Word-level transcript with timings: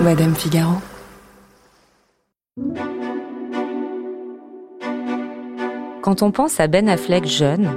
Madame 0.00 0.36
Figaro. 0.36 0.74
Quand 6.02 6.22
on 6.22 6.30
pense 6.30 6.60
à 6.60 6.68
Ben 6.68 6.88
Affleck 6.88 7.26
jeune, 7.26 7.68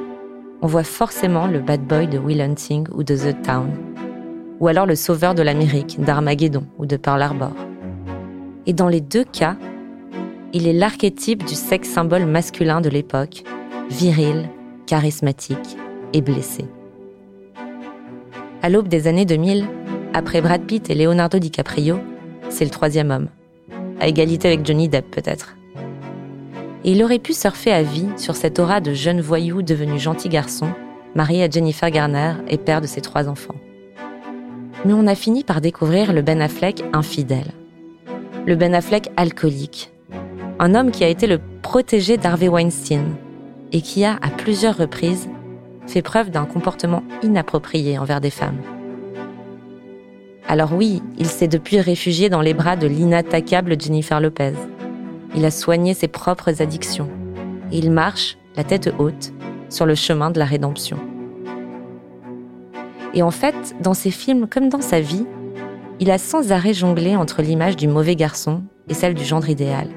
on 0.61 0.67
voit 0.67 0.83
forcément 0.83 1.47
le 1.47 1.59
bad 1.59 1.81
boy 1.81 2.07
de 2.07 2.19
Will 2.19 2.41
Hunting 2.41 2.87
ou 2.93 3.01
de 3.01 3.15
The 3.15 3.41
Town, 3.41 3.71
ou 4.59 4.67
alors 4.67 4.85
le 4.85 4.93
sauveur 4.95 5.33
de 5.33 5.41
l'Amérique 5.41 5.99
d'Armageddon 5.99 6.63
ou 6.77 6.85
de 6.85 6.95
Pearl 6.95 7.23
Harbor. 7.23 7.53
Et 8.67 8.73
dans 8.73 8.87
les 8.87 9.01
deux 9.01 9.23
cas, 9.23 9.55
il 10.53 10.67
est 10.67 10.73
l'archétype 10.73 11.43
du 11.43 11.55
sexe 11.55 11.89
symbole 11.89 12.27
masculin 12.27 12.81
de 12.81 12.89
l'époque, 12.89 13.43
viril, 13.89 14.47
charismatique 14.85 15.75
et 16.13 16.21
blessé. 16.21 16.65
À 18.61 18.69
l'aube 18.69 18.89
des 18.89 19.07
années 19.07 19.25
2000, 19.25 19.65
après 20.13 20.41
Brad 20.41 20.61
Pitt 20.61 20.87
et 20.91 20.93
Leonardo 20.93 21.39
DiCaprio, 21.39 21.97
c'est 22.51 22.65
le 22.65 22.69
troisième 22.69 23.11
homme, 23.11 23.27
à 23.99 24.07
égalité 24.07 24.47
avec 24.49 24.65
Johnny 24.65 24.89
Depp 24.89 25.09
peut-être. 25.09 25.55
Et 26.83 26.91
il 26.91 27.03
aurait 27.03 27.19
pu 27.19 27.33
surfer 27.33 27.71
à 27.71 27.83
vie 27.83 28.09
sur 28.17 28.35
cette 28.35 28.59
aura 28.59 28.81
de 28.81 28.93
jeune 28.93 29.21
voyou 29.21 29.61
devenu 29.61 29.99
gentil 29.99 30.29
garçon, 30.29 30.71
marié 31.15 31.43
à 31.43 31.49
Jennifer 31.49 31.89
Garner 31.89 32.33
et 32.47 32.57
père 32.57 32.81
de 32.81 32.87
ses 32.87 33.01
trois 33.01 33.27
enfants. 33.27 33.55
Mais 34.85 34.93
on 34.93 35.07
a 35.07 35.15
fini 35.15 35.43
par 35.43 35.61
découvrir 35.61 36.11
le 36.11 36.21
Ben 36.21 36.41
Affleck 36.41 36.83
infidèle. 36.93 37.51
Le 38.47 38.55
Ben 38.55 38.73
Affleck 38.73 39.09
alcoolique. 39.15 39.91
Un 40.59 40.73
homme 40.73 40.91
qui 40.91 41.03
a 41.03 41.07
été 41.07 41.27
le 41.27 41.39
protégé 41.61 42.17
d'Harvey 42.17 42.47
Weinstein 42.47 43.15
et 43.71 43.81
qui 43.81 44.03
a, 44.03 44.17
à 44.21 44.29
plusieurs 44.29 44.77
reprises, 44.77 45.29
fait 45.87 46.01
preuve 46.01 46.31
d'un 46.31 46.45
comportement 46.45 47.03
inapproprié 47.21 47.99
envers 47.99 48.21
des 48.21 48.29
femmes. 48.29 48.59
Alors 50.51 50.73
oui, 50.73 51.01
il 51.17 51.27
s'est 51.27 51.47
depuis 51.47 51.79
réfugié 51.79 52.27
dans 52.27 52.41
les 52.41 52.53
bras 52.53 52.75
de 52.75 52.85
l'inattaquable 52.85 53.79
Jennifer 53.79 54.19
Lopez. 54.19 54.51
Il 55.33 55.45
a 55.45 55.49
soigné 55.49 55.93
ses 55.93 56.09
propres 56.09 56.61
addictions. 56.61 57.07
Et 57.71 57.77
il 57.77 57.89
marche, 57.89 58.37
la 58.57 58.65
tête 58.65 58.93
haute, 58.99 59.31
sur 59.69 59.85
le 59.85 59.95
chemin 59.95 60.29
de 60.29 60.39
la 60.39 60.43
rédemption. 60.43 60.97
Et 63.13 63.23
en 63.23 63.31
fait, 63.31 63.77
dans 63.79 63.93
ses 63.93 64.11
films 64.11 64.45
comme 64.45 64.67
dans 64.67 64.81
sa 64.81 64.99
vie, 64.99 65.25
il 66.01 66.11
a 66.11 66.17
sans 66.17 66.51
arrêt 66.51 66.73
jonglé 66.73 67.15
entre 67.15 67.41
l'image 67.41 67.77
du 67.77 67.87
mauvais 67.87 68.17
garçon 68.17 68.61
et 68.89 68.93
celle 68.93 69.13
du 69.13 69.23
gendre 69.23 69.47
idéal. 69.47 69.87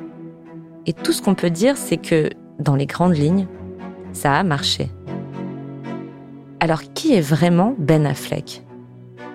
Et 0.87 0.93
tout 0.93 1.11
ce 1.11 1.21
qu'on 1.21 1.35
peut 1.35 1.51
dire, 1.51 1.77
c'est 1.77 1.97
que, 1.97 2.31
dans 2.61 2.77
les 2.77 2.87
grandes 2.87 3.17
lignes, 3.17 3.49
ça 4.13 4.35
a 4.35 4.45
marché. 4.45 4.89
Alors 6.61 6.83
qui 6.95 7.13
est 7.13 7.21
vraiment 7.21 7.75
Ben 7.77 8.07
Affleck? 8.07 8.64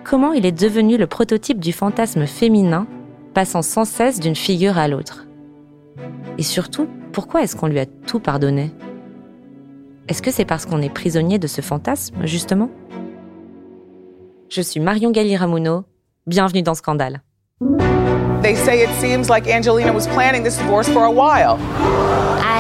Comment 0.04 0.34
il 0.34 0.46
est 0.46 0.52
devenu 0.52 0.98
le 0.98 1.08
prototype 1.08 1.60
du 1.60 1.74
fantasme 1.74 2.26
féminin, 2.26 2.88
passant 3.34 3.62
sans 3.62 3.86
cesse 3.86 4.20
d'une 4.20 4.36
figure 4.36 4.78
à 4.78 4.88
l'autre 4.88 5.28
Et 6.38 6.44
surtout, 6.44 6.88
pourquoi 7.12 7.44
est-ce 7.44 7.56
qu'on 7.56 7.68
lui 7.68 7.80
a 7.80 7.86
tout 7.86 8.20
pardonné? 8.20 8.72
Est-ce 10.08 10.22
que 10.22 10.32
c'est 10.32 10.46
parce 10.46 10.66
qu'on 10.66 10.82
est 10.82 10.90
prisonnier 10.90 11.38
de 11.38 11.48
ce 11.48 11.62
fantasme, 11.62 12.16
justement? 12.26 12.70
Je 14.50 14.62
suis 14.62 14.80
Marion 14.80 15.12
Galli-Ramuno, 15.12 15.84
bienvenue 16.26 16.64
dans 16.64 16.74
Scandale. 16.74 17.22
They 18.42 18.56
say 18.56 18.82
it 18.82 18.90
seems 19.00 19.30
like 19.30 19.48
Angelina 19.48 19.92
was 19.94 20.08
planning 20.08 20.44
this 20.44 20.58
divorce 20.58 20.90
for 20.90 21.04
a 21.04 21.12
while. 21.12 21.58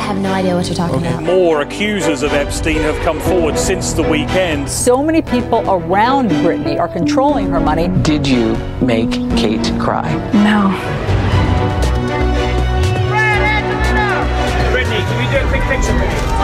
I 0.09 0.13
have 0.13 0.23
no 0.23 0.33
idea 0.33 0.55
what 0.55 0.65
you're 0.65 0.75
talking 0.75 1.05
about. 1.05 1.21
More 1.21 1.61
accusers 1.61 2.23
of 2.23 2.33
Epstein 2.33 2.77
have 2.77 2.95
come 3.03 3.19
forward 3.19 3.59
since 3.59 3.93
the 3.93 4.01
weekend. 4.01 4.67
So 4.67 5.03
many 5.03 5.21
people 5.21 5.59
around 5.69 6.31
Britney 6.31 6.79
are 6.79 6.87
controlling 6.87 7.51
her 7.51 7.59
money. 7.59 7.89
Did 8.01 8.27
you 8.27 8.55
make 8.81 9.11
Kate 9.37 9.71
cry? 9.79 10.11
No. 10.33 10.73
Brittany, 14.71 14.97
can 14.97 15.17
we 15.19 15.29
do 15.29 15.45
a 15.45 15.49
quick 15.51 15.61
picture, 15.69 15.95
please? 15.99 16.38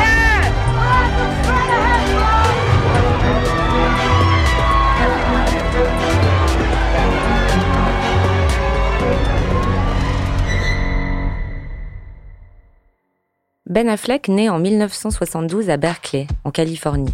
Ben 13.75 13.89
Affleck 13.89 14.29
naît 14.29 14.47
en 14.47 14.57
1972 14.57 15.69
à 15.69 15.75
Berkeley, 15.75 16.27
en 16.45 16.51
Californie. 16.51 17.13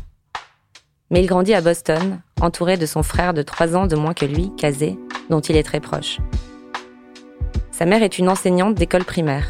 Mais 1.10 1.24
il 1.24 1.26
grandit 1.26 1.56
à 1.56 1.62
Boston, 1.62 2.22
entouré 2.40 2.78
de 2.78 2.86
son 2.86 3.02
frère 3.02 3.34
de 3.34 3.42
3 3.42 3.76
ans 3.76 3.88
de 3.88 3.96
moins 3.96 4.14
que 4.14 4.28
lui, 4.28 4.52
Kazé, 4.58 4.96
dont 5.32 5.40
il 5.40 5.58
est 5.58 5.64
très 5.64 5.80
proche. 5.80 6.20
Sa 7.72 7.88
mère 7.88 8.04
est 8.04 8.20
une 8.20 8.30
enseignante 8.30 8.76
d'école 8.76 9.06
primaire. 9.06 9.50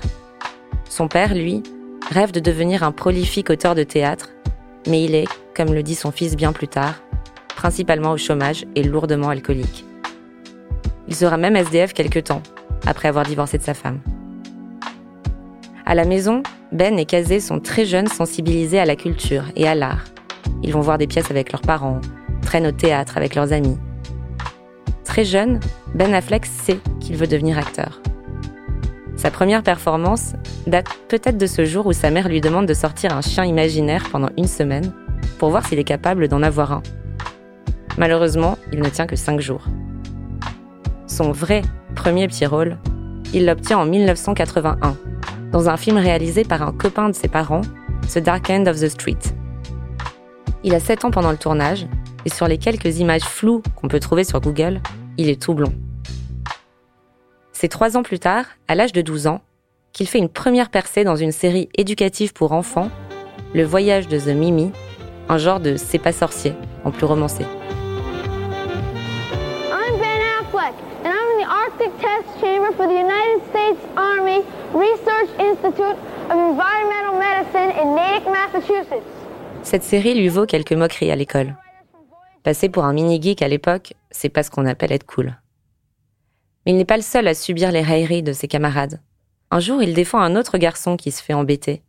Son 0.90 1.10
père, 1.10 1.36
lui, 1.36 1.64
rêve 2.12 2.32
de 2.32 2.40
devenir 2.40 2.82
un 2.82 2.94
prolifique 2.94 3.50
auteur 3.50 3.76
de 3.76 3.84
théâtre, 3.84 4.30
mais 4.88 5.04
il 5.04 5.14
est, 5.14 5.28
comme 5.54 5.74
le 5.74 5.84
dit 5.84 5.96
son 5.96 6.12
fils 6.12 6.38
bien 6.38 6.54
plus 6.54 6.70
tard, 6.70 6.96
principalement 7.58 8.12
au 8.12 8.18
chômage 8.18 8.66
et 8.76 8.84
lourdement 8.84 9.28
alcoolique. 9.28 9.84
Il 11.10 11.16
sera 11.18 11.36
même 11.36 11.58
SDF 11.58 11.92
quelque 11.92 12.20
temps, 12.20 12.42
après 12.88 13.10
avoir 13.10 13.26
divorcé 13.26 13.58
de 13.58 13.64
sa 13.64 13.74
femme. 13.74 14.00
À 15.86 15.94
la 15.94 16.06
maison, 16.06 16.42
Ben 16.72 16.98
et 16.98 17.06
Kazé 17.06 17.42
sont 17.42 17.60
très 17.60 17.84
jeunes 17.84 18.08
sensibilisés 18.08 18.80
à 18.80 18.86
la 18.86 18.96
culture 18.96 19.44
et 19.58 19.68
à 19.68 19.76
l'art. 19.76 20.06
Ils 20.64 20.72
vont 20.72 20.80
voir 20.80 20.98
des 20.98 21.08
pièces 21.08 21.30
avec 21.30 21.52
leurs 21.52 21.62
parents, 21.62 22.00
traînent 22.42 22.68
au 22.68 22.72
théâtre 22.72 23.18
avec 23.18 23.36
leurs 23.36 23.52
amis. 23.52 23.78
Très 25.04 25.26
jeune, 25.26 25.60
Ben 25.94 26.14
Affleck 26.14 26.46
sait 26.46 26.80
qu'il 27.02 27.18
veut 27.18 27.28
devenir 27.28 27.58
acteur. 27.58 28.02
Sa 29.18 29.32
première 29.32 29.64
performance 29.64 30.34
date 30.66 30.88
peut-être 31.10 31.38
de 31.38 31.46
ce 31.46 31.66
jour 31.66 31.88
où 31.88 31.94
sa 31.94 32.10
mère 32.10 32.30
lui 32.30 32.40
demande 32.40 32.68
de 32.68 32.74
sortir 32.74 33.16
un 33.16 33.22
chien 33.22 33.44
imaginaire 33.44 34.08
pendant 34.10 34.30
une 34.38 34.48
semaine 34.48 34.94
pour 35.40 35.50
voir 35.50 35.68
s'il 35.68 35.78
est 35.78 35.84
capable 35.84 36.30
d'en 36.30 36.42
avoir 36.42 36.72
un. 36.72 36.84
Malheureusement, 37.98 38.58
il 38.72 38.80
ne 38.80 38.90
tient 38.90 39.08
que 39.08 39.18
cinq 39.18 39.42
jours. 39.42 39.66
Son 41.06 41.34
vrai 41.34 41.64
premier 41.96 42.30
petit 42.30 42.46
rôle, 42.46 42.78
il 43.34 43.46
l'obtient 43.46 43.78
en 43.78 43.86
1981 43.86 44.96
dans 45.52 45.70
un 45.70 45.78
film 45.78 45.98
réalisé 45.98 46.44
par 46.44 46.62
un 46.62 46.72
copain 46.72 47.10
de 47.10 47.16
ses 47.16 47.28
parents, 47.28 47.62
The 48.14 48.20
Dark 48.20 48.50
End 48.50 48.66
of 48.68 48.80
the 48.80 48.88
Street. 48.88 49.20
Il 50.64 50.74
a 50.74 50.80
7 50.80 51.06
ans 51.06 51.12
pendant 51.12 51.32
le 51.32 51.38
tournage, 51.38 51.88
et 52.26 52.30
sur 52.30 52.48
les 52.48 52.58
quelques 52.58 53.00
images 53.00 53.24
floues 53.24 53.64
qu'on 53.76 53.88
peut 53.88 54.00
trouver 54.00 54.24
sur 54.24 54.40
Google, 54.40 54.80
il 55.18 55.30
est 55.30 55.42
tout 55.42 55.54
blond. 55.54 55.74
C'est 57.52 57.68
trois 57.68 57.98
ans 57.98 58.04
plus 58.04 58.20
tard, 58.20 58.46
à 58.68 58.76
l'âge 58.76 58.94
de 58.94 59.02
12 59.02 59.28
ans, 59.28 59.42
qu'il 59.92 60.08
fait 60.08 60.20
une 60.20 60.30
première 60.30 60.70
percée 60.70 61.04
dans 61.04 61.16
une 61.16 61.32
série 61.32 61.70
éducative 61.78 62.34
pour 62.34 62.54
enfants, 62.54 62.90
Le 63.54 63.64
Voyage 63.64 64.08
de 64.08 64.18
The 64.18 64.36
Mimi, 64.36 64.72
un 65.30 65.38
genre 65.38 65.60
de 65.60 65.76
C'est 65.76 66.00
pas 66.00 66.14
sorcier, 66.14 66.54
en 66.86 66.92
plus 66.92 67.06
romancé. 67.06 67.46
I'm 70.62 70.74
Affleck, 70.74 70.76
and 71.04 71.14
I'm 71.14 71.28
in 71.32 71.38
the 71.40 71.50
Arctic 71.50 71.92
Test 72.00 72.40
Chamber 72.40 72.72
for 72.74 72.88
the 72.88 72.94
United 72.94 73.42
States 73.50 73.80
Army 73.96 74.42
Research 74.74 75.30
Institute 75.40 75.98
of 76.30 76.38
Environmental 76.38 77.18
Medicine 77.18 77.72
in 77.82 77.96
Natick, 77.96 78.28
Massachusetts. 78.28 79.06
Cette 79.64 79.84
série 79.84 80.14
lui 80.14 80.28
vaut 80.28 80.46
quelques 80.46 80.74
moqueries 80.74 81.12
à 81.12 81.16
l'école. 81.16 81.56
Passer 82.44 82.70
pour 82.70 82.86
un 82.86 82.94
mini-geek 82.94 83.42
à 83.42 83.48
l'époque, 83.48 83.94
c'est 84.12 84.30
pas 84.30 84.44
ce 84.44 84.52
qu'on 84.52 84.66
appelle 84.66 84.92
être 84.92 85.06
cool. 85.06 85.36
Mais 86.66 86.74
il 86.74 86.78
n'est 86.78 86.86
pas 86.86 86.98
le 86.98 87.04
seul 87.04 87.28
à 87.28 87.34
subir 87.34 87.72
les 87.72 87.82
railleries 87.82 88.24
de 88.24 88.34
ses 88.34 88.48
camarades. 88.48 89.00
Un 89.52 89.60
jour, 89.60 89.82
il 89.82 89.94
défend 89.94 90.20
un 90.20 90.36
autre 90.36 90.58
garçon 90.58 90.96
qui 90.96 91.12
se 91.12 91.24
fait 91.24 91.34
embêter. 91.34 91.82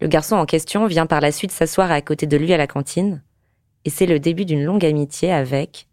Le 0.00 0.08
garçon 0.08 0.36
en 0.36 0.46
question 0.46 0.86
vient 0.86 1.06
par 1.06 1.20
la 1.20 1.32
suite 1.32 1.52
s'asseoir 1.52 1.90
à 1.90 2.00
côté 2.00 2.26
de 2.26 2.36
lui 2.36 2.52
à 2.52 2.56
la 2.56 2.66
cantine, 2.66 3.22
et 3.84 3.90
c'est 3.90 4.06
le 4.06 4.18
début 4.18 4.44
d'une 4.44 4.64
longue 4.64 4.84
amitié 4.84 5.32
avec 5.32 5.88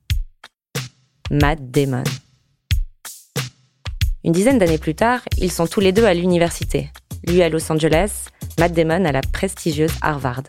Matt 1.30 1.72
Damon. 1.72 2.04
Une 4.24 4.31
dizaine 4.31 4.58
d'années 4.58 4.78
plus 4.78 4.96
tard, 4.96 5.22
ils 5.38 5.52
sont 5.52 5.68
tous 5.68 5.80
les 5.80 5.92
deux 5.92 6.06
à 6.06 6.14
l'université. 6.14 6.90
Lui 7.28 7.42
à 7.42 7.50
Los 7.50 7.72
Angeles, 7.72 8.25
Matt 8.60 8.74
Damon 8.74 9.06
à 9.06 9.12
la 9.12 9.22
prestigieuse 9.22 9.94
Harvard. 10.02 10.44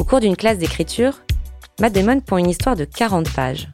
Au 0.00 0.04
cours 0.04 0.20
d'une 0.20 0.36
classe 0.36 0.58
d'écriture, 0.58 1.22
Matt 1.80 1.92
Damon 1.92 2.20
pond 2.20 2.38
une 2.38 2.50
histoire 2.50 2.76
de 2.76 2.84
40 2.84 3.30
pages 3.32 3.68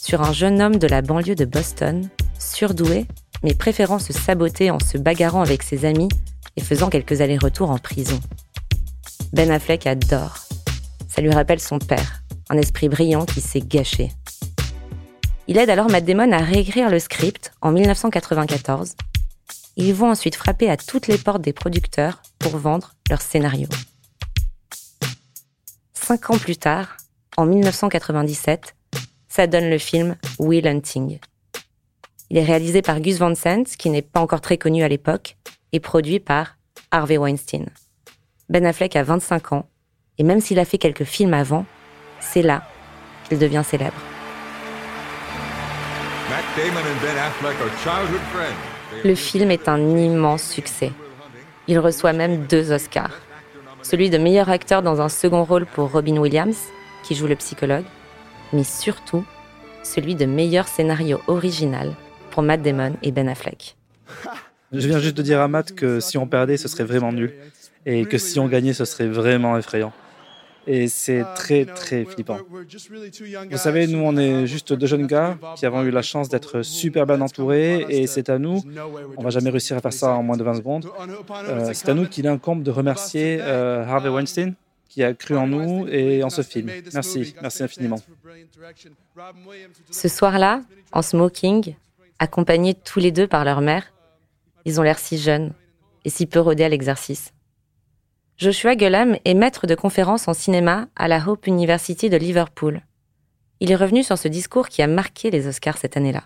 sur 0.00 0.22
un 0.22 0.32
jeune 0.32 0.62
homme 0.62 0.76
de 0.76 0.86
la 0.86 1.02
banlieue 1.02 1.34
de 1.34 1.44
Boston, 1.44 2.08
surdoué, 2.38 3.06
mais 3.42 3.54
préférant 3.54 3.98
se 3.98 4.12
saboter 4.12 4.70
en 4.70 4.80
se 4.80 4.98
bagarrant 4.98 5.42
avec 5.42 5.62
ses 5.62 5.84
amis 5.84 6.08
et 6.56 6.62
faisant 6.62 6.88
quelques 6.88 7.20
allers-retours 7.20 7.70
en 7.70 7.78
prison. 7.78 8.18
Ben 9.32 9.50
Affleck 9.50 9.86
adore. 9.86 10.36
Ça 11.08 11.22
lui 11.22 11.30
rappelle 11.30 11.60
son 11.60 11.78
père, 11.78 12.22
un 12.48 12.58
esprit 12.58 12.88
brillant 12.88 13.26
qui 13.26 13.40
s'est 13.40 13.60
gâché. 13.60 14.10
Il 15.50 15.58
aide 15.58 15.68
alors 15.68 15.90
Matt 15.90 16.04
Damon 16.04 16.30
à 16.30 16.38
réécrire 16.38 16.88
le 16.90 17.00
script 17.00 17.52
en 17.60 17.72
1994. 17.72 18.94
Ils 19.74 19.92
vont 19.92 20.08
ensuite 20.08 20.36
frapper 20.36 20.70
à 20.70 20.76
toutes 20.76 21.08
les 21.08 21.18
portes 21.18 21.42
des 21.42 21.52
producteurs 21.52 22.22
pour 22.38 22.56
vendre 22.56 22.94
leur 23.08 23.20
scénario. 23.20 23.66
Cinq 25.92 26.30
ans 26.30 26.38
plus 26.38 26.56
tard, 26.56 26.98
en 27.36 27.46
1997, 27.46 28.76
ça 29.26 29.48
donne 29.48 29.68
le 29.68 29.78
film 29.78 30.14
Will 30.38 30.68
Hunting. 30.68 31.18
Il 32.30 32.38
est 32.38 32.44
réalisé 32.44 32.80
par 32.80 33.00
Gus 33.00 33.18
Van 33.18 33.34
Sant, 33.34 33.64
qui 33.76 33.90
n'est 33.90 34.02
pas 34.02 34.20
encore 34.20 34.42
très 34.42 34.56
connu 34.56 34.84
à 34.84 34.88
l'époque, 34.88 35.36
et 35.72 35.80
produit 35.80 36.20
par 36.20 36.58
Harvey 36.92 37.18
Weinstein. 37.18 37.66
Ben 38.48 38.64
Affleck 38.64 38.94
a 38.94 39.02
25 39.02 39.52
ans, 39.52 39.68
et 40.16 40.22
même 40.22 40.40
s'il 40.40 40.60
a 40.60 40.64
fait 40.64 40.78
quelques 40.78 41.02
films 41.02 41.34
avant, 41.34 41.66
c'est 42.20 42.42
là 42.42 42.62
qu'il 43.28 43.40
devient 43.40 43.64
célèbre. 43.66 44.09
Le 49.04 49.14
film 49.14 49.50
est 49.50 49.68
un 49.68 49.78
immense 49.96 50.42
succès. 50.42 50.90
Il 51.68 51.78
reçoit 51.78 52.12
même 52.12 52.46
deux 52.46 52.72
Oscars. 52.72 53.20
Celui 53.82 54.10
de 54.10 54.18
meilleur 54.18 54.48
acteur 54.50 54.82
dans 54.82 55.00
un 55.00 55.08
second 55.08 55.44
rôle 55.44 55.64
pour 55.66 55.92
Robin 55.92 56.16
Williams, 56.16 56.58
qui 57.04 57.14
joue 57.14 57.26
le 57.26 57.36
psychologue, 57.36 57.84
mais 58.52 58.64
surtout 58.64 59.24
celui 59.82 60.14
de 60.14 60.26
meilleur 60.26 60.66
scénario 60.66 61.20
original 61.28 61.94
pour 62.30 62.42
Matt 62.42 62.62
Damon 62.62 62.94
et 63.02 63.12
Ben 63.12 63.28
Affleck. 63.28 63.76
Je 64.72 64.86
viens 64.86 64.98
juste 64.98 65.16
de 65.16 65.22
dire 65.22 65.40
à 65.40 65.48
Matt 65.48 65.74
que 65.74 66.00
si 66.00 66.18
on 66.18 66.26
perdait, 66.26 66.56
ce 66.56 66.68
serait 66.68 66.84
vraiment 66.84 67.12
nul. 67.12 67.32
Et 67.86 68.04
que 68.04 68.18
si 68.18 68.38
on 68.38 68.46
gagnait, 68.46 68.74
ce 68.74 68.84
serait 68.84 69.08
vraiment 69.08 69.56
effrayant. 69.56 69.92
Et 70.66 70.88
c'est 70.88 71.24
très, 71.34 71.64
très 71.64 72.04
flippant. 72.04 72.38
Vous 73.50 73.58
savez, 73.58 73.86
nous, 73.86 74.00
on 74.00 74.16
est 74.16 74.46
juste 74.46 74.72
deux 74.72 74.86
jeunes 74.86 75.06
gars 75.06 75.38
qui 75.56 75.66
avons 75.66 75.82
eu 75.82 75.90
la 75.90 76.02
chance 76.02 76.28
d'être 76.28 76.62
super 76.62 77.06
bien 77.06 77.20
entourés. 77.20 77.86
Et 77.88 78.06
c'est 78.06 78.28
à 78.28 78.38
nous, 78.38 78.62
on 79.16 79.22
va 79.22 79.30
jamais 79.30 79.50
réussir 79.50 79.76
à 79.76 79.80
faire 79.80 79.92
ça 79.92 80.12
en 80.14 80.22
moins 80.22 80.36
de 80.36 80.44
20 80.44 80.54
secondes. 80.54 80.86
Euh, 81.48 81.70
c'est 81.72 81.88
à 81.88 81.94
nous 81.94 82.06
qu'il 82.06 82.26
incombe 82.26 82.62
de 82.62 82.70
remercier 82.70 83.38
euh, 83.40 83.84
Harvey 83.84 84.10
Weinstein, 84.10 84.54
qui 84.88 85.02
a 85.02 85.14
cru 85.14 85.36
en 85.36 85.46
nous 85.46 85.86
et 85.88 86.22
en 86.22 86.30
ce 86.30 86.42
film. 86.42 86.70
Merci, 86.92 87.34
merci 87.40 87.62
infiniment. 87.62 87.98
Ce 89.90 90.08
soir-là, 90.08 90.62
en 90.92 91.02
smoking, 91.02 91.74
accompagnés 92.18 92.74
tous 92.74 93.00
les 93.00 93.12
deux 93.12 93.26
par 93.26 93.44
leur 93.44 93.60
mère, 93.60 93.92
ils 94.64 94.78
ont 94.78 94.82
l'air 94.82 94.98
si 94.98 95.16
jeunes 95.18 95.52
et 96.04 96.10
si 96.10 96.26
peu 96.26 96.40
rodés 96.40 96.64
à 96.64 96.68
l'exercice. 96.68 97.32
Joshua 98.40 98.74
Gullum 98.74 99.18
est 99.26 99.34
maître 99.34 99.66
de 99.66 99.74
conférences 99.74 100.26
en 100.26 100.32
cinéma 100.32 100.88
à 100.96 101.08
la 101.08 101.28
Hope 101.28 101.46
University 101.46 102.08
de 102.08 102.16
Liverpool. 102.16 102.80
Il 103.60 103.70
est 103.70 103.76
revenu 103.76 104.02
sur 104.02 104.16
ce 104.16 104.28
discours 104.28 104.70
qui 104.70 104.80
a 104.80 104.86
marqué 104.86 105.30
les 105.30 105.46
Oscars 105.46 105.76
cette 105.76 105.98
année-là. 105.98 106.24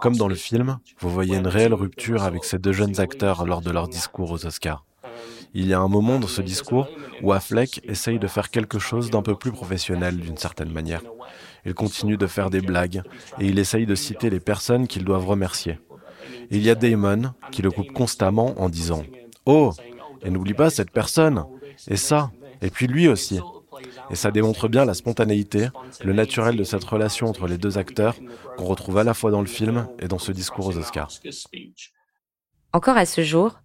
Comme 0.00 0.16
dans 0.16 0.28
le 0.28 0.36
film, 0.36 0.78
vous 1.00 1.10
voyez 1.10 1.36
une 1.36 1.48
réelle 1.48 1.74
rupture 1.74 2.22
avec 2.22 2.44
ces 2.44 2.60
deux 2.60 2.70
jeunes 2.70 3.00
acteurs 3.00 3.44
lors 3.44 3.60
de 3.60 3.72
leur 3.72 3.88
discours 3.88 4.30
aux 4.30 4.46
Oscars. 4.46 4.84
Il 5.52 5.66
y 5.66 5.74
a 5.74 5.80
un 5.80 5.88
moment 5.88 6.20
dans 6.20 6.28
ce 6.28 6.40
discours 6.40 6.86
où 7.22 7.32
Affleck 7.32 7.80
essaye 7.88 8.20
de 8.20 8.28
faire 8.28 8.50
quelque 8.50 8.78
chose 8.78 9.10
d'un 9.10 9.22
peu 9.22 9.34
plus 9.34 9.50
professionnel 9.50 10.16
d'une 10.16 10.36
certaine 10.36 10.70
manière. 10.70 11.02
Il 11.66 11.74
continue 11.74 12.16
de 12.16 12.26
faire 12.28 12.50
des 12.50 12.60
blagues 12.60 13.02
et 13.40 13.46
il 13.46 13.58
essaye 13.58 13.84
de 13.84 13.96
citer 13.96 14.30
les 14.30 14.38
personnes 14.38 14.86
qu'ils 14.86 15.04
doivent 15.04 15.26
remercier. 15.26 15.80
Il 16.50 16.62
y 16.62 16.70
a 16.70 16.74
Damon 16.74 17.34
qui 17.50 17.62
le 17.62 17.70
coupe 17.70 17.92
constamment 17.92 18.54
en 18.60 18.68
disant⁇ 18.68 19.02
Oh, 19.44 19.72
et 20.22 20.30
n'oublie 20.30 20.54
pas 20.54 20.70
cette 20.70 20.90
personne, 20.90 21.44
et 21.88 21.96
ça, 21.96 22.30
et 22.62 22.70
puis 22.70 22.86
lui 22.86 23.08
aussi⁇ 23.08 23.38
Et 24.10 24.14
ça 24.14 24.30
démontre 24.30 24.68
bien 24.68 24.84
la 24.84 24.94
spontanéité, 24.94 25.68
le 26.02 26.12
naturel 26.12 26.56
de 26.56 26.64
cette 26.64 26.84
relation 26.84 27.26
entre 27.26 27.46
les 27.46 27.58
deux 27.58 27.76
acteurs 27.76 28.16
qu'on 28.56 28.64
retrouve 28.64 28.98
à 28.98 29.04
la 29.04 29.14
fois 29.14 29.30
dans 29.30 29.40
le 29.40 29.46
film 29.46 29.86
et 29.98 30.08
dans 30.08 30.18
ce 30.18 30.32
discours 30.32 30.66
aux 30.66 30.76
Oscars. 30.78 31.10
Encore 32.72 32.96
à 32.96 33.06
ce 33.06 33.22
jour, 33.22 33.60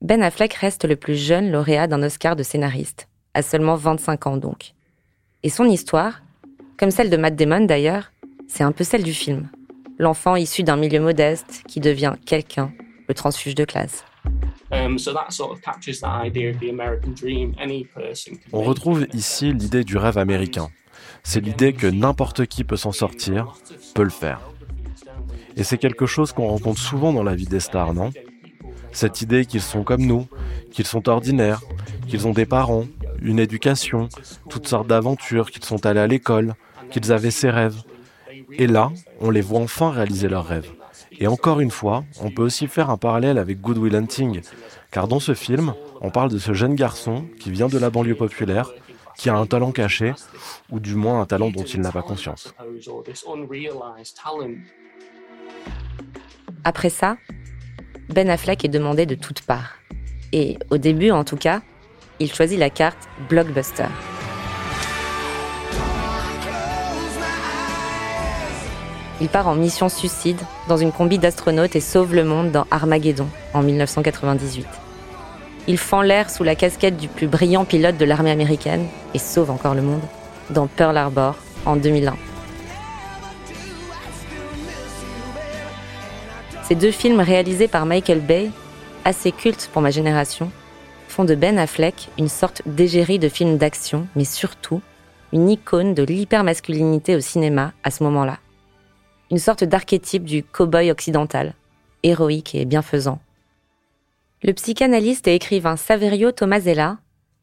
Ben 0.00 0.22
Affleck 0.22 0.54
reste 0.54 0.84
le 0.84 0.96
plus 0.96 1.16
jeune 1.16 1.50
lauréat 1.50 1.86
d'un 1.86 2.02
Oscar 2.02 2.36
de 2.36 2.42
scénariste, 2.42 3.08
à 3.34 3.42
seulement 3.42 3.76
25 3.76 4.26
ans 4.26 4.36
donc. 4.36 4.74
Et 5.42 5.50
son 5.50 5.64
histoire, 5.64 6.22
comme 6.78 6.90
celle 6.90 7.10
de 7.10 7.16
Matt 7.16 7.36
Damon 7.36 7.66
d'ailleurs, 7.66 8.12
c'est 8.48 8.64
un 8.64 8.72
peu 8.72 8.84
celle 8.84 9.02
du 9.02 9.14
film 9.14 9.48
l'enfant 9.98 10.36
issu 10.36 10.62
d'un 10.62 10.76
milieu 10.76 11.00
modeste 11.00 11.62
qui 11.68 11.80
devient 11.80 12.14
quelqu'un, 12.24 12.72
le 13.08 13.14
transfuge 13.14 13.54
de 13.54 13.64
classe. 13.64 14.04
On 18.52 18.62
retrouve 18.62 19.06
ici 19.12 19.52
l'idée 19.52 19.84
du 19.84 19.96
rêve 19.96 20.18
américain. 20.18 20.68
C'est 21.22 21.40
l'idée 21.40 21.72
que 21.72 21.86
n'importe 21.86 22.46
qui 22.46 22.64
peut 22.64 22.76
s'en 22.76 22.92
sortir, 22.92 23.54
peut 23.94 24.02
le 24.02 24.10
faire. 24.10 24.40
Et 25.56 25.62
c'est 25.62 25.78
quelque 25.78 26.06
chose 26.06 26.32
qu'on 26.32 26.48
rencontre 26.48 26.80
souvent 26.80 27.12
dans 27.12 27.22
la 27.22 27.34
vie 27.34 27.46
des 27.46 27.60
stars, 27.60 27.94
non? 27.94 28.10
Cette 28.90 29.22
idée 29.22 29.44
qu'ils 29.44 29.60
sont 29.60 29.84
comme 29.84 30.04
nous, 30.04 30.26
qu'ils 30.72 30.86
sont 30.86 31.08
ordinaires, 31.08 31.60
qu'ils 32.08 32.26
ont 32.26 32.32
des 32.32 32.46
parents, 32.46 32.86
une 33.22 33.38
éducation, 33.38 34.08
toutes 34.48 34.66
sortes 34.66 34.86
d'aventures, 34.86 35.50
qu'ils 35.50 35.64
sont 35.64 35.86
allés 35.86 36.00
à 36.00 36.06
l'école, 36.06 36.54
qu'ils 36.90 37.12
avaient 37.12 37.30
ces 37.30 37.50
rêves. 37.50 37.82
Et 38.52 38.66
là, 38.66 38.92
on 39.20 39.30
les 39.30 39.40
voit 39.40 39.60
enfin 39.60 39.90
réaliser 39.90 40.28
leurs 40.28 40.46
rêves. 40.46 40.70
Et 41.18 41.26
encore 41.26 41.60
une 41.60 41.70
fois, 41.70 42.04
on 42.20 42.30
peut 42.30 42.42
aussi 42.42 42.66
faire 42.66 42.90
un 42.90 42.96
parallèle 42.96 43.38
avec 43.38 43.60
Good 43.60 43.78
Will 43.78 43.94
Hunting, 43.94 44.40
car 44.90 45.08
dans 45.08 45.20
ce 45.20 45.34
film, 45.34 45.74
on 46.00 46.10
parle 46.10 46.30
de 46.30 46.38
ce 46.38 46.54
jeune 46.54 46.74
garçon 46.74 47.24
qui 47.38 47.50
vient 47.50 47.68
de 47.68 47.78
la 47.78 47.90
banlieue 47.90 48.14
populaire, 48.14 48.72
qui 49.16 49.30
a 49.30 49.36
un 49.36 49.46
talent 49.46 49.72
caché, 49.72 50.12
ou 50.70 50.80
du 50.80 50.94
moins 50.94 51.20
un 51.20 51.26
talent 51.26 51.50
dont 51.50 51.62
il 51.62 51.80
n'a 51.80 51.92
pas 51.92 52.02
conscience. 52.02 52.54
Après 56.64 56.90
ça, 56.90 57.16
Ben 58.08 58.28
Affleck 58.28 58.64
est 58.64 58.68
demandé 58.68 59.06
de 59.06 59.14
toutes 59.14 59.42
parts. 59.42 59.76
Et 60.32 60.58
au 60.70 60.78
début, 60.78 61.10
en 61.10 61.24
tout 61.24 61.36
cas, 61.36 61.62
il 62.18 62.32
choisit 62.32 62.58
la 62.58 62.70
carte 62.70 63.08
Blockbuster. 63.28 63.86
Il 69.24 69.30
part 69.30 69.48
en 69.48 69.54
mission 69.54 69.88
suicide 69.88 70.38
dans 70.68 70.76
une 70.76 70.92
combi 70.92 71.18
d'astronautes 71.18 71.76
et 71.76 71.80
sauve 71.80 72.14
le 72.14 72.24
monde 72.24 72.52
dans 72.52 72.66
Armageddon 72.70 73.26
en 73.54 73.62
1998. 73.62 74.66
Il 75.66 75.78
fend 75.78 76.02
l'air 76.02 76.28
sous 76.28 76.44
la 76.44 76.54
casquette 76.54 76.98
du 76.98 77.08
plus 77.08 77.26
brillant 77.26 77.64
pilote 77.64 77.96
de 77.96 78.04
l'armée 78.04 78.32
américaine 78.32 78.86
et 79.14 79.18
sauve 79.18 79.50
encore 79.50 79.74
le 79.74 79.80
monde 79.80 80.02
dans 80.50 80.66
Pearl 80.66 80.98
Harbor 80.98 81.36
en 81.64 81.76
2001. 81.76 82.14
Ces 86.64 86.74
deux 86.74 86.90
films 86.90 87.20
réalisés 87.20 87.66
par 87.66 87.86
Michael 87.86 88.20
Bay, 88.20 88.50
assez 89.06 89.32
cultes 89.32 89.70
pour 89.72 89.80
ma 89.80 89.90
génération, 89.90 90.50
font 91.08 91.24
de 91.24 91.34
Ben 91.34 91.58
Affleck 91.58 92.10
une 92.18 92.28
sorte 92.28 92.60
d'égérie 92.66 93.18
de 93.18 93.30
films 93.30 93.56
d'action, 93.56 94.06
mais 94.16 94.24
surtout 94.24 94.82
une 95.32 95.48
icône 95.48 95.94
de 95.94 96.02
l'hypermasculinité 96.02 97.16
au 97.16 97.20
cinéma 97.20 97.72
à 97.84 97.90
ce 97.90 98.02
moment-là 98.02 98.36
une 99.30 99.38
sorte 99.38 99.64
d'archétype 99.64 100.24
du 100.24 100.42
cow-boy 100.42 100.90
occidental, 100.90 101.54
héroïque 102.02 102.54
et 102.54 102.64
bienfaisant. 102.64 103.20
Le 104.42 104.52
psychanalyste 104.52 105.26
et 105.26 105.34
écrivain 105.34 105.76
Saverio 105.76 106.30
Tomasella 106.30 106.98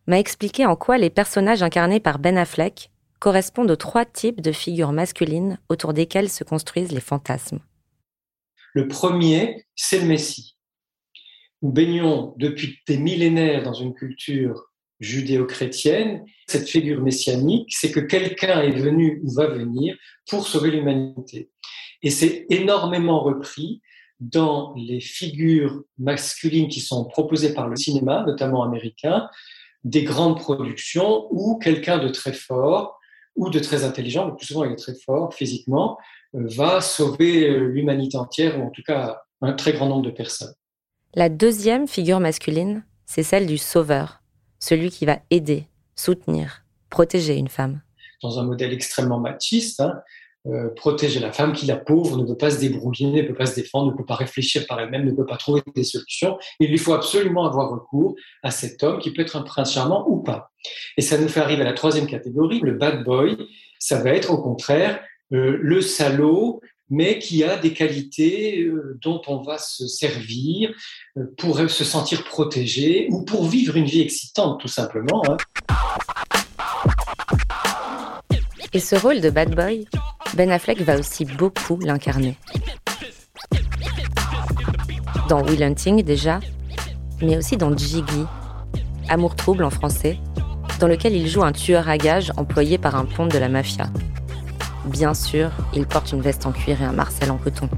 m'a 0.07 0.19
expliqué 0.19 0.65
en 0.65 0.75
quoi 0.75 0.97
les 0.97 1.09
personnages 1.09 1.63
incarnés 1.63 1.99
par 1.99 2.19
Ben 2.19 2.37
Affleck 2.37 2.91
correspondent 3.19 3.71
aux 3.71 3.75
trois 3.75 4.05
types 4.05 4.41
de 4.41 4.51
figures 4.51 4.91
masculines 4.91 5.59
autour 5.69 5.93
desquelles 5.93 6.29
se 6.29 6.43
construisent 6.43 6.91
les 6.91 6.99
fantasmes. 6.99 7.59
Le 8.73 8.87
premier, 8.87 9.65
c'est 9.75 9.99
le 9.99 10.05
Messie. 10.05 10.57
Nous 11.61 11.71
baignons 11.71 12.33
depuis 12.37 12.79
des 12.87 12.97
millénaires 12.97 13.63
dans 13.63 13.73
une 13.73 13.93
culture 13.93 14.70
judéo-chrétienne. 15.01 16.23
Cette 16.47 16.69
figure 16.69 17.01
messianique, 17.01 17.67
c'est 17.73 17.91
que 17.91 17.99
quelqu'un 17.99 18.61
est 18.61 18.71
venu 18.71 19.19
ou 19.23 19.33
va 19.33 19.47
venir 19.47 19.97
pour 20.29 20.47
sauver 20.47 20.71
l'humanité. 20.71 21.49
Et 22.03 22.09
c'est 22.09 22.45
énormément 22.49 23.21
repris 23.21 23.81
dans 24.19 24.73
les 24.75 25.01
figures 25.01 25.83
masculines 25.97 26.69
qui 26.69 26.79
sont 26.79 27.05
proposées 27.05 27.53
par 27.53 27.67
le 27.67 27.75
cinéma, 27.75 28.23
notamment 28.25 28.63
américain, 28.63 29.27
des 29.83 30.03
grandes 30.03 30.39
productions 30.39 31.27
où 31.31 31.57
quelqu'un 31.57 31.97
de 31.97 32.07
très 32.07 32.33
fort 32.33 32.99
ou 33.35 33.49
de 33.49 33.59
très 33.59 33.83
intelligent, 33.83 34.27
le 34.27 34.35
plus 34.35 34.47
souvent 34.47 34.63
il 34.63 34.73
est 34.73 34.75
très 34.75 34.93
fort 34.93 35.33
physiquement, 35.33 35.97
euh, 36.35 36.45
va 36.55 36.81
sauver 36.81 37.49
euh, 37.49 37.67
l'humanité 37.67 38.17
entière, 38.17 38.59
ou 38.59 38.67
en 38.67 38.69
tout 38.69 38.83
cas 38.83 39.21
un 39.41 39.53
très 39.53 39.73
grand 39.73 39.87
nombre 39.87 40.03
de 40.03 40.11
personnes. 40.11 40.53
La 41.15 41.29
deuxième 41.29 41.87
figure 41.87 42.19
masculine, 42.19 42.85
c'est 43.05 43.23
celle 43.23 43.47
du 43.47 43.57
sauveur, 43.57 44.20
celui 44.61 44.89
qui 44.91 45.05
va 45.05 45.19
aider, 45.29 45.67
soutenir, 45.95 46.63
protéger 46.89 47.35
une 47.35 47.49
femme. 47.49 47.81
Dans 48.23 48.39
un 48.39 48.43
modèle 48.43 48.71
extrêmement 48.71 49.19
machiste, 49.19 49.81
hein, 49.81 49.99
euh, 50.47 50.69
protéger 50.75 51.19
la 51.19 51.31
femme 51.31 51.53
qui, 51.53 51.65
la 51.65 51.75
pauvre, 51.75 52.17
ne 52.17 52.23
peut 52.23 52.37
pas 52.37 52.51
se 52.51 52.59
débrouiller, 52.59 53.23
ne 53.23 53.27
peut 53.27 53.35
pas 53.35 53.47
se 53.47 53.55
défendre, 53.55 53.91
ne 53.91 53.97
peut 53.97 54.05
pas 54.05 54.15
réfléchir 54.15 54.65
par 54.67 54.79
elle-même, 54.79 55.05
ne 55.05 55.11
peut 55.11 55.25
pas 55.25 55.37
trouver 55.37 55.61
des 55.75 55.83
solutions. 55.83 56.37
Il 56.59 56.69
lui 56.69 56.77
faut 56.77 56.93
absolument 56.93 57.45
avoir 57.45 57.71
recours 57.71 58.15
à 58.43 58.51
cet 58.51 58.83
homme 58.83 58.99
qui 58.99 59.11
peut 59.11 59.23
être 59.23 59.35
un 59.35 59.41
prince 59.41 59.73
charmant 59.73 60.05
ou 60.07 60.17
pas. 60.21 60.51
Et 60.97 61.01
ça 61.01 61.17
nous 61.17 61.27
fait 61.27 61.41
arriver 61.41 61.61
à 61.61 61.65
la 61.65 61.73
troisième 61.73 62.07
catégorie, 62.07 62.59
le 62.59 62.73
bad 62.73 63.03
boy. 63.03 63.37
Ça 63.79 64.01
va 64.01 64.11
être 64.11 64.31
au 64.31 64.41
contraire 64.41 65.03
euh, 65.33 65.57
le 65.61 65.81
salaud, 65.81 66.61
mais 66.91 67.17
qui 67.17 67.43
a 67.43 67.57
des 67.57 67.73
qualités 67.73 68.61
euh, 68.61 68.99
dont 69.01 69.21
on 69.27 69.41
va 69.41 69.57
se 69.57 69.87
servir 69.87 70.71
pour 71.37 71.57
se 71.57 71.83
sentir 71.83 72.23
protégé 72.25 73.07
ou 73.09 73.23
pour 73.23 73.47
vivre 73.47 73.77
une 73.77 73.85
vie 73.85 74.01
excitante, 74.01 74.59
tout 74.59 74.67
simplement. 74.67 75.23
Hein. 75.27 75.37
Et 78.73 78.79
ce 78.79 78.95
rôle 78.95 79.21
de 79.21 79.29
bad 79.29 79.55
boy, 79.55 79.87
Ben 80.35 80.51
Affleck 80.51 80.81
va 80.81 80.97
aussi 80.97 81.25
beaucoup 81.25 81.79
l'incarner. 81.79 82.37
Dans 85.27 85.43
Will 85.43 85.63
Hunting 85.63 86.03
déjà, 86.03 86.39
mais 87.21 87.37
aussi 87.37 87.57
dans 87.57 87.75
Jiggy, 87.75 88.25
Amour 89.09 89.35
trouble 89.35 89.63
en 89.63 89.69
français, 89.69 90.17
dans 90.79 90.87
lequel 90.87 91.15
il 91.15 91.27
joue 91.27 91.43
un 91.43 91.51
tueur 91.51 91.89
à 91.89 91.97
gages 91.97 92.31
employé 92.37 92.77
par 92.77 92.95
un 92.95 93.05
pont 93.05 93.27
de 93.27 93.37
la 93.37 93.49
mafia. 93.49 93.89
Bien 94.85 95.13
sûr, 95.13 95.51
il 95.73 95.85
porte 95.85 96.11
une 96.11 96.21
veste 96.21 96.45
en 96.45 96.51
cuir 96.51 96.81
et 96.81 96.85
un 96.85 96.91
marcel 96.91 97.29
en 97.29 97.37
coton. 97.37 97.69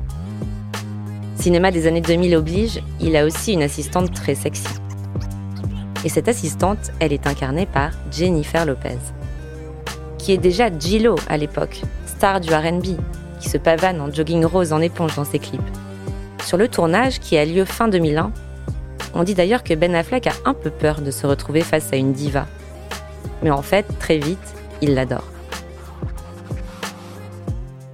Cinéma 1.35 1.71
des 1.71 1.85
années 1.87 2.01
2000 2.01 2.35
oblige, 2.35 2.81
il 3.01 3.17
a 3.17 3.25
aussi 3.25 3.53
une 3.53 3.63
assistante 3.63 4.13
très 4.13 4.35
sexy. 4.35 4.67
Et 6.05 6.09
cette 6.09 6.29
assistante, 6.29 6.91
elle 6.99 7.11
est 7.11 7.27
incarnée 7.27 7.65
par 7.65 7.91
Jennifer 8.11 8.65
Lopez, 8.65 8.97
qui 10.17 10.31
est 10.31 10.37
déjà 10.37 10.69
Gillo 10.77 11.15
à 11.27 11.35
l'époque, 11.35 11.81
star 12.05 12.39
du 12.39 12.53
RB, 12.53 12.97
qui 13.41 13.49
se 13.49 13.57
pavane 13.57 13.99
en 13.99 14.11
jogging 14.11 14.45
rose 14.45 14.71
en 14.71 14.79
éponge 14.79 15.15
dans 15.15 15.25
ses 15.25 15.39
clips. 15.39 15.61
Sur 16.45 16.57
le 16.57 16.69
tournage, 16.69 17.19
qui 17.19 17.37
a 17.37 17.43
lieu 17.43 17.65
fin 17.65 17.89
2001, 17.89 18.31
on 19.13 19.23
dit 19.23 19.35
d'ailleurs 19.35 19.63
que 19.63 19.73
Ben 19.73 19.93
Affleck 19.93 20.27
a 20.27 20.33
un 20.45 20.53
peu 20.53 20.69
peur 20.69 21.01
de 21.01 21.11
se 21.11 21.27
retrouver 21.27 21.61
face 21.61 21.91
à 21.91 21.97
une 21.97 22.13
diva. 22.13 22.47
Mais 23.43 23.51
en 23.51 23.61
fait, 23.61 23.85
très 23.99 24.17
vite, 24.17 24.39
il 24.81 24.93
l'adore. 24.93 25.32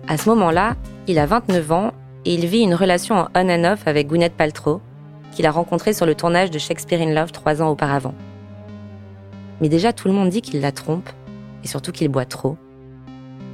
À 0.10 0.18
ce 0.18 0.28
moment-là, 0.30 0.75
il 1.06 1.20
a 1.20 1.28
29 1.28 1.72
ans 1.72 1.92
et 2.25 2.34
il 2.34 2.48
vit 2.48 2.62
une 2.62 2.74
relation 2.74 3.13
en 3.13 3.28
on 3.36 3.48
and 3.48 3.63
off 3.63 3.88
avec 3.88 4.08
Gwyneth 4.08 4.34
Paltrow, 4.34 4.82
qu'il 5.32 5.46
a 5.46 5.51
rencontrée 5.51 5.94
sur 5.94 6.08
le 6.08 6.16
tournage 6.16 6.50
de 6.50 6.58
Shakespeare 6.58 7.00
in 7.00 7.13
Love 7.13 7.32
trois 7.32 7.62
ans 7.62 7.70
auparavant. 7.70 8.16
Mais 9.62 9.70
déjà, 9.70 9.94
tout 9.94 10.08
le 10.08 10.16
monde 10.16 10.30
dit 10.30 10.42
qu'il 10.42 10.62
la 10.62 10.72
trompe 10.72 11.08
et 11.63 11.68
surtout 11.68 11.92
qu'il 11.92 12.10
boit 12.10 12.25
trop. 12.25 12.58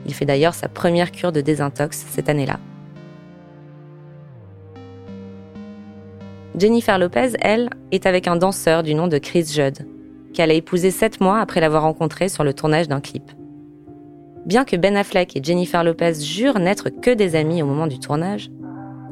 Il 0.06 0.14
fait 0.14 0.24
d'ailleurs 0.24 0.54
sa 0.54 0.70
première 0.70 1.12
cure 1.12 1.34
de 1.34 1.42
désintox 1.42 2.06
cette 2.10 2.30
année-là. 2.30 2.58
Jennifer 6.58 6.98
Lopez, 6.98 7.34
elle, 7.42 7.70
est 7.92 8.06
avec 8.06 8.30
un 8.30 8.38
danseur 8.38 8.82
du 8.82 8.96
nom 8.96 9.08
de 9.10 9.18
Chris 9.18 9.46
Judd, 9.54 9.86
qu'elle 10.34 10.52
a 10.52 10.54
épousé 10.54 10.90
sept 10.90 11.20
mois 11.20 11.42
après 11.42 11.60
l'avoir 11.60 11.84
rencontré 11.84 12.30
sur 12.30 12.46
le 12.46 12.54
tournage 12.54 12.88
d'un 12.88 13.02
clip. 13.02 13.30
Bien 14.46 14.64
que 14.64 14.76
Ben 14.76 14.96
Affleck 14.96 15.36
et 15.36 15.44
Jennifer 15.44 15.84
Lopez 15.84 16.22
jurent 16.22 16.60
n'être 16.60 16.90
que 16.90 17.10
des 17.10 17.36
amis 17.36 17.64
au 17.64 17.66
moment 17.66 17.88
du 17.88 17.98
tournage, 17.98 18.52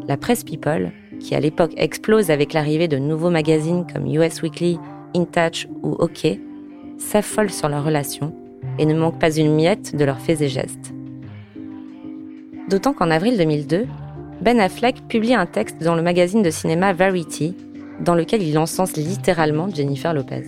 la 0.07 0.15
presse 0.15 0.43
People, 0.43 0.91
qui 1.19 1.33
à 1.33 1.39
l'époque 1.39 1.73
explose 1.75 2.29
avec 2.29 2.53
l'arrivée 2.53 2.87
de 2.87 2.99
nouveaux 2.99 3.31
magazines 3.31 3.87
comme 3.91 4.05
US 4.05 4.43
Weekly, 4.43 4.77
In 5.15 5.25
Touch 5.25 5.67
ou 5.81 5.93
OK, 5.93 6.27
s'affole 6.99 7.49
sur 7.49 7.67
leur 7.67 7.83
relation 7.83 8.35
et 8.77 8.85
ne 8.85 8.93
manque 8.93 9.19
pas 9.19 9.35
une 9.35 9.55
miette 9.55 9.95
de 9.95 10.05
leurs 10.05 10.19
faits 10.19 10.41
et 10.41 10.49
gestes. 10.49 10.93
D'autant 12.69 12.93
qu'en 12.93 13.09
avril 13.09 13.35
2002, 13.35 13.87
Ben 14.39 14.59
Affleck 14.59 15.07
publie 15.07 15.33
un 15.33 15.47
texte 15.47 15.81
dans 15.81 15.95
le 15.95 16.03
magazine 16.03 16.43
de 16.43 16.51
cinéma 16.51 16.93
Variety, 16.93 17.55
dans 18.01 18.15
lequel 18.15 18.43
il 18.43 18.59
encense 18.59 18.97
littéralement 18.97 19.67
Jennifer 19.67 20.13
Lopez. 20.13 20.43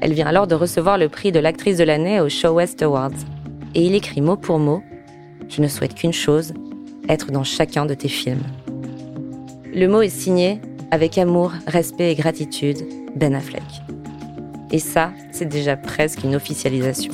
Elle 0.00 0.12
vient 0.12 0.26
alors 0.26 0.48
de 0.48 0.56
recevoir 0.56 0.98
le 0.98 1.08
prix 1.08 1.30
de 1.30 1.38
l'actrice 1.38 1.76
de 1.76 1.84
l'année 1.84 2.20
au 2.20 2.28
Show 2.28 2.50
West 2.50 2.82
Awards, 2.82 3.10
et 3.74 3.84
il 3.84 3.94
écrit 3.94 4.20
mot 4.20 4.36
pour 4.36 4.58
mot 4.58 4.82
Je 5.48 5.62
ne 5.62 5.68
souhaite 5.68 5.94
qu'une 5.94 6.12
chose, 6.12 6.54
être 7.08 7.30
dans 7.30 7.44
chacun 7.44 7.86
de 7.86 7.94
tes 7.94 8.08
films. 8.08 8.42
Le 9.74 9.86
mot 9.86 10.02
est 10.02 10.08
signé 10.08 10.60
avec 10.90 11.18
amour, 11.18 11.52
respect 11.66 12.12
et 12.12 12.14
gratitude, 12.14 12.78
Ben 13.14 13.34
Affleck. 13.34 13.62
Et 14.70 14.78
ça, 14.78 15.12
c'est 15.32 15.48
déjà 15.48 15.76
presque 15.76 16.24
une 16.24 16.34
officialisation. 16.34 17.12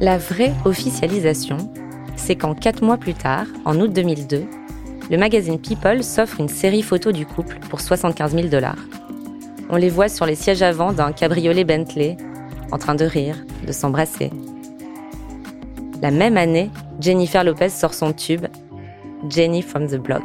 La 0.00 0.18
vraie 0.18 0.52
officialisation, 0.64 1.58
c'est 2.16 2.34
qu'en 2.34 2.54
quatre 2.54 2.82
mois 2.82 2.96
plus 2.96 3.14
tard, 3.14 3.46
en 3.64 3.78
août 3.78 3.92
2002, 3.92 4.48
le 5.10 5.16
magazine 5.16 5.58
People 5.58 6.02
s'offre 6.02 6.40
une 6.40 6.48
série 6.48 6.82
photo 6.82 7.12
du 7.12 7.26
couple 7.26 7.58
pour 7.68 7.80
75 7.80 8.34
000 8.34 8.48
dollars. 8.48 8.78
On 9.70 9.76
les 9.76 9.90
voit 9.90 10.08
sur 10.08 10.26
les 10.26 10.34
sièges 10.34 10.62
avant 10.62 10.92
d'un 10.92 11.12
cabriolet 11.12 11.64
Bentley, 11.64 12.16
en 12.70 12.78
train 12.78 12.94
de 12.94 13.04
rire, 13.04 13.36
de 13.66 13.72
s'embrasser. 13.72 14.30
La 16.00 16.10
même 16.10 16.36
année, 16.36 16.70
Jennifer 17.00 17.44
Lopez 17.44 17.68
sort 17.68 17.94
son 17.94 18.12
tube 18.12 18.46
Jenny 19.28 19.62
from 19.62 19.86
the 19.86 19.96
Block. 19.96 20.22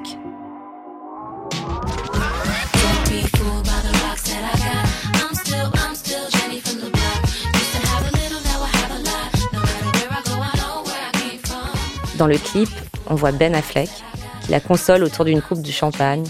Dans 12.17 12.25
le 12.25 12.37
clip, 12.37 12.69
on 13.09 13.15
voit 13.15 13.31
Ben 13.31 13.53
Affleck 13.53 13.89
la 14.49 14.59
console 14.59 15.03
autour 15.03 15.25
d'une 15.25 15.41
coupe 15.41 15.61
de 15.61 15.71
champagne, 15.71 16.25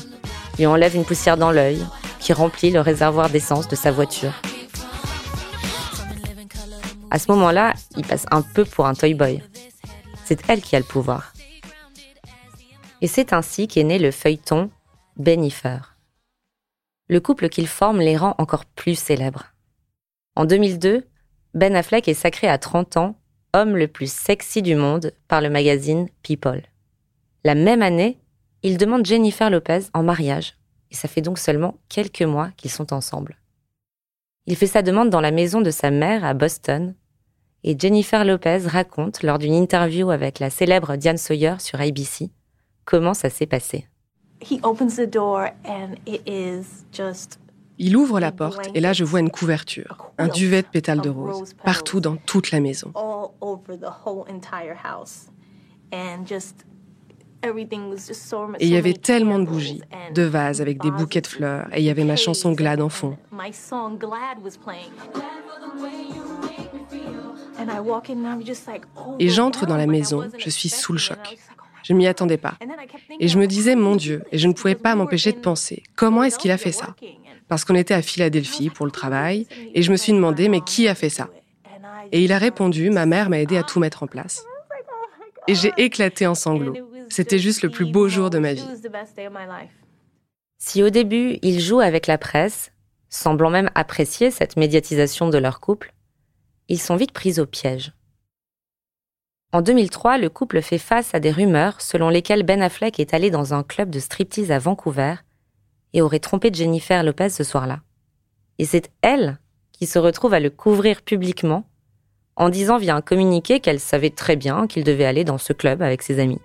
lui 0.58 0.66
enlève 0.66 0.96
une 0.96 1.06
poussière 1.06 1.38
dans 1.38 1.52
l'œil, 1.52 1.84
qui 2.20 2.34
remplit 2.34 2.72
le 2.72 2.82
réservoir 2.82 3.30
d'essence 3.30 3.68
de 3.68 3.76
sa 3.76 3.92
voiture. 3.92 4.34
À 7.10 7.20
ce 7.20 7.32
moment-là, 7.32 7.74
il 7.96 8.06
passe 8.06 8.26
un 8.32 8.42
peu 8.42 8.66
pour 8.66 8.86
un 8.86 8.94
toy 8.94 9.14
boy. 9.14 9.42
C'est 10.26 10.42
elle 10.50 10.62
qui 10.62 10.76
a 10.76 10.80
le 10.80 10.86
pouvoir. 10.86 11.34
Et 13.02 13.08
c'est 13.08 13.32
ainsi 13.34 13.68
qu'est 13.68 13.84
né 13.84 14.00
le 14.00 14.12
feuilleton 14.12 14.70
Benifer. 15.16 15.96
Le 17.08 17.20
couple 17.20 17.50
qu'ils 17.50 17.68
forment 17.68 18.02
les 18.02 18.18
rend 18.18 18.36
encore 18.40 18.66
plus 18.66 19.00
célèbres. 19.00 19.46
En 20.36 20.46
2002, 20.46 21.08
Ben 21.54 21.76
Affleck 21.76 22.08
est 22.08 22.14
sacré 22.14 22.48
à 22.48 22.58
30 22.58 22.98
ans 22.98 23.16
homme 23.54 23.78
le 23.78 23.88
plus 23.88 24.12
sexy 24.12 24.62
du 24.62 24.76
monde 24.76 25.14
par 25.28 25.42
le 25.42 25.50
magazine 25.50 26.10
People. 26.22 26.62
La 27.44 27.56
même 27.56 27.82
année, 27.82 28.20
il 28.64 28.78
demande 28.78 29.06
Jennifer 29.06 29.50
Lopez 29.50 29.82
en 29.94 30.04
mariage, 30.04 30.58
et 30.92 30.96
ça 30.96 31.08
fait 31.08 31.22
donc 31.22 31.40
seulement 31.40 31.78
quelques 31.90 32.24
mois 32.24 32.50
qu'ils 32.58 32.72
sont 32.72 32.94
ensemble. 32.94 33.38
Il 34.46 34.56
fait 34.56 34.68
sa 34.68 34.82
demande 34.82 35.10
dans 35.10 35.22
la 35.22 35.32
maison 35.32 35.62
de 35.62 35.72
sa 35.72 35.92
mère 35.92 36.24
à 36.26 36.34
Boston, 36.34 36.96
et 37.64 37.78
Jennifer 37.78 38.24
Lopez 38.24 38.60
raconte 38.68 39.24
lors 39.24 39.40
d'une 39.40 39.54
interview 39.54 40.10
avec 40.10 40.40
la 40.40 40.50
célèbre 40.50 40.96
Diane 40.96 41.18
Sawyer 41.18 41.56
sur 41.60 41.82
ABC 41.82 42.32
comment 42.88 43.14
ça 43.14 43.30
s'est 43.30 43.46
passé. 43.46 43.86
Il 47.78 47.96
ouvre 47.96 48.20
la 48.20 48.32
porte 48.32 48.70
et 48.74 48.80
là 48.80 48.94
je 48.94 49.04
vois 49.04 49.20
une 49.20 49.30
couverture, 49.30 50.12
un 50.18 50.30
duvet 50.30 50.64
de 50.64 50.68
pétales 50.68 51.02
de 51.02 51.10
rose, 51.10 51.54
partout 51.64 52.00
dans 52.00 52.16
toute 52.16 52.50
la 52.50 52.60
maison. 52.60 52.92
Et 57.44 58.66
il 58.66 58.70
y 58.70 58.78
avait 58.78 58.94
tellement 58.94 59.40
de 59.40 59.46
bougies, 59.46 59.82
de 60.14 60.24
vases 60.24 60.62
avec 60.62 60.82
des 60.82 60.92
bouquets 60.92 61.22
de 61.22 61.28
fleurs, 61.28 61.68
et 61.74 61.80
il 61.80 61.86
y 61.86 61.90
avait 61.90 62.04
ma 62.04 62.16
chanson 62.16 62.52
Glad 62.54 62.82
en 62.82 62.90
fond. 62.90 63.18
Et 69.20 69.30
j'entre 69.30 69.66
dans 69.66 69.78
la 69.78 69.88
maison, 69.88 70.28
je 70.38 70.50
suis 70.50 70.70
sous 70.70 70.94
le 70.94 71.00
choc. 71.00 71.38
Je 71.84 71.94
ne 71.94 71.98
m'y 72.00 72.08
attendais 72.08 72.38
pas. 72.38 72.56
Et 73.20 73.28
je 73.28 73.38
me 73.38 73.48
disais, 73.48 73.76
mon 73.76 73.96
Dieu, 73.96 74.24
et 74.32 74.38
je 74.38 74.48
ne 74.48 74.54
pouvais 74.54 74.76
pas 74.76 74.96
m'empêcher 74.96 75.32
de 75.32 75.40
penser, 75.40 75.84
comment 75.96 76.24
est-ce 76.24 76.38
qu'il 76.38 76.52
a 76.52 76.58
fait 76.58 76.72
ça? 76.72 76.96
Parce 77.48 77.64
qu'on 77.64 77.76
était 77.76 77.94
à 77.94 78.02
Philadelphie 78.02 78.70
pour 78.70 78.86
le 78.86 78.92
travail, 78.92 79.48
et 79.74 79.82
je 79.82 79.92
me 79.92 79.96
suis 79.96 80.12
demandé, 80.12 80.50
mais 80.50 80.62
qui 80.62 80.88
a 80.88 80.96
fait 80.96 81.10
ça? 81.10 81.30
Et 82.12 82.24
il 82.24 82.32
a 82.32 82.38
répondu, 82.38 82.90
ma 82.90 83.06
mère 83.06 83.30
m'a 83.30 83.40
aidé 83.40 83.58
à 83.58 83.64
tout 83.64 83.80
mettre 83.80 84.04
en 84.04 84.08
place. 84.08 84.44
Et 85.48 85.56
j'ai 85.56 85.72
éclaté 85.78 86.28
en 86.28 86.36
sanglots. 86.36 86.76
C'était 87.18 87.40
juste 87.40 87.64
le 87.64 87.72
plus 87.72 87.86
beau 87.86 88.08
jour 88.08 88.30
de 88.30 88.38
ma 88.38 88.54
vie. 88.54 88.64
Si 90.60 90.84
au 90.84 90.92
début, 90.92 91.40
ils 91.42 91.60
jouent 91.60 91.80
avec 91.80 92.06
la 92.06 92.20
presse, 92.20 92.72
semblant 93.10 93.50
même 93.50 93.72
apprécier 93.74 94.30
cette 94.30 94.56
médiatisation 94.56 95.28
de 95.28 95.40
leur 95.40 95.60
couple, 95.60 95.96
ils 96.68 96.80
sont 96.80 96.96
vite 96.96 97.14
pris 97.14 97.40
au 97.40 97.48
piège. 97.48 97.92
En 99.52 99.64
2003, 99.64 100.20
le 100.20 100.30
couple 100.30 100.62
fait 100.62 100.78
face 100.78 101.16
à 101.16 101.20
des 101.20 101.32
rumeurs 101.32 101.82
selon 101.82 102.10
lesquelles 102.10 102.44
Ben 102.44 102.62
Affleck 102.62 103.00
est 103.00 103.16
allé 103.16 103.32
dans 103.32 103.56
un 103.56 103.64
club 103.64 103.90
de 103.90 104.00
striptease 104.00 104.52
à 104.52 104.60
Vancouver 104.60 105.16
et 105.94 106.04
aurait 106.04 106.20
trompé 106.20 106.52
Jennifer 106.54 107.02
Lopez 107.02 107.30
ce 107.30 107.44
soir-là. 107.44 107.80
Et 108.60 108.66
c'est 108.66 108.92
elle 109.02 109.40
qui 109.72 109.88
se 109.88 109.98
retrouve 109.98 110.36
à 110.36 110.40
le 110.40 110.52
couvrir 110.52 111.02
publiquement 111.02 111.68
en 112.36 112.50
disant 112.50 112.78
via 112.78 112.96
un 112.96 113.02
communiqué 113.02 113.60
qu'elle 113.60 113.80
savait 113.80 114.12
très 114.12 114.36
bien 114.36 114.68
qu'il 114.68 114.84
devait 114.84 115.06
aller 115.06 115.24
dans 115.24 115.40
ce 115.40 115.54
club 115.54 115.82
avec 115.82 116.04
ses 116.04 116.20
amis. 116.20 116.38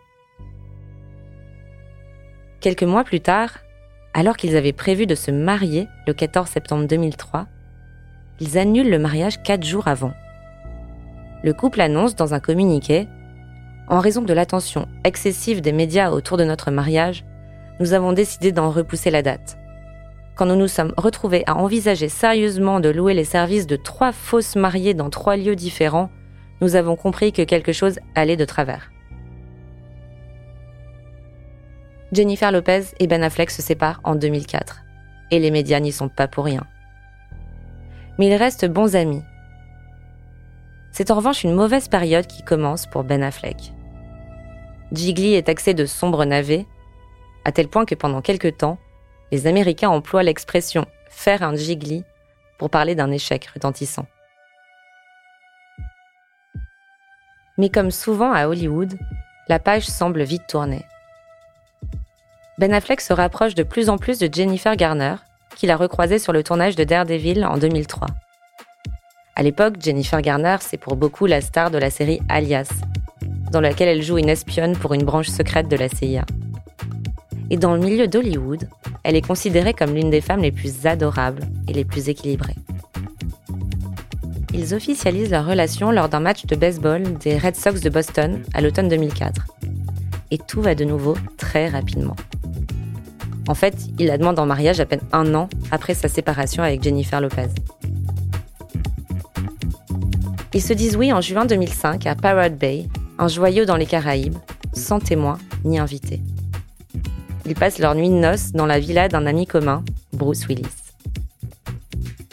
Quelques 2.62 2.84
mois 2.84 3.02
plus 3.02 3.20
tard, 3.20 3.58
alors 4.14 4.36
qu'ils 4.36 4.56
avaient 4.56 4.72
prévu 4.72 5.06
de 5.06 5.16
se 5.16 5.32
marier 5.32 5.88
le 6.06 6.12
14 6.12 6.48
septembre 6.48 6.86
2003, 6.86 7.48
ils 8.38 8.56
annulent 8.56 8.88
le 8.88 9.00
mariage 9.00 9.42
quatre 9.42 9.64
jours 9.64 9.88
avant. 9.88 10.12
Le 11.42 11.52
couple 11.54 11.80
annonce 11.80 12.14
dans 12.14 12.34
un 12.34 12.38
communiqué 12.38 13.08
En 13.88 13.98
raison 13.98 14.22
de 14.22 14.32
l'attention 14.32 14.86
excessive 15.02 15.60
des 15.60 15.72
médias 15.72 16.12
autour 16.12 16.36
de 16.36 16.44
notre 16.44 16.70
mariage, 16.70 17.24
nous 17.80 17.94
avons 17.94 18.12
décidé 18.12 18.52
d'en 18.52 18.70
repousser 18.70 19.10
la 19.10 19.22
date. 19.22 19.58
Quand 20.36 20.46
nous 20.46 20.54
nous 20.54 20.68
sommes 20.68 20.94
retrouvés 20.96 21.42
à 21.48 21.56
envisager 21.56 22.08
sérieusement 22.08 22.78
de 22.78 22.90
louer 22.90 23.14
les 23.14 23.24
services 23.24 23.66
de 23.66 23.74
trois 23.74 24.12
fausses 24.12 24.54
mariées 24.54 24.94
dans 24.94 25.10
trois 25.10 25.36
lieux 25.36 25.56
différents, 25.56 26.10
nous 26.60 26.76
avons 26.76 26.94
compris 26.94 27.32
que 27.32 27.42
quelque 27.42 27.72
chose 27.72 27.98
allait 28.14 28.36
de 28.36 28.44
travers. 28.44 28.91
Jennifer 32.12 32.52
Lopez 32.52 32.84
et 32.98 33.06
Ben 33.06 33.22
Affleck 33.22 33.50
se 33.50 33.62
séparent 33.62 34.00
en 34.04 34.14
2004, 34.14 34.82
et 35.30 35.38
les 35.38 35.50
médias 35.50 35.80
n'y 35.80 35.92
sont 35.92 36.10
pas 36.10 36.28
pour 36.28 36.44
rien. 36.44 36.66
Mais 38.18 38.26
ils 38.26 38.36
restent 38.36 38.66
bons 38.66 38.96
amis. 38.96 39.22
C'est 40.90 41.10
en 41.10 41.14
revanche 41.14 41.42
une 41.42 41.54
mauvaise 41.54 41.88
période 41.88 42.26
qui 42.26 42.42
commence 42.42 42.84
pour 42.86 43.02
Ben 43.02 43.22
Affleck. 43.22 43.72
Jiggly 44.92 45.32
est 45.32 45.44
taxé 45.46 45.72
de 45.72 45.86
sombre 45.86 46.26
navet, 46.26 46.66
à 47.46 47.52
tel 47.52 47.68
point 47.68 47.86
que 47.86 47.94
pendant 47.94 48.20
quelque 48.20 48.48
temps, 48.48 48.78
les 49.30 49.46
Américains 49.46 49.88
emploient 49.88 50.22
l'expression 50.22 50.84
faire 51.08 51.42
un 51.42 51.56
Jiggly 51.56 52.04
pour 52.58 52.68
parler 52.68 52.94
d'un 52.94 53.10
échec 53.10 53.46
retentissant. 53.46 54.06
Mais 57.56 57.70
comme 57.70 57.90
souvent 57.90 58.32
à 58.32 58.48
Hollywood, 58.48 58.98
la 59.48 59.58
page 59.58 59.86
semble 59.86 60.22
vite 60.24 60.46
tourner. 60.46 60.84
Ben 62.58 62.74
Affleck 62.74 63.00
se 63.00 63.12
rapproche 63.12 63.54
de 63.54 63.62
plus 63.62 63.88
en 63.88 63.96
plus 63.96 64.18
de 64.18 64.28
Jennifer 64.32 64.76
Garner, 64.76 65.14
qu'il 65.56 65.70
a 65.70 65.76
recroisée 65.76 66.18
sur 66.18 66.32
le 66.32 66.42
tournage 66.42 66.76
de 66.76 66.84
Daredevil 66.84 67.44
en 67.44 67.56
2003. 67.56 68.08
À 69.34 69.42
l'époque, 69.42 69.76
Jennifer 69.80 70.20
Garner, 70.20 70.56
c'est 70.60 70.76
pour 70.76 70.96
beaucoup 70.96 71.26
la 71.26 71.40
star 71.40 71.70
de 71.70 71.78
la 71.78 71.88
série 71.88 72.20
Alias, 72.28 72.70
dans 73.50 73.60
laquelle 73.60 73.88
elle 73.88 74.02
joue 74.02 74.18
une 74.18 74.28
espionne 74.28 74.76
pour 74.76 74.92
une 74.92 75.04
branche 75.04 75.28
secrète 75.28 75.68
de 75.68 75.76
la 75.76 75.88
CIA. 75.88 76.24
Et 77.50 77.56
dans 77.56 77.74
le 77.74 77.80
milieu 77.80 78.06
d'Hollywood, 78.06 78.68
elle 79.02 79.16
est 79.16 79.26
considérée 79.26 79.72
comme 79.72 79.94
l'une 79.94 80.10
des 80.10 80.20
femmes 80.20 80.42
les 80.42 80.52
plus 80.52 80.86
adorables 80.86 81.42
et 81.68 81.72
les 81.72 81.84
plus 81.84 82.10
équilibrées. 82.10 82.56
Ils 84.54 84.74
officialisent 84.74 85.30
leur 85.30 85.46
relation 85.46 85.90
lors 85.90 86.10
d'un 86.10 86.20
match 86.20 86.44
de 86.44 86.54
baseball 86.54 87.02
des 87.18 87.38
Red 87.38 87.56
Sox 87.56 87.80
de 87.80 87.88
Boston 87.88 88.42
à 88.52 88.60
l'automne 88.60 88.88
2004. 88.88 89.46
Et 90.32 90.38
tout 90.38 90.62
va 90.62 90.74
de 90.74 90.84
nouveau 90.84 91.14
très 91.36 91.68
rapidement. 91.68 92.16
En 93.48 93.54
fait, 93.54 93.76
il 93.98 94.06
la 94.06 94.16
demande 94.16 94.38
en 94.38 94.46
mariage 94.46 94.80
à 94.80 94.86
peine 94.86 95.02
un 95.12 95.34
an 95.34 95.50
après 95.70 95.92
sa 95.92 96.08
séparation 96.08 96.62
avec 96.62 96.82
Jennifer 96.82 97.20
Lopez. 97.20 97.48
Ils 100.54 100.62
se 100.62 100.72
disent 100.72 100.96
oui 100.96 101.12
en 101.12 101.20
juin 101.20 101.44
2005 101.44 102.06
à 102.06 102.14
Parrot 102.14 102.48
Bay, 102.48 102.86
un 103.18 103.28
joyau 103.28 103.66
dans 103.66 103.76
les 103.76 103.84
Caraïbes, 103.84 104.38
sans 104.72 105.00
témoin 105.00 105.36
ni 105.64 105.78
invité. 105.78 106.22
Ils 107.44 107.54
passent 107.54 107.78
leur 107.78 107.94
nuit 107.94 108.08
de 108.08 108.14
noces 108.14 108.52
dans 108.52 108.66
la 108.66 108.78
villa 108.80 109.08
d'un 109.08 109.26
ami 109.26 109.46
commun, 109.46 109.84
Bruce 110.14 110.46
Willis. 110.46 110.64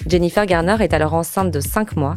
Jennifer 0.07 0.45
Garner 0.45 0.77
est 0.79 0.93
alors 0.93 1.15
enceinte 1.15 1.51
de 1.51 1.59
5 1.59 1.97
mois 1.97 2.15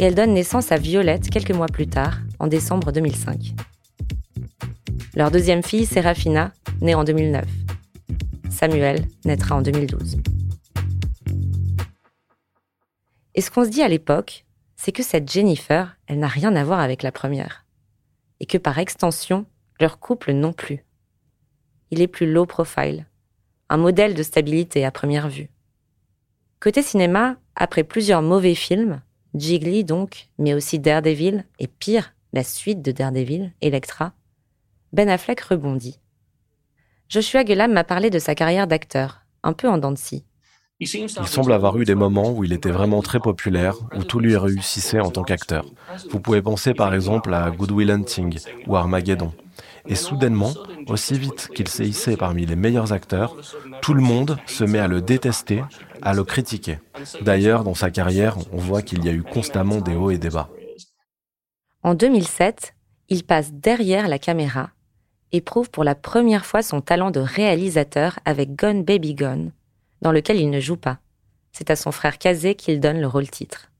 et 0.00 0.04
elle 0.04 0.16
donne 0.16 0.34
naissance 0.34 0.72
à 0.72 0.78
Violette 0.78 1.30
quelques 1.30 1.54
mois 1.54 1.68
plus 1.68 1.86
tard, 1.86 2.18
en 2.40 2.48
décembre 2.48 2.90
2005. 2.90 3.54
Leur 5.16 5.30
deuxième 5.30 5.62
fille, 5.62 5.86
Serafina, 5.86 6.52
née 6.82 6.94
en 6.94 7.02
2009. 7.02 7.46
Samuel 8.50 9.08
naîtra 9.24 9.56
en 9.56 9.62
2012. 9.62 10.18
Et 13.34 13.40
ce 13.40 13.50
qu'on 13.50 13.64
se 13.64 13.70
dit 13.70 13.80
à 13.80 13.88
l'époque, 13.88 14.44
c'est 14.76 14.92
que 14.92 15.02
cette 15.02 15.32
Jennifer, 15.32 15.96
elle 16.06 16.18
n'a 16.18 16.28
rien 16.28 16.54
à 16.54 16.64
voir 16.64 16.80
avec 16.80 17.02
la 17.02 17.12
première. 17.12 17.64
Et 18.40 18.46
que 18.46 18.58
par 18.58 18.78
extension, 18.78 19.46
leur 19.80 20.00
couple 20.00 20.32
non 20.32 20.52
plus. 20.52 20.84
Il 21.90 22.02
est 22.02 22.08
plus 22.08 22.30
low 22.30 22.44
profile, 22.44 23.06
un 23.70 23.78
modèle 23.78 24.12
de 24.12 24.22
stabilité 24.22 24.84
à 24.84 24.90
première 24.90 25.30
vue. 25.30 25.48
Côté 26.60 26.82
cinéma, 26.82 27.36
après 27.54 27.84
plusieurs 27.84 28.20
mauvais 28.20 28.54
films, 28.54 29.00
Jiggly 29.34 29.82
donc, 29.82 30.28
mais 30.36 30.52
aussi 30.52 30.78
Daredevil, 30.78 31.46
et 31.58 31.68
pire, 31.68 32.12
la 32.34 32.44
suite 32.44 32.82
de 32.82 32.92
Daredevil, 32.92 33.54
Electra, 33.62 34.12
Ben 34.92 35.08
Affleck 35.08 35.40
rebondit. 35.40 36.00
Joshua 37.08 37.44
Gellam 37.44 37.72
m'a 37.72 37.84
parlé 37.84 38.10
de 38.10 38.18
sa 38.18 38.34
carrière 38.34 38.66
d'acteur, 38.66 39.22
un 39.42 39.52
peu 39.52 39.68
en 39.68 39.78
dents 39.78 39.92
de 39.92 39.98
scie. 39.98 40.24
Il 40.78 40.88
semble 41.08 41.52
avoir 41.52 41.78
eu 41.78 41.86
des 41.86 41.94
moments 41.94 42.32
où 42.32 42.44
il 42.44 42.52
était 42.52 42.70
vraiment 42.70 43.00
très 43.00 43.18
populaire, 43.18 43.76
où 43.94 44.04
tout 44.04 44.20
lui 44.20 44.36
réussissait 44.36 45.00
en 45.00 45.10
tant 45.10 45.22
qu'acteur. 45.22 45.64
Vous 46.10 46.20
pouvez 46.20 46.42
penser 46.42 46.74
par 46.74 46.92
exemple 46.92 47.32
à 47.32 47.50
Good 47.50 47.70
Will 47.70 47.90
Hunting 47.90 48.38
ou 48.66 48.76
Armageddon. 48.76 49.32
Et 49.86 49.94
soudainement, 49.94 50.52
aussi 50.88 51.18
vite 51.18 51.48
qu'il 51.54 51.68
s'est 51.68 51.86
hissé 51.86 52.18
parmi 52.18 52.44
les 52.44 52.56
meilleurs 52.56 52.92
acteurs, 52.92 53.36
tout 53.80 53.94
le 53.94 54.02
monde 54.02 54.36
se 54.44 54.64
met 54.64 54.78
à 54.78 54.88
le 54.88 55.00
détester, 55.00 55.62
à 56.02 56.12
le 56.12 56.24
critiquer. 56.24 56.78
D'ailleurs, 57.22 57.64
dans 57.64 57.74
sa 57.74 57.90
carrière, 57.90 58.36
on 58.52 58.58
voit 58.58 58.82
qu'il 58.82 59.02
y 59.02 59.08
a 59.08 59.12
eu 59.12 59.22
constamment 59.22 59.80
des 59.80 59.94
hauts 59.94 60.10
et 60.10 60.18
des 60.18 60.30
bas. 60.30 60.50
En 61.82 61.94
2007, 61.94 62.74
il 63.08 63.24
passe 63.24 63.52
derrière 63.52 64.08
la 64.08 64.18
caméra 64.18 64.70
et 65.36 65.42
prouve 65.42 65.70
pour 65.70 65.84
la 65.84 65.94
première 65.94 66.46
fois 66.46 66.62
son 66.62 66.80
talent 66.80 67.10
de 67.10 67.20
réalisateur 67.20 68.18
avec 68.24 68.56
Gone 68.56 68.82
Baby 68.82 69.14
Gone, 69.14 69.52
dans 70.00 70.10
lequel 70.10 70.40
il 70.40 70.48
ne 70.48 70.60
joue 70.60 70.78
pas. 70.78 70.98
C'est 71.52 71.70
à 71.70 71.76
son 71.76 71.92
frère 71.92 72.18
Kazé 72.18 72.54
qu'il 72.54 72.80
donne 72.80 73.00
le 73.00 73.06
rôle 73.06 73.28
titre. 73.28 73.70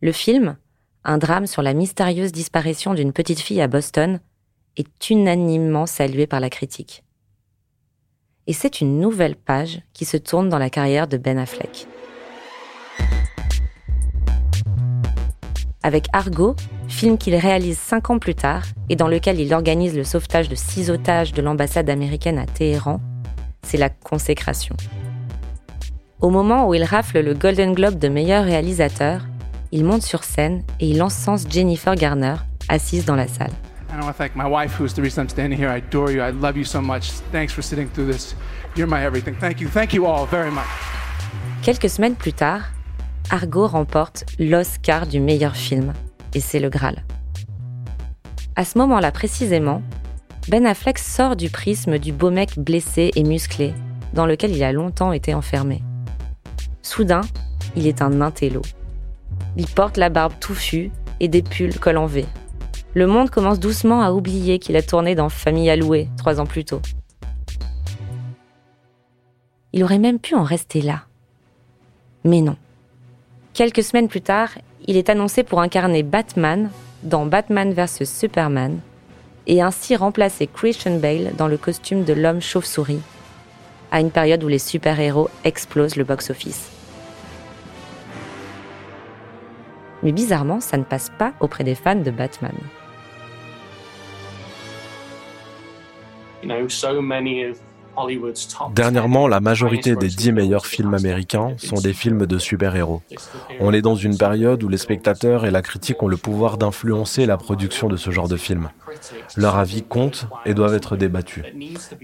Le 0.00 0.12
film, 0.12 0.56
un 1.04 1.18
drame 1.18 1.46
sur 1.46 1.60
la 1.60 1.74
mystérieuse 1.74 2.32
disparition 2.32 2.94
d'une 2.94 3.12
petite 3.12 3.40
fille 3.40 3.60
à 3.60 3.68
Boston, 3.68 4.20
est 4.76 5.10
unanimement 5.10 5.86
salué 5.86 6.26
par 6.26 6.40
la 6.40 6.48
critique. 6.48 7.04
Et 8.46 8.54
c'est 8.54 8.80
une 8.80 8.98
nouvelle 8.98 9.36
page 9.36 9.82
qui 9.92 10.06
se 10.06 10.16
tourne 10.16 10.48
dans 10.48 10.58
la 10.58 10.70
carrière 10.70 11.06
de 11.06 11.18
Ben 11.18 11.36
Affleck. 11.36 11.86
Avec 15.82 16.06
Argo, 16.12 16.56
film 16.88 17.18
qu'il 17.18 17.36
réalise 17.36 17.78
cinq 17.78 18.10
ans 18.10 18.18
plus 18.18 18.34
tard 18.34 18.64
et 18.88 18.96
dans 18.96 19.08
lequel 19.08 19.38
il 19.38 19.54
organise 19.54 19.96
le 19.96 20.04
sauvetage 20.04 20.48
de 20.48 20.54
six 20.56 20.90
otages 20.90 21.32
de 21.32 21.40
l'ambassade 21.40 21.88
américaine 21.88 22.38
à 22.38 22.46
Téhéran, 22.46 23.00
c'est 23.62 23.78
la 23.78 23.88
consécration. 23.88 24.76
Au 26.20 26.30
moment 26.30 26.68
où 26.68 26.74
il 26.74 26.82
rafle 26.82 27.20
le 27.20 27.34
Golden 27.34 27.74
Globe 27.74 27.98
de 27.98 28.08
meilleur 28.08 28.44
réalisateur, 28.44 29.22
il 29.70 29.84
monte 29.84 30.02
sur 30.02 30.24
scène 30.24 30.64
et 30.80 30.88
il 30.88 31.00
encense 31.02 31.44
Jennifer 31.48 31.94
Garner, 31.94 32.34
assise 32.68 33.04
dans 33.04 33.14
la 33.14 33.28
salle. 33.28 33.52
I 33.90 34.00
want 34.00 34.12
to 34.12 34.18
thank 34.18 34.36
my 34.36 34.44
wife, 34.44 34.78
who's 34.78 34.94
the 34.94 35.00
reason 35.00 35.24
I'm 35.24 35.28
standing 35.28 35.58
here. 35.58 35.68
I 35.68 35.78
adore 35.78 36.10
you. 36.10 36.20
I 36.20 36.30
love 36.30 36.56
you 36.56 36.64
so 36.64 36.80
much. 36.80 37.10
Thanks 37.32 37.52
for 37.52 37.62
sitting 37.62 37.88
through 37.88 38.12
this. 38.12 38.34
You're 38.76 38.88
my 38.88 39.02
everything. 39.02 39.34
Thank 39.40 39.60
you. 39.60 39.68
Thank 39.68 39.92
you 39.92 40.06
all 40.06 40.26
very 40.26 40.50
much. 40.50 40.66
Quelques 41.62 41.88
semaines 41.88 42.14
plus 42.16 42.32
tard, 42.32 42.62
Argo 43.30 43.66
remporte 43.66 44.24
l'Oscar 44.38 45.06
du 45.06 45.20
meilleur 45.20 45.56
film, 45.56 45.92
et 46.34 46.40
c'est 46.40 46.60
le 46.60 46.70
Graal. 46.70 47.04
À 48.56 48.64
ce 48.64 48.78
moment-là 48.78 49.12
précisément, 49.12 49.82
Ben 50.48 50.66
Affleck 50.66 50.98
sort 50.98 51.36
du 51.36 51.50
prisme 51.50 51.98
du 51.98 52.12
beau 52.12 52.30
mec 52.30 52.58
blessé 52.58 53.10
et 53.14 53.22
musclé, 53.22 53.74
dans 54.14 54.26
lequel 54.26 54.56
il 54.56 54.62
a 54.62 54.72
longtemps 54.72 55.12
été 55.12 55.34
enfermé. 55.34 55.82
Soudain, 56.82 57.20
il 57.76 57.86
est 57.86 58.02
un 58.02 58.20
intello. 58.20 58.62
Il 59.56 59.66
porte 59.66 59.96
la 59.96 60.08
barbe 60.08 60.34
touffue 60.40 60.90
et 61.20 61.28
des 61.28 61.42
pulls 61.42 61.78
col 61.78 61.98
en 61.98 62.06
V, 62.06 62.24
le 62.94 63.06
monde 63.06 63.30
commence 63.30 63.60
doucement 63.60 64.02
à 64.02 64.12
oublier 64.12 64.58
qu'il 64.58 64.74
a 64.74 64.82
tourné 64.82 65.14
dans 65.14 65.28
Famille 65.28 65.68
allouée 65.68 66.08
trois 66.16 66.40
ans 66.40 66.46
plus 66.46 66.64
tôt. 66.64 66.80
Il 69.72 69.84
aurait 69.84 69.98
même 69.98 70.18
pu 70.18 70.34
en 70.34 70.42
rester 70.42 70.80
là. 70.80 71.02
Mais 72.24 72.40
non. 72.40 72.56
Quelques 73.58 73.82
semaines 73.82 74.06
plus 74.06 74.20
tard, 74.20 74.50
il 74.86 74.96
est 74.96 75.10
annoncé 75.10 75.42
pour 75.42 75.60
incarner 75.60 76.04
Batman 76.04 76.70
dans 77.02 77.26
Batman 77.26 77.72
vs 77.72 78.04
Superman 78.04 78.78
et 79.48 79.62
ainsi 79.62 79.96
remplacer 79.96 80.46
Christian 80.46 80.98
Bale 80.98 81.32
dans 81.36 81.48
le 81.48 81.56
costume 81.56 82.04
de 82.04 82.12
l'homme 82.12 82.40
chauve-souris, 82.40 83.00
à 83.90 83.98
une 83.98 84.12
période 84.12 84.44
où 84.44 84.46
les 84.46 84.60
super-héros 84.60 85.28
explosent 85.42 85.96
le 85.96 86.04
box-office. 86.04 86.70
Mais 90.04 90.12
bizarrement, 90.12 90.60
ça 90.60 90.76
ne 90.76 90.84
passe 90.84 91.10
pas 91.18 91.32
auprès 91.40 91.64
des 91.64 91.74
fans 91.74 91.96
de 91.96 92.12
Batman. 92.12 92.54
Dernièrement, 98.74 99.28
la 99.28 99.40
majorité 99.40 99.96
des 99.96 100.08
dix 100.08 100.32
meilleurs 100.32 100.66
films 100.66 100.94
américains 100.94 101.54
sont 101.56 101.76
des 101.76 101.92
films 101.92 102.26
de 102.26 102.38
super-héros. 102.38 103.02
On 103.60 103.72
est 103.72 103.82
dans 103.82 103.94
une 103.94 104.16
période 104.16 104.62
où 104.62 104.68
les 104.68 104.78
spectateurs 104.78 105.44
et 105.44 105.50
la 105.50 105.62
critique 105.62 106.02
ont 106.02 106.08
le 106.08 106.16
pouvoir 106.16 106.58
d'influencer 106.58 107.26
la 107.26 107.36
production 107.36 107.88
de 107.88 107.96
ce 107.96 108.10
genre 108.10 108.28
de 108.28 108.36
films. 108.36 108.68
Leur 109.36 109.56
avis 109.56 109.82
compte 109.82 110.26
et 110.44 110.54
doivent 110.54 110.74
être 110.74 110.96
débattus. 110.96 111.44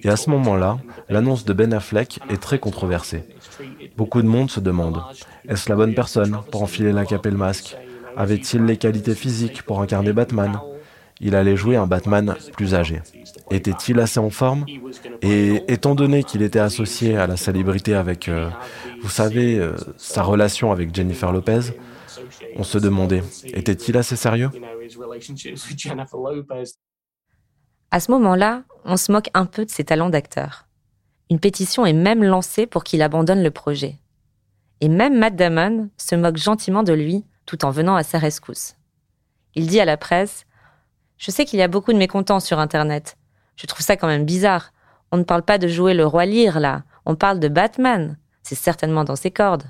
Et 0.02 0.08
à 0.08 0.16
ce 0.16 0.30
moment-là, 0.30 0.78
l'annonce 1.08 1.44
de 1.44 1.52
Ben 1.52 1.72
Affleck 1.72 2.20
est 2.30 2.40
très 2.40 2.58
controversée. 2.58 3.24
Beaucoup 3.96 4.22
de 4.22 4.28
monde 4.28 4.50
se 4.50 4.60
demande, 4.60 5.02
est-ce 5.48 5.68
la 5.68 5.76
bonne 5.76 5.94
personne 5.94 6.38
pour 6.50 6.62
enfiler 6.62 6.92
la 6.92 7.04
cape 7.04 7.26
et 7.26 7.30
le 7.30 7.36
masque? 7.36 7.76
Avait-il 8.16 8.64
les 8.64 8.76
qualités 8.76 9.14
physiques 9.14 9.62
pour 9.62 9.80
incarner 9.80 10.12
Batman? 10.12 10.58
Il 11.20 11.34
allait 11.34 11.56
jouer 11.56 11.76
un 11.76 11.86
Batman 11.86 12.34
plus 12.52 12.74
âgé. 12.74 13.00
Était-il 13.50 14.00
assez 14.00 14.18
en 14.18 14.30
forme? 14.30 14.64
Et 15.22 15.62
étant 15.68 15.94
donné 15.94 16.24
qu'il 16.24 16.42
était 16.42 16.58
associé 16.58 17.16
à 17.16 17.26
la 17.26 17.36
célébrité 17.36 17.94
avec, 17.94 18.28
euh, 18.28 18.50
vous 19.02 19.10
savez, 19.10 19.58
euh, 19.58 19.76
sa 19.96 20.22
relation 20.22 20.72
avec 20.72 20.94
Jennifer 20.94 21.32
Lopez, 21.32 21.72
on 22.56 22.64
se 22.64 22.78
demandait, 22.78 23.22
était-il 23.44 23.96
assez 23.96 24.16
sérieux? 24.16 24.50
À 27.90 28.00
ce 28.00 28.10
moment-là, 28.10 28.62
on 28.84 28.96
se 28.96 29.12
moque 29.12 29.30
un 29.34 29.46
peu 29.46 29.64
de 29.64 29.70
ses 29.70 29.84
talents 29.84 30.10
d'acteur. 30.10 30.66
Une 31.30 31.40
pétition 31.40 31.86
est 31.86 31.92
même 31.92 32.22
lancée 32.22 32.66
pour 32.66 32.84
qu'il 32.84 33.02
abandonne 33.02 33.42
le 33.42 33.50
projet. 33.50 33.98
Et 34.80 34.88
même 34.88 35.18
Matt 35.18 35.36
Damon 35.36 35.90
se 35.96 36.14
moque 36.14 36.36
gentiment 36.36 36.82
de 36.82 36.92
lui 36.92 37.24
tout 37.46 37.64
en 37.64 37.70
venant 37.70 37.94
à 37.96 38.02
sa 38.02 38.18
rescousse. 38.18 38.76
Il 39.54 39.66
dit 39.66 39.80
à 39.80 39.84
la 39.84 39.96
presse 39.96 40.44
Je 41.18 41.30
sais 41.30 41.44
qu'il 41.44 41.58
y 41.58 41.62
a 41.62 41.68
beaucoup 41.68 41.92
de 41.92 41.98
mécontents 41.98 42.40
sur 42.40 42.58
Internet. 42.58 43.16
Je 43.56 43.66
trouve 43.66 43.84
ça 43.84 43.96
quand 43.96 44.06
même 44.06 44.24
bizarre. 44.24 44.72
On 45.12 45.16
ne 45.16 45.22
parle 45.22 45.42
pas 45.42 45.58
de 45.58 45.68
jouer 45.68 45.94
le 45.94 46.06
roi 46.06 46.26
Lear, 46.26 46.60
là. 46.60 46.82
On 47.06 47.14
parle 47.14 47.38
de 47.38 47.48
Batman. 47.48 48.18
C'est 48.42 48.54
certainement 48.54 49.04
dans 49.04 49.16
ses 49.16 49.30
cordes. 49.30 49.64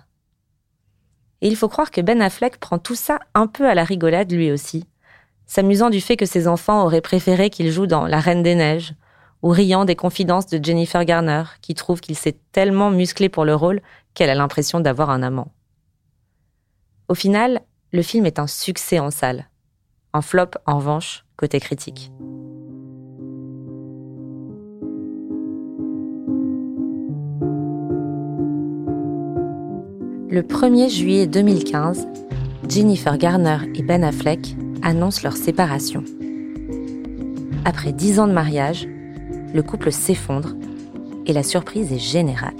Et 1.40 1.48
il 1.48 1.56
faut 1.56 1.68
croire 1.68 1.90
que 1.90 2.00
Ben 2.00 2.22
Affleck 2.22 2.58
prend 2.58 2.78
tout 2.78 2.94
ça 2.94 3.18
un 3.34 3.46
peu 3.46 3.68
à 3.68 3.74
la 3.74 3.84
rigolade 3.84 4.32
lui 4.32 4.50
aussi, 4.50 4.88
s'amusant 5.46 5.90
du 5.90 6.00
fait 6.00 6.16
que 6.16 6.26
ses 6.26 6.48
enfants 6.48 6.84
auraient 6.84 7.02
préféré 7.02 7.50
qu'il 7.50 7.70
joue 7.70 7.86
dans 7.86 8.06
La 8.06 8.20
Reine 8.20 8.42
des 8.42 8.54
Neiges, 8.54 8.94
ou 9.42 9.50
riant 9.50 9.84
des 9.84 9.96
confidences 9.96 10.46
de 10.46 10.64
Jennifer 10.64 11.04
Garner, 11.04 11.44
qui 11.60 11.74
trouve 11.74 12.00
qu'il 12.00 12.16
s'est 12.16 12.38
tellement 12.52 12.90
musclé 12.90 13.28
pour 13.28 13.44
le 13.44 13.54
rôle 13.54 13.82
qu'elle 14.14 14.30
a 14.30 14.34
l'impression 14.34 14.80
d'avoir 14.80 15.10
un 15.10 15.22
amant. 15.22 15.52
Au 17.08 17.14
final, 17.14 17.60
le 17.92 18.00
film 18.00 18.24
est 18.24 18.38
un 18.38 18.46
succès 18.46 18.98
en 18.98 19.10
salle. 19.10 19.50
Un 20.14 20.22
flop, 20.22 20.52
en 20.64 20.78
revanche, 20.78 21.23
côté 21.36 21.60
critique. 21.60 22.12
Le 30.30 30.42
1er 30.42 30.88
juillet 30.88 31.26
2015, 31.26 32.08
Jennifer 32.68 33.16
Garner 33.18 33.58
et 33.74 33.82
Ben 33.82 34.02
Affleck 34.02 34.56
annoncent 34.82 35.20
leur 35.22 35.36
séparation. 35.36 36.02
Après 37.64 37.92
dix 37.92 38.18
ans 38.18 38.26
de 38.26 38.32
mariage, 38.32 38.88
le 39.54 39.62
couple 39.62 39.92
s'effondre 39.92 40.54
et 41.26 41.32
la 41.32 41.42
surprise 41.42 41.92
est 41.92 41.98
générale. 41.98 42.56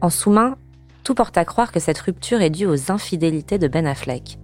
En 0.00 0.10
sous-main, 0.10 0.56
tout 1.04 1.14
porte 1.14 1.38
à 1.38 1.44
croire 1.44 1.72
que 1.72 1.80
cette 1.80 1.98
rupture 1.98 2.42
est 2.42 2.50
due 2.50 2.66
aux 2.66 2.92
infidélités 2.92 3.58
de 3.58 3.66
Ben 3.66 3.86
Affleck, 3.86 4.38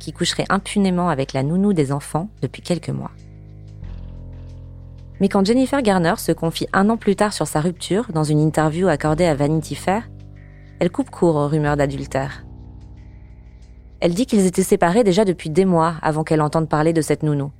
qui 0.00 0.12
coucherait 0.12 0.46
impunément 0.48 1.08
avec 1.08 1.32
la 1.32 1.44
nounou 1.44 1.72
des 1.72 1.92
enfants 1.92 2.28
depuis 2.42 2.62
quelques 2.62 2.88
mois. 2.90 3.12
Mais 5.20 5.28
quand 5.28 5.46
Jennifer 5.46 5.82
Garner 5.82 6.14
se 6.16 6.32
confie 6.32 6.66
un 6.72 6.88
an 6.88 6.96
plus 6.96 7.14
tard 7.14 7.32
sur 7.32 7.46
sa 7.46 7.60
rupture 7.60 8.06
dans 8.12 8.24
une 8.24 8.40
interview 8.40 8.88
accordée 8.88 9.26
à 9.26 9.34
Vanity 9.34 9.74
Fair, 9.76 10.08
elle 10.80 10.90
coupe 10.90 11.10
court 11.10 11.36
aux 11.36 11.46
rumeurs 11.46 11.76
d'adultère. 11.76 12.44
Elle 14.00 14.14
dit 14.14 14.24
qu'ils 14.24 14.46
étaient 14.46 14.62
séparés 14.62 15.04
déjà 15.04 15.26
depuis 15.26 15.50
des 15.50 15.66
mois 15.66 15.96
avant 16.00 16.24
qu'elle 16.24 16.40
entende 16.40 16.70
parler 16.70 16.94
de 16.94 17.02
cette 17.02 17.22
nounou. 17.22 17.52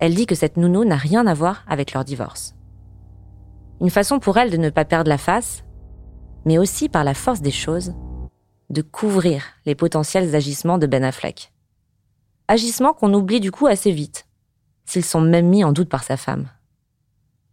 Elle 0.00 0.14
dit 0.14 0.26
que 0.26 0.34
cette 0.34 0.56
nounou 0.56 0.84
n'a 0.84 0.96
rien 0.96 1.28
à 1.28 1.34
voir 1.34 1.64
avec 1.68 1.92
leur 1.92 2.04
divorce. 2.04 2.56
Une 3.80 3.90
façon 3.90 4.18
pour 4.18 4.36
elle 4.36 4.50
de 4.50 4.56
ne 4.56 4.70
pas 4.70 4.84
perdre 4.84 5.08
la 5.08 5.18
face, 5.18 5.62
mais 6.44 6.58
aussi 6.58 6.88
par 6.88 7.04
la 7.04 7.14
force 7.14 7.40
des 7.40 7.52
choses, 7.52 7.94
de 8.70 8.82
couvrir 8.82 9.44
les 9.66 9.74
potentiels 9.74 10.34
agissements 10.34 10.78
de 10.78 10.86
Ben 10.86 11.04
Affleck. 11.04 11.52
Agissements 12.48 12.94
qu'on 12.94 13.14
oublie 13.14 13.40
du 13.40 13.50
coup 13.50 13.66
assez 13.66 13.92
vite, 13.92 14.26
s'ils 14.84 15.04
sont 15.04 15.20
même 15.20 15.48
mis 15.48 15.64
en 15.64 15.72
doute 15.72 15.88
par 15.88 16.04
sa 16.04 16.16
femme. 16.16 16.48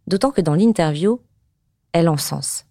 D'autant 0.06 0.30
que 0.30 0.40
dans 0.40 0.54
l'interview, 0.54 1.20
elle 1.92 2.08
encense. 2.08 2.66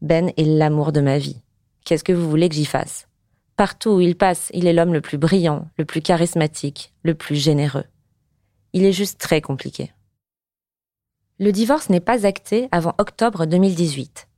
Ben 0.00 0.32
est 0.36 0.44
l'amour 0.44 0.92
de 0.92 1.00
ma 1.00 1.18
vie. 1.18 1.40
Qu'est-ce 1.84 2.04
que 2.04 2.12
vous 2.12 2.28
voulez 2.28 2.48
que 2.48 2.54
j'y 2.54 2.64
fasse? 2.64 3.08
Partout 3.56 3.90
où 3.90 4.00
il 4.00 4.16
passe, 4.16 4.50
il 4.52 4.66
est 4.66 4.72
l'homme 4.72 4.92
le 4.92 5.00
plus 5.00 5.18
brillant, 5.18 5.68
le 5.78 5.84
plus 5.84 6.00
charismatique, 6.02 6.92
le 7.02 7.14
plus 7.14 7.36
généreux. 7.36 7.84
Il 8.72 8.84
est 8.84 8.92
juste 8.92 9.20
très 9.20 9.40
compliqué. 9.40 9.92
Le 11.38 11.52
divorce 11.52 11.88
n'est 11.88 12.00
pas 12.00 12.26
acté 12.26 12.68
avant 12.72 12.94
octobre 12.98 13.46
2018. 13.46 14.28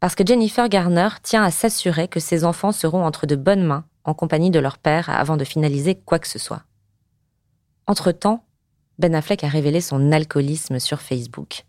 Parce 0.00 0.14
que 0.14 0.24
Jennifer 0.24 0.68
Garner 0.68 1.08
tient 1.22 1.42
à 1.42 1.50
s'assurer 1.50 2.08
que 2.08 2.20
ses 2.20 2.44
enfants 2.44 2.72
seront 2.72 3.04
entre 3.04 3.26
de 3.26 3.36
bonnes 3.36 3.64
mains 3.64 3.84
en 4.04 4.14
compagnie 4.14 4.50
de 4.50 4.60
leur 4.60 4.78
père 4.78 5.10
avant 5.10 5.36
de 5.36 5.44
finaliser 5.44 5.96
quoi 5.96 6.18
que 6.18 6.28
ce 6.28 6.38
soit. 6.38 6.62
Entre-temps, 7.86 8.44
Ben 8.98 9.14
Affleck 9.14 9.44
a 9.44 9.48
révélé 9.48 9.80
son 9.80 10.12
alcoolisme 10.12 10.78
sur 10.78 11.00
Facebook. 11.00 11.64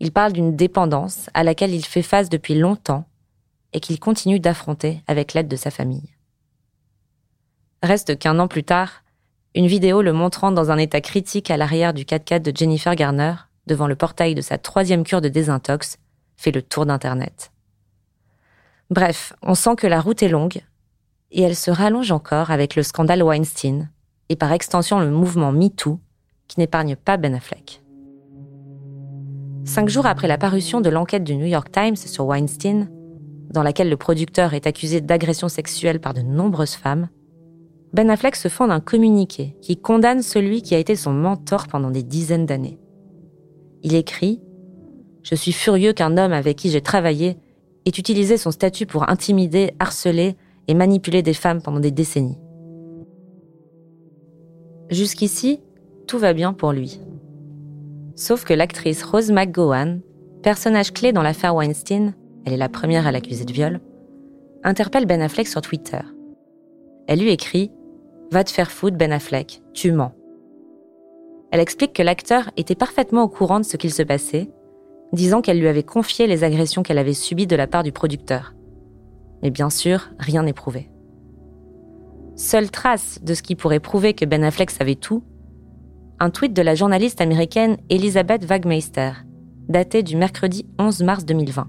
Il 0.00 0.12
parle 0.12 0.32
d'une 0.32 0.56
dépendance 0.56 1.30
à 1.34 1.42
laquelle 1.42 1.74
il 1.74 1.84
fait 1.84 2.02
face 2.02 2.28
depuis 2.28 2.54
longtemps 2.54 3.06
et 3.72 3.80
qu'il 3.80 3.98
continue 3.98 4.40
d'affronter 4.40 5.02
avec 5.06 5.34
l'aide 5.34 5.48
de 5.48 5.56
sa 5.56 5.70
famille. 5.70 6.14
Reste 7.82 8.18
qu'un 8.18 8.38
an 8.38 8.48
plus 8.48 8.64
tard, 8.64 9.02
une 9.54 9.66
vidéo 9.66 10.02
le 10.02 10.12
montrant 10.12 10.52
dans 10.52 10.70
un 10.70 10.78
état 10.78 11.00
critique 11.00 11.50
à 11.50 11.56
l'arrière 11.56 11.94
du 11.94 12.04
4x4 12.04 12.42
de 12.42 12.56
Jennifer 12.56 12.94
Garner, 12.94 13.34
devant 13.66 13.86
le 13.86 13.96
portail 13.96 14.34
de 14.34 14.40
sa 14.40 14.58
troisième 14.58 15.04
cure 15.04 15.20
de 15.20 15.28
désintox, 15.28 15.98
fait 16.38 16.52
le 16.52 16.62
tour 16.62 16.86
d'Internet. 16.86 17.52
Bref, 18.88 19.34
on 19.42 19.54
sent 19.54 19.76
que 19.76 19.86
la 19.86 20.00
route 20.00 20.22
est 20.22 20.28
longue, 20.28 20.62
et 21.30 21.42
elle 21.42 21.56
se 21.56 21.70
rallonge 21.70 22.12
encore 22.12 22.50
avec 22.50 22.76
le 22.76 22.82
scandale 22.82 23.22
Weinstein, 23.22 23.90
et 24.30 24.36
par 24.36 24.52
extension 24.52 25.00
le 25.00 25.10
mouvement 25.10 25.52
MeToo, 25.52 26.00
qui 26.46 26.60
n'épargne 26.60 26.96
pas 26.96 27.18
Ben 27.18 27.34
Affleck. 27.34 27.82
Cinq 29.64 29.90
jours 29.90 30.06
après 30.06 30.28
la 30.28 30.38
parution 30.38 30.80
de 30.80 30.88
l'enquête 30.88 31.24
du 31.24 31.36
New 31.36 31.44
York 31.44 31.70
Times 31.70 31.96
sur 31.96 32.24
Weinstein, 32.24 32.88
dans 33.50 33.62
laquelle 33.62 33.90
le 33.90 33.96
producteur 33.96 34.54
est 34.54 34.66
accusé 34.66 35.00
d'agression 35.00 35.48
sexuelle 35.48 36.00
par 36.00 36.14
de 36.14 36.22
nombreuses 36.22 36.74
femmes, 36.74 37.08
Ben 37.92 38.08
Affleck 38.10 38.36
se 38.36 38.48
fonde 38.48 38.70
un 38.70 38.80
communiqué 38.80 39.56
qui 39.60 39.76
condamne 39.76 40.22
celui 40.22 40.62
qui 40.62 40.74
a 40.74 40.78
été 40.78 40.94
son 40.94 41.12
mentor 41.12 41.66
pendant 41.66 41.90
des 41.90 42.02
dizaines 42.02 42.46
d'années. 42.46 42.78
Il 43.82 43.94
écrit 43.94 44.40
Je 45.28 45.34
suis 45.34 45.52
furieux 45.52 45.92
qu'un 45.92 46.16
homme 46.16 46.32
avec 46.32 46.56
qui 46.56 46.70
j'ai 46.70 46.80
travaillé 46.80 47.36
ait 47.84 47.98
utilisé 47.98 48.38
son 48.38 48.50
statut 48.50 48.86
pour 48.86 49.10
intimider, 49.10 49.72
harceler 49.78 50.36
et 50.68 50.74
manipuler 50.74 51.20
des 51.20 51.34
femmes 51.34 51.60
pendant 51.60 51.80
des 51.80 51.90
décennies. 51.90 52.38
Jusqu'ici, 54.88 55.60
tout 56.06 56.18
va 56.18 56.32
bien 56.32 56.54
pour 56.54 56.72
lui. 56.72 56.98
Sauf 58.16 58.44
que 58.44 58.54
l'actrice 58.54 59.02
Rose 59.02 59.30
McGowan, 59.30 60.00
personnage 60.42 60.94
clé 60.94 61.12
dans 61.12 61.22
l'affaire 61.22 61.54
Weinstein, 61.54 62.14
elle 62.46 62.54
est 62.54 62.56
la 62.56 62.70
première 62.70 63.06
à 63.06 63.12
l'accuser 63.12 63.44
de 63.44 63.52
viol, 63.52 63.80
interpelle 64.64 65.04
Ben 65.04 65.20
Affleck 65.20 65.46
sur 65.46 65.60
Twitter. 65.60 66.00
Elle 67.06 67.20
lui 67.20 67.32
écrit 67.32 67.70
Va 68.30 68.44
te 68.44 68.50
faire 68.50 68.70
foutre, 68.70 68.96
Ben 68.96 69.12
Affleck, 69.12 69.60
tu 69.74 69.92
mens. 69.92 70.14
Elle 71.50 71.60
explique 71.60 71.92
que 71.92 72.02
l'acteur 72.02 72.50
était 72.56 72.74
parfaitement 72.74 73.24
au 73.24 73.28
courant 73.28 73.60
de 73.60 73.64
ce 73.66 73.76
qu'il 73.76 73.92
se 73.92 74.02
passait, 74.02 74.50
disant 75.12 75.40
qu'elle 75.40 75.60
lui 75.60 75.68
avait 75.68 75.82
confié 75.82 76.26
les 76.26 76.44
agressions 76.44 76.82
qu'elle 76.82 76.98
avait 76.98 77.14
subies 77.14 77.46
de 77.46 77.56
la 77.56 77.66
part 77.66 77.82
du 77.82 77.92
producteur. 77.92 78.54
Mais 79.42 79.50
bien 79.50 79.70
sûr, 79.70 80.10
rien 80.18 80.42
n'est 80.42 80.52
prouvé. 80.52 80.90
Seule 82.36 82.70
trace 82.70 83.20
de 83.22 83.34
ce 83.34 83.42
qui 83.42 83.56
pourrait 83.56 83.80
prouver 83.80 84.14
que 84.14 84.24
Ben 84.24 84.44
Affleck 84.44 84.70
savait 84.70 84.94
tout, 84.94 85.22
un 86.20 86.30
tweet 86.30 86.52
de 86.52 86.62
la 86.62 86.74
journaliste 86.74 87.20
américaine 87.20 87.76
Elizabeth 87.90 88.44
Wagmeister, 88.44 89.12
daté 89.68 90.02
du 90.02 90.16
mercredi 90.16 90.66
11 90.78 91.02
mars 91.02 91.24
2020. 91.24 91.68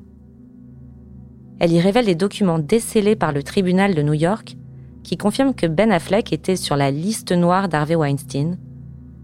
Elle 1.59 1.73
y 1.73 1.79
révèle 1.79 2.05
les 2.05 2.15
documents 2.15 2.59
décelés 2.59 3.15
par 3.15 3.31
le 3.31 3.43
tribunal 3.43 3.93
de 3.93 4.01
New 4.01 4.13
York 4.13 4.55
qui 5.03 5.17
confirment 5.17 5.53
que 5.53 5.65
Ben 5.65 5.91
Affleck 5.91 6.31
était 6.31 6.55
sur 6.55 6.75
la 6.75 6.91
liste 6.91 7.31
noire 7.31 7.67
d'Harvey 7.67 7.95
Weinstein, 7.95 8.57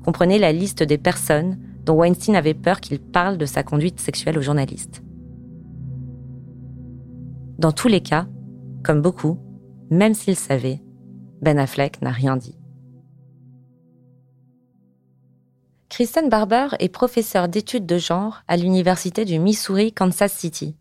comprenait 0.03 0.39
la 0.39 0.51
liste 0.51 0.83
des 0.83 0.97
personnes 0.97 1.57
dont 1.85 1.95
Weinstein 1.95 2.35
avait 2.35 2.53
peur 2.53 2.81
qu'il 2.81 2.99
parle 2.99 3.37
de 3.37 3.45
sa 3.45 3.63
conduite 3.63 3.99
sexuelle 3.99 4.37
aux 4.37 4.41
journalistes. 4.41 5.01
Dans 7.57 7.71
tous 7.71 7.87
les 7.87 8.01
cas, 8.01 8.27
comme 8.83 9.01
beaucoup, 9.01 9.39
même 9.89 10.13
s'il 10.13 10.35
savait, 10.35 10.81
Ben 11.41 11.57
Affleck 11.57 12.01
n'a 12.01 12.11
rien 12.11 12.37
dit. 12.37 12.57
Kristen 15.89 16.27
Barber 16.27 16.67
est 16.79 16.89
professeure 16.89 17.47
d'études 17.47 17.85
de 17.85 17.97
genre 17.97 18.41
à 18.47 18.57
l'Université 18.57 19.23
du 19.23 19.39
Missouri, 19.39 19.93
Kansas 19.93 20.33
City. 20.33 20.75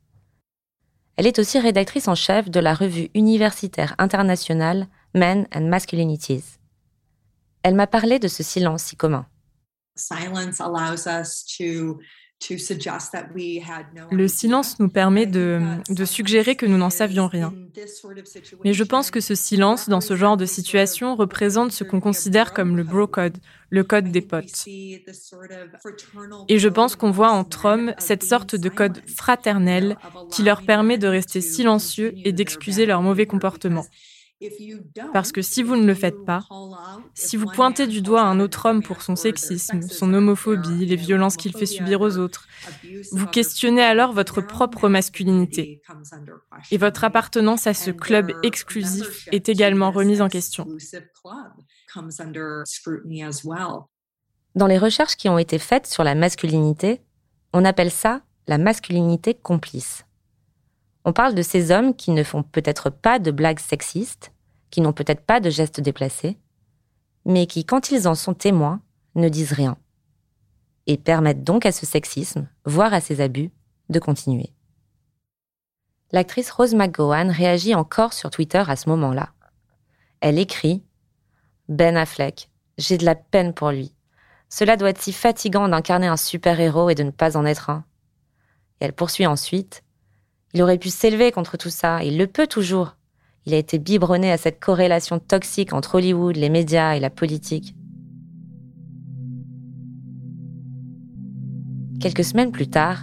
Elle 1.17 1.29
est 1.29 1.39
aussi 1.39 1.61
rédactrice 1.61 2.09
en 2.09 2.17
chef 2.17 2.51
de 2.51 2.59
la 2.59 2.75
revue 2.75 3.11
universitaire 3.15 3.95
internationale 3.99 4.89
Men 5.15 5.47
and 5.55 5.69
Masculinities. 5.69 6.59
Elle 7.63 7.77
m'a 7.77 7.87
parlé 7.87 8.19
de 8.19 8.27
ce 8.27 8.43
silence 8.43 8.83
si 8.83 8.97
commun. 8.97 9.27
Le 14.11 14.29
silence 14.29 14.79
nous 14.79 14.89
permet 14.89 15.27
de, 15.27 15.61
de 15.89 16.05
suggérer 16.05 16.57
que 16.57 16.67
nous 16.67 16.77
n'en 16.77 16.91
savions 16.91 17.27
rien. 17.27 17.55
Mais 18.65 18.75
je 18.75 18.85
pense 18.85 19.11
que 19.11 19.21
ce 19.21 19.35
silence, 19.35 19.89
dans 19.89 20.01
ce 20.01 20.17
genre 20.17 20.37
de 20.37 20.45
situation, 20.45 21.17
représente 21.17 21.73
ce 21.73 21.85
qu'on 21.85 22.01
considère 22.01 22.53
comme 22.53 22.77
le 22.77 22.83
bro 22.83 23.07
code, 23.07 23.39
le 23.71 23.85
code 23.85 24.11
des 24.11 24.21
potes. 24.21 24.67
Et 24.67 26.59
je 26.59 26.69
pense 26.69 26.97
qu'on 26.97 27.11
voit 27.11 27.31
entre 27.31 27.65
hommes 27.67 27.95
cette 27.99 28.25
sorte 28.25 28.57
de 28.57 28.69
code 28.69 29.01
fraternel 29.09 29.97
qui 30.31 30.43
leur 30.43 30.63
permet 30.63 30.99
de 30.99 31.09
rester 31.09 31.41
silencieux 31.41 32.13
et 32.25 32.33
d'excuser 32.33 32.85
leur 32.85 33.01
mauvais 33.01 33.27
comportement. 33.27 33.87
Parce 35.13 35.33
que 35.33 35.43
si 35.43 35.63
vous 35.63 35.77
ne 35.77 35.87
le 35.87 35.95
faites 35.95 36.25
pas, 36.25 36.41
si 37.15 37.37
vous 37.37 37.47
pointez 37.47 37.87
du 37.87 38.03
doigt 38.03 38.23
un 38.23 38.41
autre 38.41 38.67
homme 38.67 38.83
pour 38.83 39.03
son 39.03 39.17
sexisme, 39.17 39.83
son 39.83 40.13
homophobie, 40.13 40.87
les 40.87 40.97
violences 40.97 41.37
qu'il 41.37 41.57
fait 41.57 41.67
subir 41.67 42.01
aux 42.01 42.19
autres, 42.19 42.47
vous 43.13 43.27
questionnez 43.27 43.83
alors 43.83 44.13
votre 44.13 44.41
propre 44.41 44.89
masculinité. 44.89 45.81
Et 46.71 46.79
votre 46.79 47.05
appartenance 47.05 47.67
à 47.67 47.75
ce 47.75 47.91
club 47.91 48.33
exclusif 48.43 49.29
est 49.33 49.49
également 49.49 49.91
remise 49.91 50.21
en 50.21 50.29
question. 50.29 50.67
Dans 54.55 54.67
les 54.67 54.79
recherches 54.79 55.17
qui 55.17 55.29
ont 55.29 55.39
été 55.39 55.59
faites 55.59 55.87
sur 55.87 56.05
la 56.05 56.15
masculinité, 56.15 57.01
on 57.53 57.65
appelle 57.65 57.91
ça 57.91 58.23
la 58.47 58.59
masculinité 58.59 59.35
complice. 59.35 60.05
On 61.05 61.13
parle 61.13 61.35
de 61.35 61.43
ces 61.43 61.71
hommes 61.71 61.95
qui 61.95 62.11
ne 62.11 62.23
font 62.23 62.43
peut-être 62.43 62.89
pas 62.91 63.19
de 63.19 63.31
blagues 63.31 63.61
sexistes, 63.61 64.33
qui 64.71 64.81
n'ont 64.81 64.95
peut-être 64.95 65.21
pas 65.21 65.41
de 65.41 65.51
gestes 65.51 65.81
déplacés, 65.81 66.39
mais 67.27 67.47
qui, 67.47 67.65
quand 67.65 67.91
ils 67.91 68.09
en 68.09 68.15
sont 68.15 68.35
témoins, 68.35 68.81
ne 69.15 69.29
disent 69.29 69.53
rien, 69.53 69.77
et 70.87 70.97
permettent 70.97 71.45
donc 71.45 71.67
à 71.67 71.73
ce 71.73 71.87
sexisme, 71.87 72.49
voire 72.65 72.95
à 72.95 73.01
ces 73.01 73.21
abus, 73.21 73.51
de 73.91 73.99
continuer. 73.99 74.51
L'actrice 76.11 76.51
Rose 76.51 76.75
McGowan 76.75 77.31
réagit 77.31 77.75
encore 77.75 78.13
sur 78.13 78.31
Twitter 78.31 78.63
à 78.67 78.77
ce 78.77 78.89
moment-là. 78.89 79.31
Elle 80.21 80.39
écrit 80.39 80.83
Ben 81.69 81.97
Affleck, 81.97 82.51
j'ai 82.79 82.97
de 82.97 83.05
la 83.05 83.15
peine 83.15 83.53
pour 83.53 83.71
lui. 83.71 83.95
Cela 84.49 84.77
doit 84.77 84.91
être 84.91 85.03
si 85.03 85.13
fatigant 85.13 85.69
d'incarner 85.69 86.07
un 86.07 86.17
super-héros 86.17 86.89
et 86.89 86.95
de 86.95 87.03
ne 87.03 87.11
pas 87.11 87.37
en 87.37 87.45
être 87.45 87.69
un. 87.69 87.85
Et 88.81 88.87
elle 88.87 88.93
poursuit 88.93 89.27
ensuite 89.27 89.84
Il 90.55 90.63
aurait 90.63 90.79
pu 90.79 90.89
s'élever 90.89 91.33
contre 91.33 91.57
tout 91.57 91.69
ça, 91.69 92.05
il 92.05 92.17
le 92.17 92.29
peut 92.29 92.47
toujours. 92.47 92.97
Il 93.45 93.55
a 93.55 93.59
été 93.59 93.79
biberonné 93.79 94.31
à 94.31 94.39
cette 94.39 94.61
corrélation 94.61 95.19
toxique 95.19 95.73
entre 95.73 95.97
Hollywood, 95.97 96.37
les 96.37 96.49
médias 96.49 96.95
et 96.95 97.01
la 97.01 97.11
politique. 97.11 97.75
Quelques 102.01 102.25
semaines 102.25 102.53
plus 102.53 102.69
tard, 102.69 103.03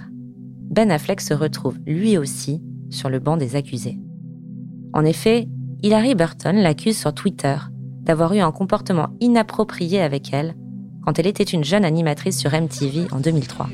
Ben 0.69 0.89
Affleck 0.91 1.19
se 1.19 1.33
retrouve 1.33 1.77
lui 1.85 2.17
aussi 2.17 2.61
sur 2.89 3.09
le 3.09 3.19
banc 3.19 3.35
des 3.35 3.57
accusés. 3.57 3.99
En 4.93 5.03
effet, 5.03 5.49
Hilary 5.83 6.15
Burton 6.15 6.55
l'accuse 6.55 6.97
sur 6.97 7.13
Twitter 7.13 7.57
d'avoir 8.01 8.33
eu 8.33 8.39
un 8.39 8.51
comportement 8.51 9.09
inapproprié 9.19 10.01
avec 10.01 10.33
elle 10.33 10.55
quand 11.03 11.19
elle 11.19 11.27
était 11.27 11.43
une 11.43 11.63
jeune 11.63 11.83
animatrice 11.83 12.39
sur 12.39 12.51
MTV 12.51 13.07
en 13.11 13.19
2003. 13.19 13.67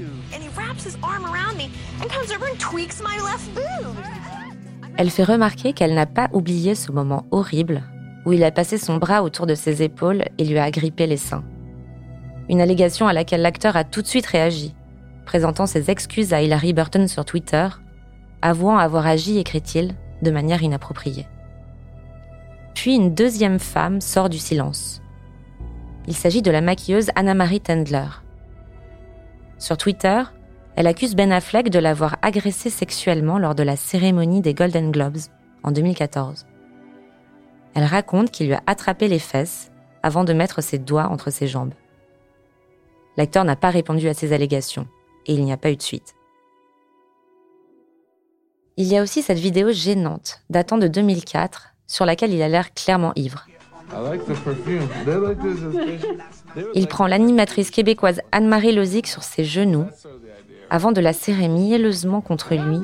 Elle 4.97 5.09
fait 5.09 5.23
remarquer 5.23 5.73
qu'elle 5.73 5.93
n'a 5.93 6.05
pas 6.05 6.29
oublié 6.33 6.75
ce 6.75 6.91
moment 6.91 7.25
horrible 7.31 7.83
où 8.27 8.33
il 8.33 8.43
a 8.43 8.51
passé 8.51 8.77
son 8.77 8.97
bras 8.97 9.23
autour 9.23 9.45
de 9.45 9.55
ses 9.55 9.83
épaules 9.83 10.25
et 10.37 10.43
lui 10.43 10.57
a 10.57 10.65
agrippé 10.65 11.07
les 11.07 11.15
seins. 11.15 11.45
Une 12.49 12.59
allégation 12.59 13.07
à 13.07 13.13
laquelle 13.13 13.41
l'acteur 13.41 13.77
a 13.77 13.85
tout 13.85 14.01
de 14.01 14.07
suite 14.07 14.25
réagi, 14.25 14.75
présentant 15.25 15.65
ses 15.65 15.89
excuses 15.89 16.33
à 16.33 16.41
Hilary 16.41 16.73
Burton 16.73 17.07
sur 17.07 17.23
Twitter, 17.23 17.69
avouant 18.41 18.77
avoir 18.77 19.07
agi, 19.07 19.37
écrit-il, 19.37 19.95
de 20.21 20.31
manière 20.31 20.61
inappropriée. 20.61 21.25
Puis 22.75 22.95
une 22.95 23.13
deuxième 23.13 23.59
femme 23.59 24.01
sort 24.01 24.27
du 24.27 24.39
silence. 24.39 25.01
Il 26.05 26.13
s'agit 26.13 26.41
de 26.41 26.51
la 26.51 26.61
maquilleuse 26.61 27.11
Anna-Marie 27.15 27.61
Tendler. 27.61 28.07
Sur 29.57 29.77
Twitter, 29.77 30.21
elle 30.77 30.85
accuse 30.85 31.15
Ben 31.15 31.31
Affleck 31.31 31.71
de 31.71 31.79
l'avoir 31.79 32.17
agressé 32.21 32.69
sexuellement 32.69 33.39
lors 33.39 33.55
de 33.55 33.63
la 33.63 33.75
cérémonie 33.75 34.41
des 34.41 34.53
Golden 34.53 34.91
Globes 34.91 35.17
en 35.63 35.71
2014. 35.71 36.45
Elle 37.73 37.83
raconte 37.83 38.29
qu'il 38.29 38.45
lui 38.45 38.53
a 38.53 38.61
attrapé 38.67 39.07
les 39.07 39.17
fesses 39.17 39.71
avant 40.03 40.23
de 40.23 40.33
mettre 40.33 40.61
ses 40.61 40.77
doigts 40.77 41.07
entre 41.07 41.31
ses 41.31 41.47
jambes. 41.47 41.73
L'acteur 43.17 43.43
n'a 43.43 43.55
pas 43.55 43.71
répondu 43.71 44.07
à 44.07 44.13
ces 44.13 44.33
allégations 44.33 44.87
et 45.25 45.33
il 45.33 45.43
n'y 45.43 45.51
a 45.51 45.57
pas 45.57 45.71
eu 45.71 45.77
de 45.77 45.81
suite. 45.81 46.13
Il 48.77 48.85
y 48.85 48.95
a 48.97 49.01
aussi 49.01 49.23
cette 49.23 49.39
vidéo 49.39 49.71
gênante 49.71 50.43
datant 50.51 50.77
de 50.77 50.87
2004 50.87 51.69
sur 51.87 52.05
laquelle 52.05 52.35
il 52.35 52.41
a 52.43 52.49
l'air 52.49 52.71
clairement 52.75 53.13
ivre. 53.15 53.47
Il 56.75 56.87
prend 56.87 57.07
l'animatrice 57.07 57.71
québécoise 57.71 58.21
Anne-Marie 58.31 58.75
Lozic 58.75 59.07
sur 59.07 59.23
ses 59.23 59.43
genoux 59.43 59.87
avant 60.69 60.91
de 60.91 61.01
la 61.01 61.13
serrer 61.13 61.47
mielleusement 61.47 62.21
contre 62.21 62.55
lui. 62.55 62.79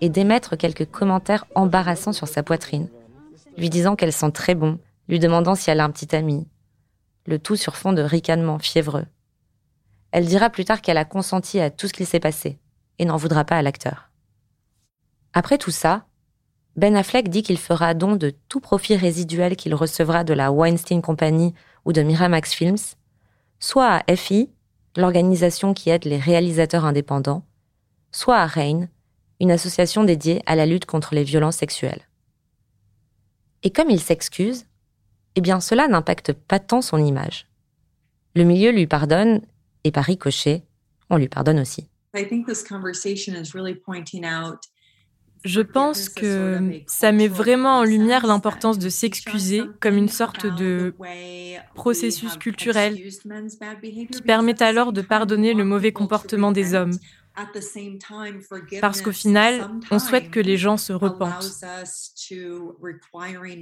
Et 0.00 0.08
d'émettre 0.08 0.56
quelques 0.56 0.90
commentaires 0.90 1.44
embarrassants 1.54 2.12
sur 2.12 2.28
sa 2.28 2.42
poitrine, 2.42 2.88
lui 3.56 3.70
disant 3.70 3.96
qu'elle 3.96 4.12
sent 4.12 4.32
très 4.32 4.54
bon, 4.54 4.78
lui 5.08 5.18
demandant 5.18 5.54
si 5.54 5.70
elle 5.70 5.80
a 5.80 5.84
un 5.84 5.90
petit 5.90 6.14
ami. 6.14 6.46
Le 7.26 7.38
tout 7.38 7.56
sur 7.56 7.76
fond 7.76 7.92
de 7.92 8.02
ricanement 8.02 8.58
fiévreux. 8.58 9.06
Elle 10.10 10.26
dira 10.26 10.50
plus 10.50 10.64
tard 10.64 10.80
qu'elle 10.80 10.96
a 10.96 11.04
consenti 11.04 11.60
à 11.60 11.70
tout 11.70 11.88
ce 11.88 11.92
qu'il 11.92 12.06
s'est 12.06 12.20
passé 12.20 12.58
et 12.98 13.04
n'en 13.04 13.16
voudra 13.16 13.44
pas 13.44 13.58
à 13.58 13.62
l'acteur. 13.62 14.10
Après 15.34 15.58
tout 15.58 15.70
ça, 15.70 16.06
Ben 16.76 16.96
Affleck 16.96 17.28
dit 17.28 17.42
qu'il 17.42 17.58
fera 17.58 17.92
don 17.94 18.16
de 18.16 18.32
tout 18.48 18.60
profit 18.60 18.96
résiduel 18.96 19.56
qu'il 19.56 19.74
recevra 19.74 20.24
de 20.24 20.32
la 20.32 20.50
Weinstein 20.50 21.02
Company 21.02 21.54
ou 21.84 21.92
de 21.92 22.02
Miramax 22.02 22.54
Films, 22.54 22.96
soit 23.60 24.02
à 24.06 24.16
FI, 24.16 24.50
l'organisation 24.96 25.74
qui 25.74 25.90
aide 25.90 26.04
les 26.04 26.18
réalisateurs 26.18 26.84
indépendants, 26.84 27.44
soit 28.12 28.38
à 28.38 28.46
RAIN, 28.46 28.88
une 29.40 29.50
association 29.50 30.04
dédiée 30.04 30.42
à 30.46 30.56
la 30.56 30.66
lutte 30.66 30.86
contre 30.86 31.14
les 31.14 31.24
violences 31.24 31.56
sexuelles. 31.56 32.02
Et 33.62 33.70
comme 33.70 33.90
il 33.90 34.00
s'excuse, 34.00 34.66
eh 35.36 35.40
bien 35.40 35.60
cela 35.60 35.88
n'impacte 35.88 36.32
pas 36.32 36.58
tant 36.58 36.82
son 36.82 36.98
image. 36.98 37.46
Le 38.34 38.44
milieu 38.44 38.70
lui 38.70 38.86
pardonne, 38.86 39.40
et 39.84 39.92
par 39.92 40.04
ricochet, 40.04 40.64
on 41.10 41.16
lui 41.16 41.28
pardonne 41.28 41.60
aussi. 41.60 41.88
Je 45.44 45.60
pense 45.60 46.08
que 46.08 46.82
ça 46.86 47.12
met 47.12 47.28
vraiment 47.28 47.78
en 47.78 47.84
lumière 47.84 48.26
l'importance 48.26 48.78
de 48.78 48.88
s'excuser 48.88 49.70
comme 49.80 49.96
une 49.96 50.08
sorte 50.08 50.46
de 50.46 50.96
processus 51.74 52.36
culturel 52.36 53.00
qui 54.10 54.22
permet 54.22 54.60
alors 54.62 54.92
de 54.92 55.02
pardonner 55.02 55.54
le 55.54 55.64
mauvais 55.64 55.92
comportement 55.92 56.52
des 56.52 56.74
hommes. 56.74 56.98
Parce 58.80 59.02
qu'au 59.02 59.12
final, 59.12 59.70
on 59.90 59.98
souhaite 59.98 60.30
que 60.30 60.40
les 60.40 60.56
gens 60.56 60.76
se 60.76 60.92
repentent. 60.92 61.64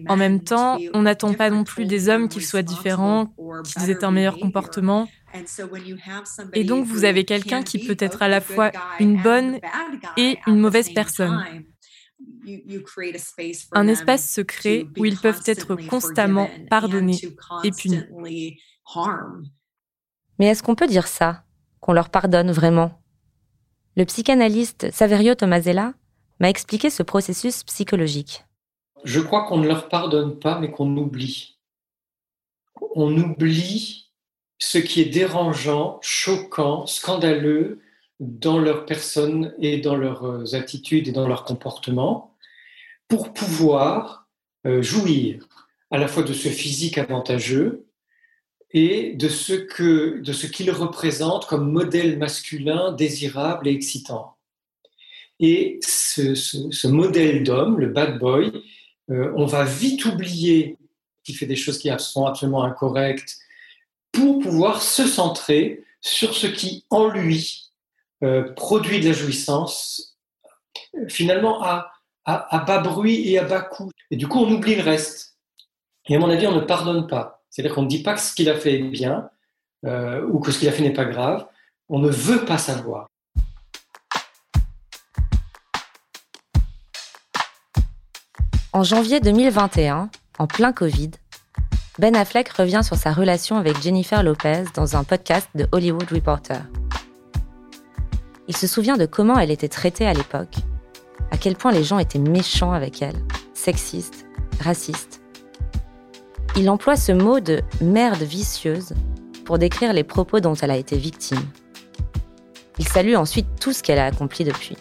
En 0.09 0.17
même 0.17 0.43
temps, 0.43 0.79
on 0.95 1.03
n'attend 1.03 1.35
pas 1.35 1.51
non 1.51 1.65
plus 1.65 1.85
des 1.85 2.09
hommes 2.09 2.29
qu'ils 2.29 2.45
soient 2.45 2.63
différents, 2.63 3.35
qu'ils 3.65 3.91
aient 3.91 4.05
un 4.05 4.11
meilleur 4.11 4.39
comportement. 4.39 5.09
Et 6.55 6.65
donc, 6.65 6.87
vous 6.87 7.05
avez 7.05 7.25
quelqu'un 7.25 7.63
qui 7.63 7.87
peut 7.87 7.97
être 7.99 8.23
à 8.23 8.29
la 8.29 8.41
fois 8.41 8.71
une 9.01 9.21
bonne 9.21 9.59
et 10.17 10.39
une 10.47 10.59
mauvaise 10.59 10.93
personne. 10.93 11.45
Un 13.73 13.89
espace 13.89 14.33
secret 14.33 14.87
où 14.97 15.05
ils 15.05 15.19
peuvent 15.19 15.43
être 15.47 15.77
constamment 15.77 16.49
pardonnés 16.71 17.21
et 17.65 17.71
punis. 17.73 18.05
Mais 20.39 20.47
est-ce 20.47 20.63
qu'on 20.63 20.75
peut 20.75 20.87
dire 20.87 21.07
ça? 21.07 21.45
Qu'on 21.81 21.93
leur 21.93 22.09
pardonne 22.11 22.51
vraiment? 22.51 23.03
Le 23.99 24.05
psychanalyste 24.05 24.91
Saverio 24.93 25.35
Tomasella 25.35 25.95
m'a 26.39 26.51
expliqué 26.51 26.91
ce 26.91 27.03
processus 27.03 27.65
psychologique. 27.65 28.45
Je 29.05 29.21
crois 29.21 29.45
qu'on 29.45 29.57
ne 29.57 29.67
leur 29.67 29.89
pardonne 29.89 30.39
pas, 30.39 30.59
mais 30.59 30.71
qu'on 30.71 30.95
oublie. 30.99 31.59
On 32.95 33.17
oublie 33.17 34.11
ce 34.59 34.77
qui 34.77 35.01
est 35.01 35.07
dérangeant, 35.07 35.99
choquant, 36.03 36.85
scandaleux 36.87 37.81
dans 38.21 38.59
leur 38.59 38.85
personne 38.85 39.55
et 39.59 39.79
dans 39.79 39.97
leurs 39.97 40.55
attitudes 40.55 41.09
et 41.09 41.13
dans 41.13 41.27
leur 41.27 41.45
comportement 41.45 42.37
pour 43.09 43.33
pouvoir 43.33 44.29
euh, 44.67 44.83
jouir 44.83 45.49
à 45.91 45.97
la 45.97 46.07
fois 46.07 46.23
de 46.23 46.35
ce 46.35 46.49
physique 46.51 46.99
avantageux 46.99 47.86
et 48.73 49.15
de 49.15 49.29
ce 49.29 49.53
que 49.53 50.21
de 50.21 50.33
ce 50.33 50.47
qu'il 50.47 50.71
représente 50.71 51.47
comme 51.47 51.71
modèle 51.71 52.19
masculin 52.19 52.93
désirable 52.93 53.69
et 53.69 53.73
excitant. 53.73 54.37
Et 55.39 55.79
ce, 55.83 56.87
modèle 56.87 57.45
d'homme, 57.45 57.79
le 57.79 57.89
bad 57.89 58.19
boy, 58.19 58.53
euh, 59.11 59.33
on 59.37 59.45
va 59.45 59.65
vite 59.65 60.05
oublier 60.07 60.79
qu'il 61.25 61.37
fait 61.37 61.47
des 61.47 61.57
choses 61.57 61.79
qui 61.79 61.91
sont 61.99 62.25
absolument 62.25 62.65
incorrectes 62.65 63.37
pour 64.13 64.39
pouvoir 64.39 64.81
se 64.83 65.07
centrer 65.07 65.85
sur 66.01 66.35
ce 66.35 66.47
qui, 66.47 66.87
en 66.89 67.09
lui, 67.09 67.71
euh, 68.23 68.55
produit 68.55 69.01
de 69.01 69.09
la 69.09 69.13
jouissance, 69.13 70.17
finalement 71.09 71.63
à, 71.63 71.93
à, 72.25 72.65
bas 72.67 72.79
bruit 72.79 73.29
et 73.29 73.39
à 73.39 73.45
bas 73.45 73.61
coût. 73.61 73.91
Et 74.11 74.17
du 74.17 74.27
coup, 74.27 74.41
on 74.41 74.51
oublie 74.51 74.77
le 74.77 74.83
reste. 74.83 75.37
Et 76.09 76.17
à 76.17 76.19
mon 76.19 76.31
avis, 76.31 76.47
on 76.47 76.55
ne 76.55 76.61
pardonne 76.61 77.07
pas. 77.07 77.36
C'est-à-dire 77.57 77.75
qu'on 77.75 77.85
ne 77.85 77.89
dit 77.89 78.03
pas 78.03 78.13
que 78.13 78.21
ce 78.21 78.35
qu'il 78.35 78.51
a 78.51 78.55
fait 78.55 78.75
est 78.75 78.83
bien 78.83 79.31
euh, 79.87 80.21
ou 80.31 80.41
que 80.41 80.53
ce 80.53 80.59
qu'il 80.59 80.69
a 80.69 80.73
fait 80.73 80.83
n'est 80.83 80.93
pas 80.93 81.07
grave. 81.07 81.47
On 81.89 81.99
ne 81.99 82.11
veut 82.11 82.45
pas 82.45 82.59
savoir. 82.59 83.09
En 88.75 88.83
janvier 88.83 89.21
2021, 89.21 90.11
en 90.39 90.47
plein 90.47 90.75
Covid, 90.75 91.13
Ben 91.99 92.15
Affleck 92.15 92.51
revient 92.51 92.83
sur 92.85 92.97
sa 92.97 93.15
relation 93.15 93.57
avec 93.57 93.81
Jennifer 93.81 94.23
Lopez 94.23 94.65
dans 94.75 94.95
un 94.95 95.05
podcast 95.05 95.49
de 95.55 95.67
Hollywood 95.73 96.11
Reporter. 96.11 96.61
Il 98.49 98.57
se 98.57 98.67
souvient 98.67 98.99
de 98.99 99.07
comment 99.07 99.39
elle 99.39 99.51
était 99.51 99.71
traitée 99.71 100.07
à 100.07 100.13
l'époque, 100.13 100.57
à 101.31 101.39
quel 101.39 101.57
point 101.57 101.73
les 101.73 101.85
gens 101.85 101.99
étaient 101.99 102.19
méchants 102.19 102.73
avec 102.73 103.01
elle, 103.01 103.17
sexistes, 103.55 104.27
racistes. 104.61 105.23
Il 106.59 106.71
emploie 106.71 106.97
ce 106.97 107.13
mot 107.13 107.39
de 107.39 107.61
merde 107.83 108.23
vicieuse 108.23 108.95
pour 109.45 109.59
décrire 109.59 109.93
les 109.93 110.05
propos 110.05 110.41
dont 110.41 110.55
elle 110.55 110.71
a 110.71 110.77
été 110.77 110.97
victime. 110.97 111.43
Il 112.79 112.89
salue 112.89 113.15
ensuite 113.15 113.47
tout 113.61 113.75
ce 113.75 113.83
qu'elle 113.83 113.99
a 113.99 114.07
accompli 114.07 114.43
depuis. 114.43 114.79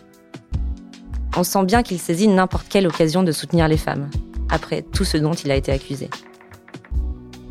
On 1.35 1.43
sent 1.43 1.65
bien 1.65 1.83
qu'il 1.83 1.99
saisit 1.99 2.29
n'importe 2.29 2.69
quelle 2.69 2.87
occasion 2.87 3.23
de 3.23 3.33
soutenir 3.33 3.67
les 3.67 3.75
femmes, 3.75 4.09
après 4.49 4.83
tout 4.83 5.03
ce 5.03 5.17
dont 5.17 5.33
il 5.33 5.51
a 5.51 5.55
été 5.55 5.73
accusé. 5.73 6.09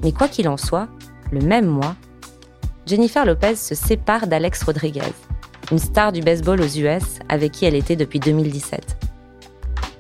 Mais 0.02 0.12
quoi 0.12 0.28
qu'il 0.28 0.48
en 0.48 0.56
soit, 0.56 0.88
le 1.30 1.40
même 1.40 1.66
mois, 1.66 1.94
Jennifer 2.86 3.26
Lopez 3.26 3.56
se 3.56 3.74
sépare 3.74 4.26
d'Alex 4.26 4.62
Rodriguez, 4.62 5.12
une 5.70 5.78
star 5.78 6.12
du 6.12 6.22
baseball 6.22 6.62
aux 6.62 6.78
US 6.78 7.18
avec 7.28 7.52
qui 7.52 7.66
elle 7.66 7.74
était 7.74 7.96
depuis 7.96 8.20
2017. 8.20 8.96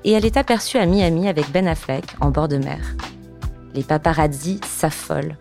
Et 0.04 0.12
elle 0.12 0.24
est 0.24 0.38
aperçue 0.38 0.78
à 0.78 0.86
Miami 0.86 1.28
avec 1.28 1.50
Ben 1.52 1.68
Affleck 1.68 2.04
en 2.20 2.30
bord 2.30 2.48
de 2.48 2.56
mer. 2.56 2.80
Les 3.74 3.82
paparazzi 3.82 4.60
s'affolent 4.64 5.36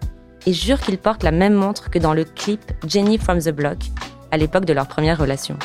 et 0.45 0.53
jurent 0.53 0.81
qu'ils 0.81 0.97
portent 0.97 1.23
la 1.23 1.31
même 1.31 1.53
montre 1.53 1.89
que 1.89 1.99
dans 1.99 2.13
le 2.13 2.23
clip 2.23 2.61
Jenny 2.87 3.17
from 3.17 3.39
the 3.39 3.51
Block 3.51 3.77
à 4.31 4.37
l'époque 4.37 4.65
de 4.65 4.73
leur 4.73 4.87
première 4.87 5.19
relation. 5.19 5.57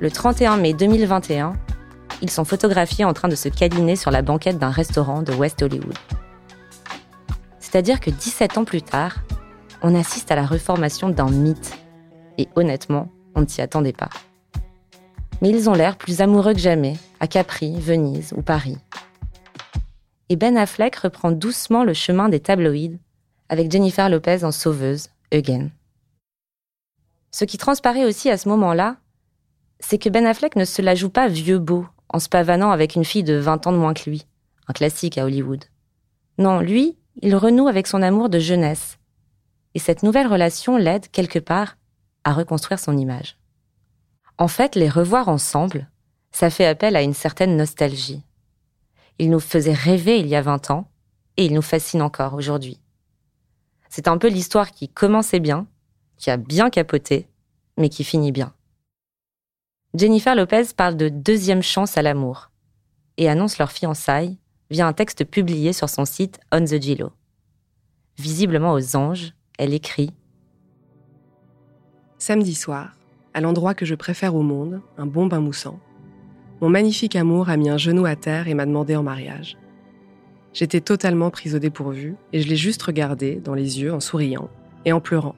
Le 0.00 0.10
31 0.10 0.56
mai 0.56 0.74
2021, 0.74 1.52
ils 2.22 2.30
sont 2.30 2.44
photographiés 2.44 3.04
en 3.04 3.12
train 3.12 3.28
de 3.28 3.36
se 3.36 3.48
câliner 3.48 3.94
sur 3.94 4.10
la 4.10 4.22
banquette 4.22 4.58
d'un 4.58 4.70
restaurant 4.70 5.22
de 5.22 5.32
West 5.32 5.62
Hollywood. 5.62 5.96
C'est-à-dire 7.60 8.00
que 8.00 8.10
17 8.10 8.58
ans 8.58 8.64
plus 8.64 8.82
tard, 8.82 9.18
on 9.82 9.94
assiste 9.94 10.32
à 10.32 10.36
la 10.36 10.44
reformation 10.44 11.08
d'un 11.08 11.30
mythe. 11.30 11.78
Et 12.38 12.48
honnêtement, 12.56 13.08
on 13.36 13.42
ne 13.42 13.46
s'y 13.46 13.62
attendait 13.62 13.92
pas. 13.92 14.10
Mais 15.42 15.50
ils 15.50 15.68
ont 15.68 15.74
l'air 15.74 15.98
plus 15.98 16.20
amoureux 16.20 16.52
que 16.54 16.60
jamais, 16.60 16.96
à 17.18 17.26
Capri, 17.26 17.74
Venise 17.78 18.32
ou 18.36 18.42
Paris. 18.42 18.78
Et 20.28 20.36
Ben 20.36 20.56
Affleck 20.56 20.94
reprend 20.94 21.32
doucement 21.32 21.82
le 21.82 21.94
chemin 21.94 22.28
des 22.28 22.38
tabloïds, 22.38 23.00
avec 23.48 23.70
Jennifer 23.70 24.08
Lopez 24.08 24.44
en 24.44 24.52
sauveuse, 24.52 25.08
again. 25.32 25.70
Ce 27.32 27.44
qui 27.44 27.58
transparaît 27.58 28.04
aussi 28.04 28.30
à 28.30 28.38
ce 28.38 28.48
moment-là, 28.50 28.98
c'est 29.80 29.98
que 29.98 30.08
Ben 30.08 30.26
Affleck 30.26 30.54
ne 30.54 30.64
se 30.64 30.80
la 30.80 30.94
joue 30.94 31.10
pas 31.10 31.26
vieux 31.26 31.58
beau 31.58 31.88
en 32.08 32.20
se 32.20 32.28
pavanant 32.28 32.70
avec 32.70 32.94
une 32.94 33.04
fille 33.04 33.24
de 33.24 33.34
20 33.34 33.66
ans 33.66 33.72
de 33.72 33.78
moins 33.78 33.94
que 33.94 34.08
lui, 34.08 34.26
un 34.68 34.72
classique 34.72 35.18
à 35.18 35.24
Hollywood. 35.24 35.64
Non, 36.38 36.60
lui, 36.60 36.96
il 37.20 37.34
renoue 37.34 37.66
avec 37.66 37.88
son 37.88 38.00
amour 38.00 38.28
de 38.28 38.38
jeunesse. 38.38 38.96
Et 39.74 39.80
cette 39.80 40.04
nouvelle 40.04 40.28
relation 40.28 40.76
l'aide, 40.76 41.08
quelque 41.10 41.40
part, 41.40 41.78
à 42.22 42.32
reconstruire 42.32 42.78
son 42.78 42.96
image. 42.96 43.36
En 44.42 44.48
fait, 44.48 44.74
les 44.74 44.88
revoir 44.88 45.28
ensemble, 45.28 45.88
ça 46.32 46.50
fait 46.50 46.66
appel 46.66 46.96
à 46.96 47.02
une 47.02 47.14
certaine 47.14 47.56
nostalgie. 47.56 48.24
Il 49.20 49.30
nous 49.30 49.38
faisait 49.38 49.72
rêver 49.72 50.18
il 50.18 50.26
y 50.26 50.34
a 50.34 50.42
20 50.42 50.72
ans, 50.72 50.90
et 51.36 51.44
il 51.44 51.54
nous 51.54 51.62
fascine 51.62 52.02
encore 52.02 52.34
aujourd'hui. 52.34 52.80
C'est 53.88 54.08
un 54.08 54.18
peu 54.18 54.26
l'histoire 54.26 54.72
qui 54.72 54.88
commençait 54.88 55.38
bien, 55.38 55.68
qui 56.16 56.28
a 56.28 56.38
bien 56.38 56.70
capoté, 56.70 57.28
mais 57.76 57.88
qui 57.88 58.02
finit 58.02 58.32
bien. 58.32 58.52
Jennifer 59.94 60.34
Lopez 60.34 60.74
parle 60.76 60.96
de 60.96 61.08
deuxième 61.08 61.62
chance 61.62 61.96
à 61.96 62.02
l'amour 62.02 62.50
et 63.18 63.28
annonce 63.28 63.58
leur 63.58 63.70
fiançailles 63.70 64.38
via 64.70 64.88
un 64.88 64.92
texte 64.92 65.24
publié 65.24 65.72
sur 65.72 65.88
son 65.88 66.04
site 66.04 66.40
On 66.50 66.64
the. 66.64 66.80
Visiblement 68.18 68.72
aux 68.72 68.96
anges, 68.96 69.34
elle 69.56 69.72
écrit 69.72 70.10
Samedi 72.18 72.56
soir, 72.56 72.96
à 73.34 73.40
l'endroit 73.40 73.74
que 73.74 73.86
je 73.86 73.94
préfère 73.94 74.34
au 74.34 74.42
monde, 74.42 74.80
un 74.98 75.06
bon 75.06 75.26
bain 75.26 75.40
moussant, 75.40 75.78
mon 76.62 76.68
magnifique 76.68 77.16
amour 77.16 77.50
a 77.50 77.56
mis 77.56 77.70
un 77.70 77.76
genou 77.76 78.06
à 78.06 78.14
terre 78.14 78.46
et 78.46 78.54
m'a 78.54 78.66
demandé 78.66 78.94
en 78.94 79.02
mariage. 79.02 79.58
J'étais 80.52 80.80
totalement 80.80 81.30
prise 81.30 81.56
au 81.56 81.58
dépourvu 81.58 82.14
et 82.32 82.40
je 82.40 82.48
l'ai 82.48 82.54
juste 82.54 82.80
regardé 82.84 83.40
dans 83.42 83.54
les 83.54 83.80
yeux 83.80 83.92
en 83.92 83.98
souriant 83.98 84.48
et 84.84 84.92
en 84.92 85.00
pleurant, 85.00 85.34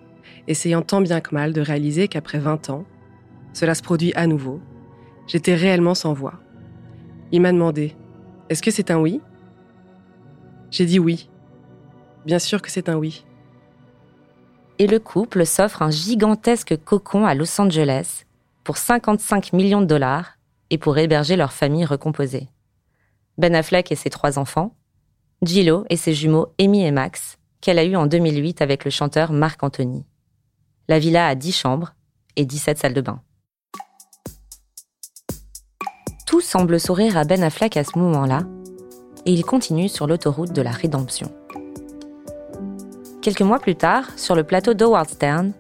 essayant 0.48 0.82
tant 0.82 1.00
bien 1.00 1.22
que 1.22 1.34
mal 1.34 1.54
de 1.54 1.62
réaliser 1.62 2.08
qu'après 2.08 2.38
20 2.38 2.68
ans, 2.68 2.84
cela 3.54 3.74
se 3.74 3.82
produit 3.82 4.12
à 4.16 4.26
nouveau. 4.26 4.60
J'étais 5.26 5.54
réellement 5.54 5.94
sans 5.94 6.12
voix. 6.12 6.40
Il 7.32 7.40
m'a 7.40 7.52
demandé 7.52 7.94
Est-ce 8.50 8.62
que 8.62 8.70
c'est 8.70 8.90
un 8.90 8.98
oui? 8.98 9.22
J'ai 10.70 10.84
dit 10.84 10.98
oui. 10.98 11.30
Bien 12.26 12.38
sûr 12.38 12.60
que 12.60 12.70
c'est 12.70 12.90
un 12.90 12.96
oui. 12.96 13.24
Et 14.78 14.86
le 14.88 14.98
couple 14.98 15.46
s'offre 15.46 15.82
un 15.82 15.90
gigantesque 15.90 16.76
cocon 16.84 17.26
à 17.26 17.34
Los 17.34 17.60
Angeles 17.60 18.24
pour 18.64 18.76
55 18.76 19.52
millions 19.52 19.80
de 19.80 19.86
dollars 19.86 20.38
et 20.70 20.78
pour 20.78 20.98
héberger 20.98 21.36
leur 21.36 21.52
famille 21.52 21.84
recomposée. 21.84 22.48
Ben 23.38 23.54
Affleck 23.54 23.92
et 23.92 23.96
ses 23.96 24.10
trois 24.10 24.38
enfants, 24.38 24.74
Gillo 25.42 25.84
et 25.90 25.96
ses 25.96 26.14
jumeaux 26.14 26.48
Amy 26.58 26.84
et 26.84 26.90
Max, 26.90 27.38
qu'elle 27.60 27.78
a 27.78 27.84
eu 27.84 27.94
en 27.94 28.06
2008 28.06 28.62
avec 28.62 28.84
le 28.84 28.90
chanteur 28.90 29.32
Marc 29.32 29.62
Anthony. 29.62 30.04
La 30.88 30.98
villa 30.98 31.28
a 31.28 31.34
10 31.34 31.52
chambres 31.52 31.94
et 32.36 32.44
17 32.44 32.78
salles 32.78 32.94
de 32.94 33.00
bain. 33.00 33.20
Tout 36.26 36.40
semble 36.40 36.80
sourire 36.80 37.16
à 37.16 37.24
Ben 37.24 37.42
Affleck 37.44 37.76
à 37.76 37.84
ce 37.84 37.96
moment-là, 37.98 38.42
et 39.24 39.32
il 39.32 39.44
continue 39.44 39.88
sur 39.88 40.06
l'autoroute 40.06 40.52
de 40.52 40.62
la 40.62 40.72
rédemption. 40.72 41.32
Quelques 43.24 43.40
mois 43.40 43.58
plus 43.58 43.74
tard, 43.74 44.04
sur 44.18 44.34
le 44.34 44.44
plateau 44.44 44.74
d'Howard 44.74 45.08
Stern, 45.08 45.54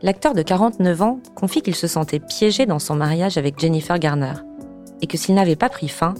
l'acteur 0.00 0.32
de 0.32 0.40
49 0.40 1.02
ans 1.02 1.20
confie 1.34 1.60
qu'il 1.60 1.74
se 1.74 1.86
sentait 1.86 2.18
piégé 2.18 2.64
dans 2.64 2.78
son 2.78 2.96
mariage 2.96 3.36
avec 3.36 3.58
Jennifer 3.60 3.98
Garner, 3.98 4.32
et 5.02 5.06
que 5.06 5.18
s'il 5.18 5.34
n'avait 5.34 5.54
pas 5.54 5.68
pris 5.68 5.88
fin, 5.88 6.14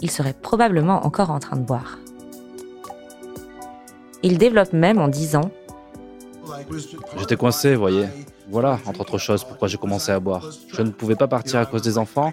il 0.00 0.10
serait 0.10 0.32
probablement 0.32 1.06
encore 1.06 1.30
en 1.30 1.38
train 1.38 1.56
de 1.56 1.62
boire. 1.62 2.00
Il 4.24 4.36
développe 4.36 4.72
même 4.72 4.98
en 4.98 5.06
disant 5.06 5.52
J'étais 7.16 7.36
coincé, 7.36 7.76
voyez. 7.76 8.06
Voilà, 8.50 8.80
entre 8.86 9.02
autres 9.02 9.18
choses, 9.18 9.44
pourquoi 9.44 9.68
j'ai 9.68 9.76
commencé 9.76 10.10
à 10.10 10.18
boire. 10.18 10.50
Je 10.74 10.82
ne 10.82 10.90
pouvais 10.90 11.14
pas 11.14 11.28
partir 11.28 11.60
à 11.60 11.66
cause 11.66 11.82
des 11.82 11.98
enfants, 11.98 12.32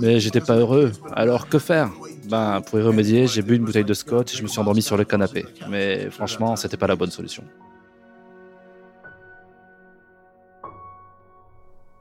mais 0.00 0.18
j'étais 0.18 0.40
pas 0.40 0.56
heureux. 0.56 0.90
Alors 1.14 1.48
que 1.48 1.60
faire? 1.60 1.88
Ben, 2.28 2.60
pour 2.62 2.80
y 2.80 2.82
remédier, 2.82 3.28
j'ai 3.28 3.42
bu 3.42 3.54
une 3.54 3.64
bouteille 3.64 3.84
de 3.84 3.94
scotch 3.94 4.34
et 4.34 4.36
je 4.36 4.42
me 4.42 4.48
suis 4.48 4.58
endormi 4.58 4.82
sur 4.82 4.96
le 4.96 5.04
canapé. 5.04 5.46
Mais 5.68 6.10
franchement, 6.10 6.56
c'était 6.56 6.76
pas 6.76 6.88
la 6.88 6.96
bonne 6.96 7.12
solution. 7.12 7.44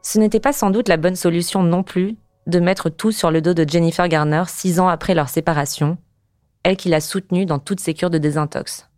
Ce 0.02 0.17
n'était 0.17 0.39
pas 0.39 0.54
sans 0.54 0.71
doute 0.71 0.89
la 0.89 0.97
bonne 0.97 1.15
solution 1.15 1.62
non 1.62 1.84
plus 1.84 2.15
de 2.47 2.60
mettre 2.60 2.89
tout 2.89 3.12
sur 3.12 3.30
le 3.30 3.41
dos 3.41 3.54
de 3.54 3.69
Jennifer 3.69 4.08
Garner 4.08 4.43
six 4.47 4.80
ans 4.80 4.88
après 4.88 5.13
leur 5.13 5.30
séparation, 5.30 6.00
elle 6.63 6.78
qui 6.78 6.89
l'a 6.89 7.00
soutenue 7.00 7.45
dans 7.45 7.60
toutes 7.60 7.80
ses 7.80 7.93
cures 7.93 8.10
de 8.10 8.17
désintox. 8.17 8.89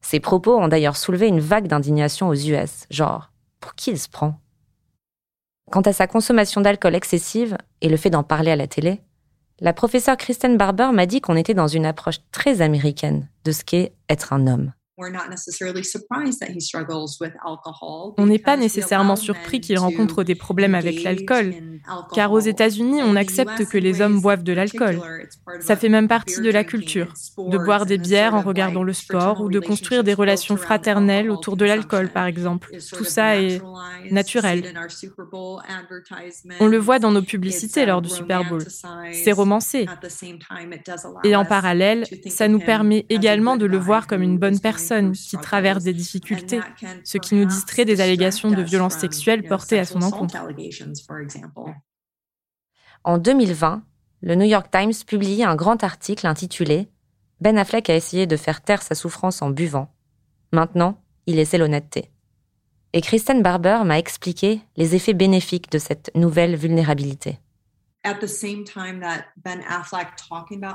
Ses 0.00 0.18
propos 0.18 0.58
ont 0.58 0.66
d'ailleurs 0.66 0.96
soulevé 0.96 1.28
une 1.28 1.40
vague 1.40 1.68
d'indignation 1.68 2.28
aux 2.28 2.34
US, 2.34 2.86
genre 2.90 3.30
pour 3.60 3.74
qui 3.74 3.90
il 3.90 3.98
se 3.98 4.08
prend? 4.08 4.40
Quant 5.70 5.82
à 5.82 5.92
sa 5.92 6.06
consommation 6.06 6.60
d'alcool 6.60 6.94
excessive 6.94 7.56
et 7.80 7.88
le 7.88 7.96
fait 7.96 8.10
d'en 8.10 8.24
parler 8.24 8.50
à 8.50 8.56
la 8.56 8.66
télé, 8.66 9.00
la 9.60 9.72
professeure 9.72 10.16
Kristen 10.16 10.56
Barber 10.56 10.90
m'a 10.92 11.06
dit 11.06 11.20
qu'on 11.20 11.36
était 11.36 11.54
dans 11.54 11.68
une 11.68 11.86
approche 11.86 12.18
très 12.32 12.62
américaine 12.62 13.28
de 13.44 13.52
ce 13.52 13.62
qu'est 13.62 13.92
être 14.08 14.32
un 14.32 14.46
homme. 14.46 14.72
On 18.18 18.26
n'est 18.26 18.38
pas 18.38 18.56
nécessairement 18.56 19.16
surpris 19.16 19.60
qu'il 19.60 19.78
rencontre 19.78 20.24
des 20.24 20.34
problèmes 20.34 20.74
avec 20.74 21.02
l'alcool, 21.02 21.54
car 22.14 22.32
aux 22.32 22.40
États-Unis, 22.40 23.00
on 23.02 23.16
accepte 23.16 23.64
que 23.66 23.78
les 23.78 24.00
hommes 24.00 24.20
boivent 24.20 24.42
de 24.42 24.52
l'alcool. 24.52 25.00
Ça 25.60 25.76
fait 25.76 25.88
même 25.88 26.08
partie 26.08 26.40
de 26.40 26.50
la 26.50 26.64
culture, 26.64 27.14
de 27.38 27.58
boire 27.58 27.86
des 27.86 27.98
bières 27.98 28.34
en 28.34 28.42
regardant 28.42 28.82
le 28.82 28.92
sport 28.92 29.40
ou 29.40 29.48
de 29.48 29.60
construire 29.60 30.04
des 30.04 30.14
relations 30.14 30.56
fraternelles 30.56 31.30
autour 31.30 31.56
de 31.56 31.64
l'alcool, 31.64 32.08
par 32.10 32.26
exemple. 32.26 32.70
Tout 32.92 33.04
ça 33.04 33.40
est 33.40 33.62
naturel. 34.10 34.74
On 36.60 36.66
le 36.66 36.78
voit 36.78 36.98
dans 36.98 37.12
nos 37.12 37.22
publicités 37.22 37.86
lors 37.86 38.02
du 38.02 38.10
Super 38.10 38.48
Bowl. 38.48 38.64
C'est 39.12 39.32
romancé. 39.32 39.86
Et 41.24 41.36
en 41.36 41.44
parallèle, 41.44 42.04
ça 42.26 42.48
nous 42.48 42.60
permet 42.60 43.06
également 43.08 43.56
de 43.56 43.66
le 43.66 43.78
voir 43.78 44.06
comme 44.06 44.22
une 44.22 44.38
bonne 44.38 44.60
personne 44.60 44.89
qui 45.12 45.36
traverse 45.38 45.84
des 45.84 45.92
difficultés, 45.92 46.60
ce 47.04 47.18
qui 47.18 47.34
nous 47.34 47.44
distrait 47.44 47.84
des 47.84 48.00
allégations 48.00 48.50
de 48.50 48.62
violences 48.62 48.96
sexuelles 48.96 49.44
portées 49.44 49.78
à 49.78 49.84
son 49.84 50.02
encontre. 50.02 50.36
En 53.04 53.18
2020, 53.18 53.82
le 54.22 54.34
New 54.34 54.46
York 54.46 54.70
Times 54.70 54.92
publiait 55.06 55.44
un 55.44 55.56
grand 55.56 55.82
article 55.82 56.26
intitulé 56.26 56.88
Ben 57.40 57.56
Affleck 57.56 57.88
a 57.88 57.96
essayé 57.96 58.26
de 58.26 58.36
faire 58.36 58.60
taire 58.60 58.82
sa 58.82 58.94
souffrance 58.94 59.40
en 59.40 59.50
buvant. 59.50 59.94
Maintenant, 60.52 61.02
il 61.26 61.38
essaie 61.38 61.58
l'honnêteté. 61.58 62.10
Et 62.92 63.00
Kristen 63.00 63.40
Barber 63.40 63.80
m'a 63.84 63.98
expliqué 63.98 64.60
les 64.76 64.94
effets 64.94 65.14
bénéfiques 65.14 65.70
de 65.70 65.78
cette 65.78 66.10
nouvelle 66.14 66.56
vulnérabilité. 66.56 67.38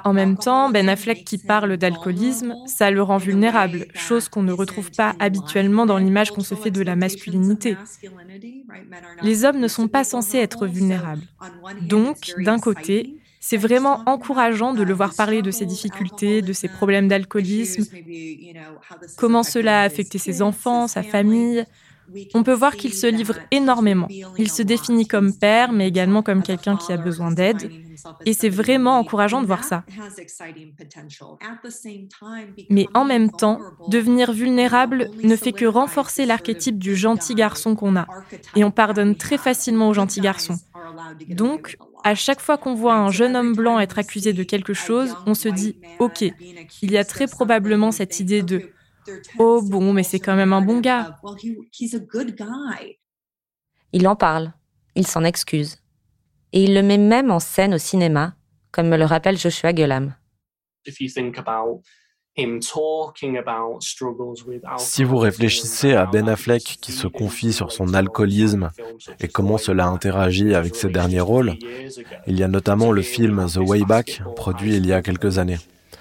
En 0.03 0.13
même 0.13 0.37
temps, 0.37 0.69
Ben 0.69 0.89
Affleck 0.89 1.25
qui 1.25 1.39
parle 1.39 1.77
d'alcoolisme, 1.77 2.53
ça 2.67 2.91
le 2.91 3.01
rend 3.01 3.17
vulnérable, 3.17 3.87
chose 3.95 4.29
qu'on 4.29 4.43
ne 4.43 4.51
retrouve 4.51 4.91
pas 4.91 5.15
habituellement 5.19 5.87
dans 5.87 5.97
l'image 5.97 6.31
qu'on 6.31 6.41
se 6.41 6.53
fait 6.53 6.69
de 6.71 6.83
la 6.83 6.95
masculinité. 6.95 7.77
Les 9.23 9.43
hommes 9.43 9.59
ne 9.59 9.67
sont 9.67 9.87
pas 9.87 10.03
censés 10.03 10.37
être 10.37 10.67
vulnérables. 10.67 11.23
Donc, 11.81 12.33
d'un 12.37 12.59
côté, 12.59 13.15
c'est 13.39 13.57
vraiment 13.57 14.01
encourageant 14.07 14.73
de 14.73 14.81
le 14.83 14.93
voir 14.93 15.15
parler 15.15 15.41
de 15.43 15.51
ses 15.51 15.65
difficultés, 15.65 16.41
de 16.41 16.53
ses 16.53 16.67
problèmes 16.67 17.07
d'alcoolisme, 17.07 17.85
comment 19.17 19.43
cela 19.43 19.81
a 19.81 19.83
affecté 19.83 20.17
ses 20.17 20.41
enfants, 20.41 20.87
sa 20.87 21.03
famille, 21.03 21.65
on 22.33 22.43
peut 22.43 22.53
voir 22.53 22.75
qu'il 22.75 22.93
se 22.93 23.07
livre 23.07 23.35
énormément. 23.51 24.07
Il 24.37 24.51
se 24.51 24.61
définit 24.61 25.07
comme 25.07 25.35
père, 25.35 25.71
mais 25.71 25.87
également 25.87 26.21
comme 26.21 26.43
quelqu'un 26.43 26.77
qui 26.77 26.91
a 26.91 26.97
besoin 26.97 27.31
d'aide. 27.31 27.69
Et 28.25 28.33
c'est 28.33 28.49
vraiment 28.49 28.99
encourageant 28.99 29.41
de 29.41 29.47
voir 29.47 29.63
ça. 29.63 29.83
Mais 32.69 32.87
en 32.93 33.05
même 33.05 33.31
temps, 33.31 33.59
devenir 33.87 34.31
vulnérable 34.31 35.09
ne 35.23 35.35
fait 35.35 35.53
que 35.53 35.65
renforcer 35.65 36.25
l'archétype 36.25 36.77
du 36.77 36.95
gentil 36.95 37.35
garçon 37.35 37.75
qu'on 37.75 37.95
a. 37.95 38.07
Et 38.55 38.63
on 38.63 38.71
pardonne 38.71 39.15
très 39.15 39.37
facilement 39.37 39.89
aux 39.89 39.93
gentils 39.93 40.21
garçons. 40.21 40.57
Donc, 41.29 41.77
à 42.03 42.13
chaque 42.13 42.39
fois 42.39 42.57
qu'on 42.57 42.75
voit 42.75 42.95
un 42.95 43.09
jeune 43.09 43.35
homme 43.35 43.53
blanc 43.53 43.79
être 43.79 43.97
accusé 43.97 44.33
de 44.33 44.43
quelque 44.43 44.73
chose, 44.73 45.15
on 45.25 45.33
se 45.33 45.49
dit, 45.49 45.77
OK, 45.99 46.21
il 46.21 46.91
y 46.91 46.97
a 46.97 47.03
très 47.03 47.27
probablement 47.27 47.91
cette 47.91 48.19
idée 48.19 48.43
de 48.43 48.69
Oh 49.39 49.61
bon, 49.61 49.93
mais 49.93 50.03
c'est 50.03 50.19
quand 50.19 50.35
même 50.35 50.53
un 50.53 50.61
bon 50.61 50.79
gars. 50.79 51.19
Il 53.93 54.07
en 54.07 54.15
parle, 54.15 54.53
il 54.95 55.07
s'en 55.07 55.23
excuse. 55.23 55.77
Et 56.53 56.63
il 56.63 56.73
le 56.73 56.81
met 56.81 56.97
même 56.97 57.31
en 57.31 57.39
scène 57.39 57.73
au 57.73 57.77
cinéma, 57.77 58.35
comme 58.71 58.87
me 58.87 58.97
le 58.97 59.05
rappelle 59.05 59.37
Joshua 59.37 59.73
Gulam. 59.73 60.15
Si 64.77 65.03
vous 65.03 65.17
réfléchissez 65.17 65.93
à 65.93 66.05
Ben 66.05 66.27
Affleck 66.27 66.63
qui 66.81 66.91
se 66.91 67.07
confie 67.07 67.53
sur 67.53 67.71
son 67.71 67.93
alcoolisme 67.93 68.71
et 69.21 69.29
comment 69.29 69.57
cela 69.57 69.87
interagit 69.87 70.53
avec 70.53 70.75
ses 70.75 70.89
derniers 70.89 71.21
rôles, 71.21 71.53
il 72.27 72.37
y 72.37 72.43
a 72.43 72.49
notamment 72.49 72.91
le 72.91 73.01
film 73.01 73.45
The 73.47 73.57
Way 73.57 73.83
Back, 73.85 74.21
produit 74.35 74.75
il 74.75 74.85
y 74.85 74.91
a 74.91 75.01
quelques 75.01 75.37
années. 75.37 75.59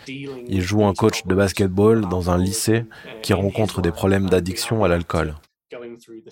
Il 0.08 0.60
joue 0.60 0.84
un 0.84 0.94
coach 0.94 1.24
de 1.26 1.34
basketball 1.34 2.08
dans 2.08 2.30
un 2.30 2.38
lycée 2.38 2.84
qui 3.22 3.32
rencontre 3.32 3.82
des 3.82 3.90
problèmes 3.90 4.28
d'addiction 4.28 4.84
à 4.84 4.88
l'alcool. 4.88 5.34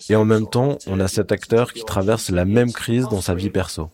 Et 0.09 0.15
en 0.15 0.25
même 0.25 0.47
temps, 0.47 0.77
on 0.87 0.99
a 0.99 1.07
cet 1.07 1.31
acteur 1.31 1.73
qui 1.73 1.83
traverse 1.83 2.29
la 2.29 2.45
même 2.45 2.71
crise 2.71 3.07
dans 3.09 3.21
sa 3.21 3.35
vie 3.35 3.49
perso. 3.49 3.89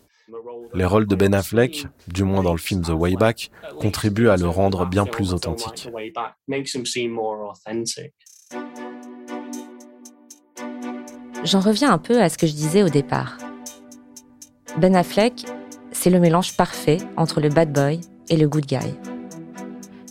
Les 0.73 0.85
rôles 0.85 1.07
de 1.07 1.15
Ben 1.15 1.33
Affleck, 1.33 1.87
du 2.07 2.23
moins 2.23 2.43
dans 2.43 2.51
le 2.51 2.59
film 2.59 2.81
The 2.83 2.89
Way 2.89 3.15
Back, 3.15 3.49
contribuent 3.79 4.29
à 4.29 4.37
le 4.37 4.47
rendre 4.47 4.85
bien 4.85 5.05
plus 5.05 5.33
authentique. 5.33 5.89
J'en 11.43 11.59
reviens 11.61 11.91
un 11.91 11.97
peu 11.97 12.21
à 12.21 12.29
ce 12.29 12.37
que 12.37 12.45
je 12.45 12.53
disais 12.53 12.83
au 12.83 12.89
départ. 12.89 13.37
Ben 14.77 14.95
Affleck, 14.95 15.45
c'est 15.91 16.09
le 16.09 16.19
mélange 16.19 16.55
parfait 16.55 16.99
entre 17.17 17.41
le 17.41 17.49
bad 17.49 17.73
boy 17.73 17.99
et 18.29 18.37
le 18.37 18.47
good 18.47 18.65
guy. 18.65 19.08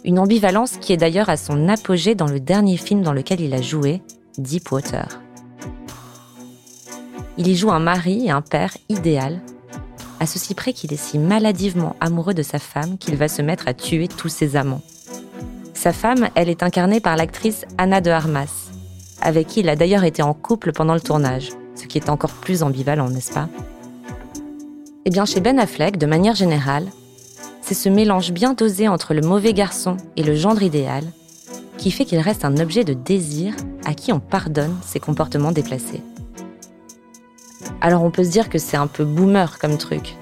Une 0.05 0.19
ambivalence 0.19 0.77
qui 0.81 0.93
est 0.93 0.97
d'ailleurs 0.97 1.29
à 1.29 1.37
son 1.37 1.69
apogée 1.69 2.15
dans 2.15 2.27
le 2.27 2.41
dernier 2.41 2.77
film 2.77 3.03
dans 3.03 3.13
lequel 3.13 3.41
il 3.41 3.53
a 3.53 3.61
joué, 3.61 4.01
Deepwater. 4.39 5.21
Il 7.37 7.49
y 7.49 7.57
joue 7.57 7.71
un 7.71 7.81
mari 7.81 8.27
et 8.27 8.31
un 8.31 8.41
père 8.41 8.77
idéal, 8.89 9.41
à 10.21 10.27
ceci 10.27 10.55
près 10.55 10.73
qu'il 10.73 10.93
est 10.93 10.97
si 10.97 11.19
maladivement 11.19 11.97
amoureux 12.01 12.35
de 12.35 12.43
sa 12.43 12.59
femme 12.59 12.99
qu'il 12.99 13.17
va 13.17 13.29
se 13.29 13.43
mettre 13.43 13.69
à 13.69 13.75
tuer 13.75 14.09
tous 14.09 14.29
ses 14.29 14.57
amants. 14.57 14.83
Sa 15.75 15.93
femme, 15.93 16.29
elle 16.35 16.49
est 16.49 16.63
incarnée 16.63 17.01
par 17.01 17.17
l'actrice 17.17 17.65
Anna 17.77 18.01
de 18.01 18.11
Armas, 18.11 18.71
avec 19.21 19.49
qui 19.49 19.61
il 19.61 19.69
a 19.69 19.77
d'ailleurs 19.77 20.05
été 20.05 20.23
en 20.23 20.35
couple 20.35 20.73
pendant 20.73 20.95
le 20.95 21.01
tournage, 21.01 21.51
ce 21.75 21.87
qui 21.87 21.99
est 21.99 22.09
encore 22.09 22.33
plus 22.33 22.63
ambivalent, 22.63 23.11
n'est-ce 23.11 23.33
pas? 23.33 23.49
Eh 25.05 25.11
bien, 25.11 25.25
chez 25.25 25.41
Ben 25.41 25.59
Affleck, 25.59 25.97
de 25.97 26.07
manière 26.07 26.35
générale, 26.35 26.87
c'est 27.69 27.75
ce 27.75 27.91
mélange 27.91 28.33
bien 28.33 28.55
dosé 28.55 28.89
entre 28.89 29.13
le 29.13 29.21
mauvais 29.21 29.53
garçon 29.53 29.99
et 30.17 30.23
le 30.23 30.35
gendre 30.35 30.63
idéal 30.63 31.05
qui 31.77 31.91
fait 31.91 32.07
qu'il 32.07 32.19
reste 32.19 32.47
un 32.47 32.57
objet 32.57 32.83
de 32.83 32.95
désir 32.95 33.55
à 33.85 33.93
qui 33.93 34.11
on 34.11 34.21
pardonne 34.21 34.75
ses 34.87 35.01
comportements 35.01 35.53
déplacés. 35.53 36.01
Alors 37.83 38.05
on 38.05 38.11
peut 38.11 38.25
se 38.25 38.31
dire 38.31 38.49
que 38.49 38.57
c'est 38.57 38.79
un 38.79 38.87
peu 38.87 39.05
boomer 39.05 39.59
comme 39.59 39.77
truc, 39.77 40.17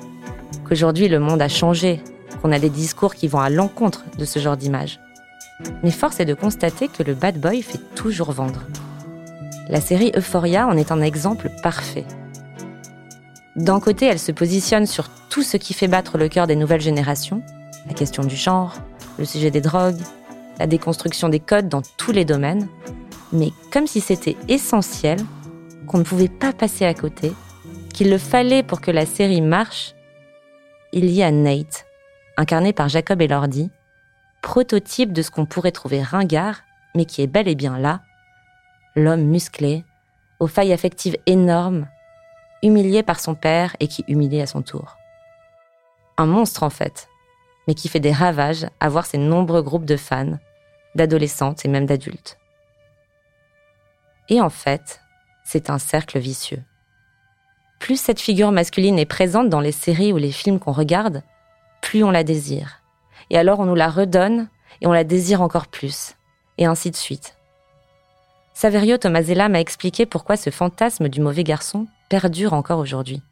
qu'aujourd'hui 0.69 1.07
le 1.07 1.21
monde 1.21 1.41
a 1.41 1.47
changé, 1.47 2.03
qu'on 2.43 2.51
a 2.51 2.59
des 2.59 2.69
discours 2.69 3.15
qui 3.15 3.29
vont 3.29 3.39
à 3.39 3.49
l'encontre 3.49 4.03
de 4.19 4.25
ce 4.25 4.41
genre 4.41 4.57
d'image. 4.57 4.99
Mais 5.85 5.93
force 5.93 6.19
est 6.19 6.25
de 6.25 6.35
constater 6.35 6.89
que 6.89 7.05
le 7.05 7.15
bad 7.15 7.39
boy 7.41 7.63
fait 7.63 7.81
toujours 7.95 8.33
vendre. 8.33 8.63
La 9.69 9.81
série 9.81 10.11
Euphoria 10.17 10.67
en 10.67 10.77
est 10.77 10.91
un 10.91 11.01
exemple 11.01 11.49
parfait. 11.63 12.07
D'un 13.55 13.79
côté, 13.79 14.07
elle 14.07 14.19
se 14.19 14.33
positionne 14.33 14.87
sur 14.87 15.11
tout 15.37 15.43
ce 15.43 15.59
qui 15.59 15.75
fait 15.75 15.87
battre 15.87 16.17
le 16.17 16.31
cœur 16.31 16.47
des 16.47 16.57
nouvelles 16.57 16.81
générations, 16.81 17.43
la 17.87 17.93
question 17.93 18.25
du 18.25 18.35
genre, 18.35 18.75
le 19.19 19.27
sujet 19.27 19.51
des 19.51 19.61
drogues, 19.61 20.01
la 20.59 20.67
déconstruction 20.67 21.29
des 21.29 21.41
codes 21.41 21.69
dans 21.69 21.83
tous 21.99 22.11
les 22.11 22.25
domaines, 22.25 22.69
mais 23.35 23.51
comme 23.71 23.87
si 23.87 24.01
c'était 24.01 24.39
essentiel, 24.49 25.19
qu'on 25.87 25.99
ne 25.99 26.05
pouvait 26.05 26.31
pas 26.31 26.55
passer 26.55 26.87
à 26.87 26.95
côté, 26.95 27.35
qu'il 27.93 28.09
le 28.09 28.17
fallait 28.17 28.63
pour 28.63 28.81
que 28.81 28.91
la 28.91 29.05
série 29.05 29.43
marche, 29.43 29.95
il 30.95 31.05
y 31.11 31.23
a 31.23 31.31
Nate, 31.31 31.85
incarné 32.39 32.73
par 32.73 32.89
Jacob 32.89 33.21
Elordi, 33.21 33.71
prototype 34.41 35.13
de 35.13 35.21
ce 35.21 35.31
qu'on 35.31 35.45
pourrait 35.45 35.71
trouver 35.71 36.01
ringard, 36.01 36.63
mais 36.95 37.05
qui 37.05 37.21
est 37.21 37.27
bel 37.27 37.47
et 37.47 37.55
bien 37.55 37.79
là, 37.79 38.01
l'homme 38.95 39.25
musclé, 39.25 39.85
aux 40.41 40.47
failles 40.47 40.73
affectives 40.73 41.19
énormes, 41.27 41.89
humilié 42.63 43.03
par 43.03 43.21
son 43.21 43.35
père 43.35 43.77
et 43.81 43.87
qui 43.87 44.03
humilie 44.09 44.41
à 44.41 44.47
son 44.47 44.63
tour. 44.63 44.97
Un 46.19 46.27
monstre 46.27 46.63
en 46.63 46.71
fait, 46.71 47.09
mais 47.67 47.75
qui 47.75 47.89
fait 47.89 48.01
des 48.01 48.13
ravages 48.13 48.67
à 48.81 48.89
voir 48.89 49.07
ses 49.07 49.19
nombreux 49.19 49.63
groupes 49.63 49.85
de 49.85 49.97
fans, 49.97 50.39
d'adolescentes 50.95 51.65
et 51.65 51.69
même 51.69 51.87
d'adultes. 51.87 52.39
Et 54.29 54.41
en 54.41 54.51
fait, 54.51 55.01
c'est 55.45 55.71
un 55.71 55.79
cercle 55.79 56.19
vicieux. 56.19 56.63
Plus 57.79 58.01
cette 58.01 58.21
figure 58.21 58.51
masculine 58.51 58.99
est 58.99 59.07
présente 59.07 59.49
dans 59.49 59.61
les 59.61 59.73
séries 59.73 60.13
ou 60.13 60.17
les 60.17 60.33
films 60.33 60.59
qu'on 60.59 60.73
regarde, 60.73 61.23
plus 61.83 62.03
on 62.03 62.11
la 62.11 62.25
désire. 62.25 62.83
Et 63.31 63.39
alors 63.39 63.61
on 63.61 63.67
nous 63.67 63.75
la 63.75 63.89
redonne 63.89 64.49
et 64.81 64.87
on 64.87 64.93
la 64.93 65.05
désire 65.05 65.43
encore 65.43 65.67
plus. 65.67 66.15
Et 66.59 66.67
ainsi 66.67 66.91
de 66.91 66.97
suite. 66.97 67.37
Saverio 68.55 68.97
Tomasella 68.97 69.51
m'a 69.51 69.61
expliqué 69.61 70.07
pourquoi 70.07 70.39
ce 70.39 70.49
fantasme 70.49 71.09
du 71.09 71.21
mauvais 71.21 71.45
garçon 71.45 71.87
perdure 72.09 72.55
encore 72.55 72.79
aujourd'hui. 72.79 73.23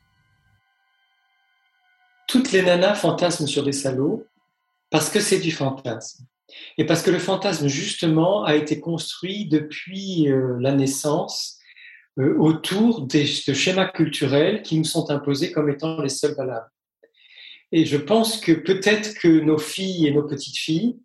Toutes 2.28 2.52
les 2.52 2.62
nanas 2.62 2.94
fantasment 2.94 3.46
sur 3.46 3.64
des 3.64 3.72
salauds 3.72 4.26
parce 4.90 5.10
que 5.10 5.20
c'est 5.20 5.40
du 5.40 5.52
fantasme. 5.52 6.24
Et 6.78 6.86
parce 6.86 7.02
que 7.02 7.10
le 7.10 7.18
fantasme, 7.18 7.68
justement, 7.68 8.44
a 8.44 8.54
été 8.54 8.80
construit 8.80 9.46
depuis 9.46 10.30
euh, 10.30 10.56
la 10.60 10.72
naissance 10.72 11.58
euh, 12.18 12.36
autour 12.38 13.02
des, 13.02 13.24
de 13.24 13.52
schémas 13.52 13.88
culturels 13.88 14.62
qui 14.62 14.78
nous 14.78 14.84
sont 14.84 15.10
imposés 15.10 15.52
comme 15.52 15.68
étant 15.68 16.00
les 16.00 16.08
seuls 16.08 16.34
valables. 16.34 16.70
Et 17.72 17.84
je 17.84 17.96
pense 17.96 18.40
que 18.40 18.52
peut-être 18.52 19.14
que 19.18 19.40
nos 19.40 19.58
filles 19.58 20.06
et 20.06 20.12
nos 20.12 20.22
petites 20.22 20.58
filles 20.58 20.96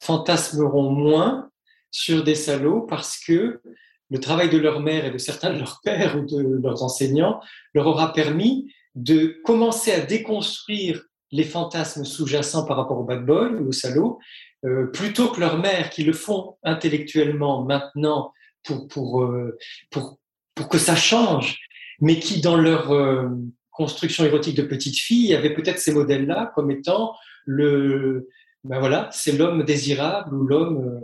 fantasmeront 0.00 0.90
moins 0.90 1.50
sur 1.90 2.24
des 2.24 2.34
salauds 2.34 2.82
parce 2.82 3.18
que 3.18 3.60
le 4.08 4.20
travail 4.20 4.48
de 4.48 4.58
leur 4.58 4.80
mère 4.80 5.04
et 5.04 5.10
de 5.10 5.18
certains 5.18 5.52
de 5.52 5.58
leurs 5.58 5.80
pères 5.82 6.16
ou 6.16 6.24
de 6.24 6.58
leurs 6.62 6.82
enseignants 6.82 7.40
leur 7.74 7.86
aura 7.86 8.12
permis 8.12 8.72
de 8.96 9.40
commencer 9.44 9.92
à 9.92 10.00
déconstruire 10.00 11.04
les 11.30 11.44
fantasmes 11.44 12.04
sous-jacents 12.04 12.64
par 12.64 12.76
rapport 12.76 12.98
au 12.98 13.04
bad 13.04 13.24
boy 13.24 13.52
ou 13.54 13.68
au 13.68 13.72
salaud, 13.72 14.18
euh, 14.64 14.86
plutôt 14.86 15.28
que 15.28 15.40
leur 15.40 15.58
mère 15.58 15.90
qui 15.90 16.02
le 16.02 16.12
font 16.12 16.56
intellectuellement 16.64 17.64
maintenant 17.64 18.32
pour, 18.64 18.88
pour, 18.88 19.22
euh, 19.22 19.56
pour, 19.90 20.18
pour 20.54 20.68
que 20.68 20.78
ça 20.78 20.96
change, 20.96 21.58
mais 22.00 22.18
qui 22.18 22.40
dans 22.40 22.56
leur 22.56 22.90
euh, 22.92 23.28
construction 23.70 24.24
érotique 24.24 24.56
de 24.56 24.62
petite 24.62 24.96
fille 24.98 25.34
avaient 25.34 25.54
peut-être 25.54 25.78
ces 25.78 25.92
modèles-là 25.92 26.52
comme 26.54 26.70
étant 26.70 27.14
le, 27.44 28.28
ben 28.64 28.78
voilà, 28.78 29.10
c'est 29.12 29.32
l'homme 29.32 29.62
désirable 29.62 30.34
ou 30.34 30.46
l'homme 30.46 31.02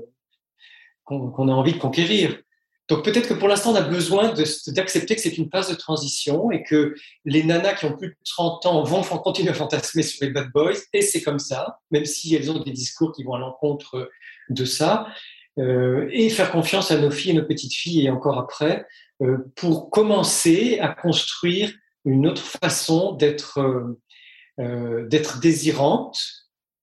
qu'on 1.04 1.48
a 1.48 1.52
envie 1.52 1.74
de 1.74 1.78
conquérir. 1.78 2.40
Donc 2.88 3.04
peut-être 3.04 3.28
que 3.28 3.34
pour 3.34 3.48
l'instant, 3.48 3.72
on 3.72 3.76
a 3.76 3.82
besoin 3.82 4.34
d'accepter 4.68 5.14
que 5.14 5.20
c'est 5.20 5.38
une 5.38 5.48
phase 5.50 5.70
de 5.70 5.74
transition 5.74 6.50
et 6.50 6.62
que 6.62 6.94
les 7.24 7.42
nanas 7.44 7.74
qui 7.74 7.84
ont 7.84 7.96
plus 7.96 8.08
de 8.08 8.16
30 8.24 8.66
ans 8.66 8.82
vont 8.82 9.02
continuer 9.02 9.50
à 9.50 9.54
fantasmer 9.54 10.02
sur 10.02 10.24
les 10.24 10.32
bad 10.32 10.50
boys, 10.52 10.72
et 10.92 11.02
c'est 11.02 11.22
comme 11.22 11.38
ça, 11.38 11.78
même 11.90 12.04
si 12.04 12.34
elles 12.34 12.50
ont 12.50 12.58
des 12.58 12.72
discours 12.72 13.12
qui 13.12 13.22
vont 13.24 13.34
à 13.34 13.38
l'encontre 13.38 14.10
de 14.50 14.64
ça, 14.64 15.06
euh, 15.58 16.08
et 16.12 16.28
faire 16.28 16.50
confiance 16.50 16.90
à 16.90 16.98
nos 16.98 17.10
filles 17.10 17.32
et 17.32 17.34
nos 17.34 17.44
petites 17.44 17.74
filles, 17.74 18.06
et 18.06 18.10
encore 18.10 18.38
après, 18.38 18.86
euh, 19.22 19.38
pour 19.54 19.90
commencer 19.90 20.78
à 20.80 20.88
construire 20.88 21.72
une 22.04 22.26
autre 22.26 22.42
façon 22.42 23.12
d'être 23.12 23.60
euh, 24.58 25.06
d'être 25.08 25.40
désirante. 25.40 26.18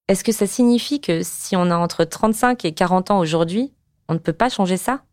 Est-ce 0.08 0.24
que 0.24 0.32
ça 0.32 0.47
signifie 0.47 1.02
que 1.02 1.22
si 1.24 1.56
on 1.56 1.70
a 1.70 1.76
entre 1.76 2.04
35 2.04 2.66
et 2.66 2.74
40 2.74 3.12
ans 3.12 3.20
aujourd'hui, 3.20 3.74
on 4.08 4.14
ne 4.14 4.20
peut 4.20 4.34
pas 4.34 4.50
changer 4.50 4.78
ça? 4.78 5.04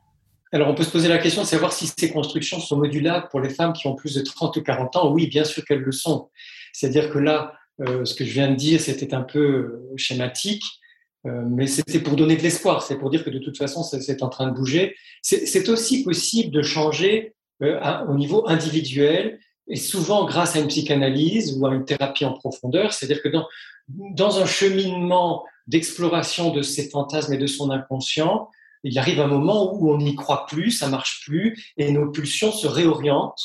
Alors, 0.52 0.68
on 0.68 0.74
peut 0.74 0.84
se 0.84 0.90
poser 0.90 1.08
la 1.08 1.18
question 1.18 1.42
de 1.42 1.46
savoir 1.46 1.72
si 1.72 1.90
ces 1.98 2.10
constructions 2.10 2.60
sont 2.60 2.76
modulables 2.76 3.28
pour 3.30 3.40
les 3.40 3.50
femmes 3.50 3.72
qui 3.72 3.86
ont 3.88 3.96
plus 3.96 4.14
de 4.14 4.20
30 4.22 4.56
ou 4.56 4.62
40 4.62 4.96
ans. 4.96 5.12
Oui, 5.12 5.26
bien 5.26 5.44
sûr 5.44 5.64
qu'elles 5.64 5.80
le 5.80 5.92
sont. 5.92 6.30
C'est-à-dire 6.72 7.10
que 7.10 7.18
là, 7.18 7.54
euh, 7.80 8.04
ce 8.04 8.14
que 8.14 8.24
je 8.24 8.32
viens 8.32 8.50
de 8.50 8.54
dire, 8.54 8.80
c'était 8.80 9.12
un 9.12 9.22
peu 9.22 9.40
euh, 9.40 9.92
schématique, 9.96 10.62
euh, 11.26 11.42
mais 11.46 11.66
c'était 11.66 11.98
pour 11.98 12.14
donner 12.14 12.36
de 12.36 12.42
l'espoir. 12.42 12.82
C'est 12.82 12.96
pour 12.96 13.10
dire 13.10 13.24
que 13.24 13.30
de 13.30 13.38
toute 13.38 13.58
façon, 13.58 13.82
c'est 13.82 14.22
en 14.22 14.28
train 14.28 14.46
de 14.46 14.54
bouger. 14.54 14.94
C'est 15.20 15.68
aussi 15.68 16.04
possible 16.04 16.52
de 16.52 16.62
changer 16.62 17.34
au 17.60 18.14
niveau 18.14 18.46
individuel 18.48 19.40
et 19.66 19.76
souvent 19.76 20.26
grâce 20.26 20.54
à 20.54 20.60
une 20.60 20.68
psychanalyse 20.68 21.58
ou 21.58 21.66
à 21.66 21.74
une 21.74 21.84
thérapie 21.84 22.24
en 22.24 22.34
profondeur. 22.34 22.92
C'est-à-dire 22.92 23.22
que 23.22 23.28
dans, 23.28 23.48
dans 23.88 24.38
un 24.40 24.46
cheminement 24.46 25.44
d'exploration 25.66 26.52
de 26.52 26.62
ces 26.62 26.88
fantasmes 26.88 27.32
et 27.32 27.38
de 27.38 27.46
son 27.46 27.70
inconscient, 27.70 28.48
il 28.86 28.98
arrive 28.98 29.20
un 29.20 29.26
moment 29.26 29.74
où 29.74 29.90
on 29.92 29.98
n'y 29.98 30.14
croit 30.14 30.46
plus, 30.46 30.70
ça 30.70 30.88
marche 30.88 31.24
plus, 31.24 31.72
et 31.76 31.90
nos 31.90 32.10
pulsions 32.10 32.52
se 32.52 32.68
réorientent 32.68 33.42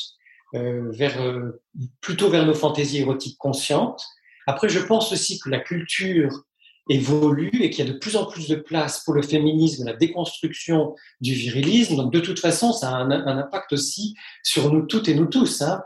euh, 0.54 0.92
euh, 1.00 1.62
plutôt 2.00 2.30
vers 2.30 2.46
nos 2.46 2.54
fantaisies 2.54 2.98
érotiques 2.98 3.38
conscientes. 3.38 4.04
Après, 4.46 4.68
je 4.68 4.78
pense 4.78 5.12
aussi 5.12 5.40
que 5.40 5.48
la 5.48 5.58
culture 5.58 6.44
évolue 6.88 7.50
et 7.60 7.70
qu'il 7.70 7.84
y 7.84 7.88
a 7.88 7.92
de 7.92 7.98
plus 7.98 8.16
en 8.16 8.26
plus 8.26 8.48
de 8.48 8.56
place 8.56 9.02
pour 9.04 9.14
le 9.14 9.22
féminisme, 9.22 9.84
la 9.84 9.94
déconstruction 9.94 10.94
du 11.20 11.34
virilisme. 11.34 11.96
Donc, 11.96 12.12
de 12.12 12.20
toute 12.20 12.38
façon, 12.38 12.72
ça 12.72 12.90
a 12.90 13.00
un, 13.00 13.10
impact 13.10 13.72
aussi 13.72 14.14
sur 14.44 14.72
nous 14.72 14.82
toutes 14.82 15.08
et 15.08 15.14
nous 15.14 15.26
tous. 15.26 15.62
Hein. 15.62 15.82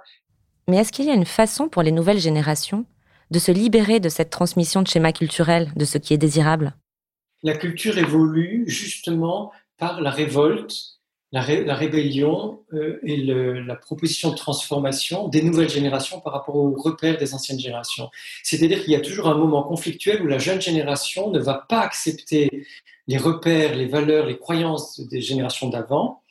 Mais 0.68 0.78
est-ce 0.78 0.92
qu'il 0.92 1.06
y 1.06 1.10
a 1.10 1.14
une 1.14 1.24
façon 1.24 1.68
pour 1.68 1.82
les 1.82 1.92
nouvelles 1.92 2.18
générations 2.18 2.84
de 3.30 3.38
se 3.38 3.52
libérer 3.52 4.00
de 4.00 4.08
cette 4.08 4.30
transmission 4.30 4.82
de 4.82 4.88
schémas 4.88 5.12
culturels, 5.12 5.72
de 5.76 5.84
ce 5.84 5.98
qui 5.98 6.12
est 6.12 6.18
désirable? 6.18 6.74
La 7.46 7.56
culture 7.56 7.96
évolue 7.96 8.64
justement 8.66 9.52
par 9.78 10.00
la 10.00 10.10
révolte, 10.10 10.74
la, 11.30 11.42
rébellion 11.42 12.64
euh, 12.72 12.98
et 13.04 13.16
la 13.18 13.76
proposition 13.76 14.30
de 14.30 14.36
transformation 14.36 15.28
des 15.28 15.42
nouvelles 15.42 15.68
générations 15.68 16.18
par 16.20 16.32
rapport 16.32 16.56
aux 16.56 16.74
repères 16.74 17.18
des 17.18 17.34
anciennes 17.34 17.60
générations. 17.60 18.10
C'est-à-dire 18.42 18.82
qu'il 18.82 18.92
y 18.92 18.96
a 18.96 19.00
toujours 19.00 19.28
un 19.28 19.36
moment 19.36 19.62
conflictuel 19.62 20.22
où 20.22 20.26
la 20.26 20.38
jeune 20.38 20.60
génération 20.60 21.30
ne 21.30 21.38
va 21.38 21.64
pas 21.68 21.80
accepter 21.82 22.66
les 23.06 23.16
repères, 23.16 23.76
les 23.76 23.86
valeurs, 23.86 24.26
les 24.26 24.38
croyances 24.38 24.98
des 24.98 25.20
générations 25.20 25.68
d'avant, 25.68 26.22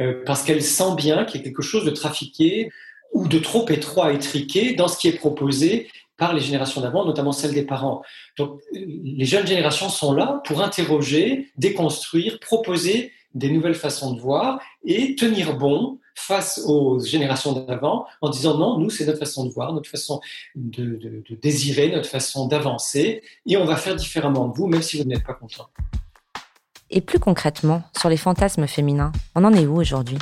euh, 0.00 0.24
parce 0.26 0.42
qu'elle 0.42 0.64
sent 0.64 0.96
bien 0.96 1.24
qu'il 1.26 1.40
y 1.40 1.44
a 1.44 1.44
quelque 1.44 1.62
chose 1.62 1.84
de 1.84 1.90
trafiqué 1.90 2.70
ou 3.12 3.28
de 3.28 3.38
trop 3.38 3.68
étroit, 3.68 4.12
étriqué 4.12 4.74
dans 4.74 4.88
ce 4.88 4.98
qui 4.98 5.06
est 5.06 5.16
proposé 5.16 5.88
par 6.16 6.32
les 6.32 6.40
générations 6.40 6.80
d'avant, 6.80 7.04
notamment 7.04 7.32
celles 7.32 7.54
des 7.54 7.64
parents. 7.64 8.02
Donc 8.36 8.60
les 8.72 9.24
jeunes 9.24 9.46
générations 9.46 9.88
sont 9.88 10.12
là 10.12 10.40
pour 10.44 10.62
interroger, 10.62 11.50
déconstruire, 11.56 12.40
proposer 12.40 13.12
des 13.34 13.50
nouvelles 13.50 13.74
façons 13.74 14.14
de 14.14 14.20
voir 14.20 14.60
et 14.84 15.14
tenir 15.14 15.56
bon 15.56 15.98
face 16.14 16.62
aux 16.66 16.98
générations 16.98 17.52
d'avant 17.52 18.06
en 18.22 18.30
disant 18.30 18.56
non, 18.56 18.78
nous 18.78 18.88
c'est 18.88 19.04
notre 19.04 19.18
façon 19.18 19.44
de 19.44 19.50
voir, 19.50 19.74
notre 19.74 19.90
façon 19.90 20.20
de, 20.54 20.98
de 21.28 21.34
désirer, 21.34 21.90
notre 21.90 22.08
façon 22.08 22.46
d'avancer 22.46 23.22
et 23.44 23.56
on 23.58 23.66
va 23.66 23.76
faire 23.76 23.94
différemment 23.94 24.48
de 24.48 24.56
vous 24.56 24.66
même 24.66 24.82
si 24.82 24.96
vous 24.96 25.04
n'êtes 25.04 25.24
pas 25.24 25.34
content. 25.34 25.68
Et 26.88 27.00
plus 27.00 27.18
concrètement, 27.18 27.82
sur 27.96 28.08
les 28.08 28.16
fantasmes 28.16 28.68
féminins, 28.68 29.10
on 29.34 29.42
en 29.44 29.52
est 29.52 29.66
où 29.66 29.76
aujourd'hui? 29.76 30.18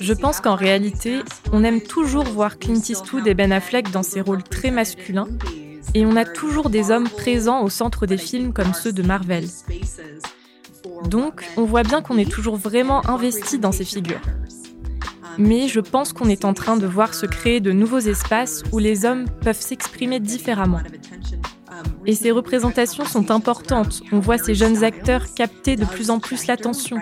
Je 0.00 0.12
pense 0.12 0.40
qu'en 0.40 0.54
réalité, 0.54 1.20
on 1.52 1.64
aime 1.64 1.80
toujours 1.80 2.24
voir 2.24 2.58
Clint 2.58 2.74
Eastwood 2.74 3.26
et 3.26 3.32
Ben 3.32 3.52
Affleck 3.52 3.90
dans 3.90 4.02
ces 4.02 4.20
rôles 4.20 4.42
très 4.42 4.70
masculins, 4.70 5.28
et 5.94 6.04
on 6.04 6.16
a 6.16 6.26
toujours 6.26 6.68
des 6.68 6.90
hommes 6.90 7.08
présents 7.08 7.62
au 7.62 7.70
centre 7.70 8.04
des 8.04 8.18
films 8.18 8.52
comme 8.52 8.74
ceux 8.74 8.92
de 8.92 9.02
Marvel. 9.02 9.46
Donc, 11.04 11.42
on 11.56 11.64
voit 11.64 11.84
bien 11.84 12.02
qu'on 12.02 12.18
est 12.18 12.30
toujours 12.30 12.56
vraiment 12.56 13.08
investi 13.08 13.58
dans 13.58 13.72
ces 13.72 13.84
figures. 13.84 14.20
Mais 15.38 15.68
je 15.68 15.80
pense 15.80 16.12
qu'on 16.12 16.28
est 16.28 16.44
en 16.44 16.54
train 16.54 16.76
de 16.76 16.86
voir 16.86 17.14
se 17.14 17.26
créer 17.26 17.60
de 17.60 17.72
nouveaux 17.72 17.98
espaces 17.98 18.62
où 18.72 18.78
les 18.78 19.04
hommes 19.04 19.26
peuvent 19.42 19.60
s'exprimer 19.60 20.20
différemment. 20.20 20.80
Et 22.06 22.14
ces 22.14 22.30
représentations 22.30 23.04
sont 23.04 23.30
importantes. 23.30 24.02
On 24.12 24.20
voit 24.20 24.38
ces 24.38 24.54
jeunes 24.54 24.84
acteurs 24.84 25.34
capter 25.34 25.76
de 25.76 25.84
plus 25.84 26.10
en 26.10 26.20
plus 26.20 26.46
l'attention. 26.46 26.98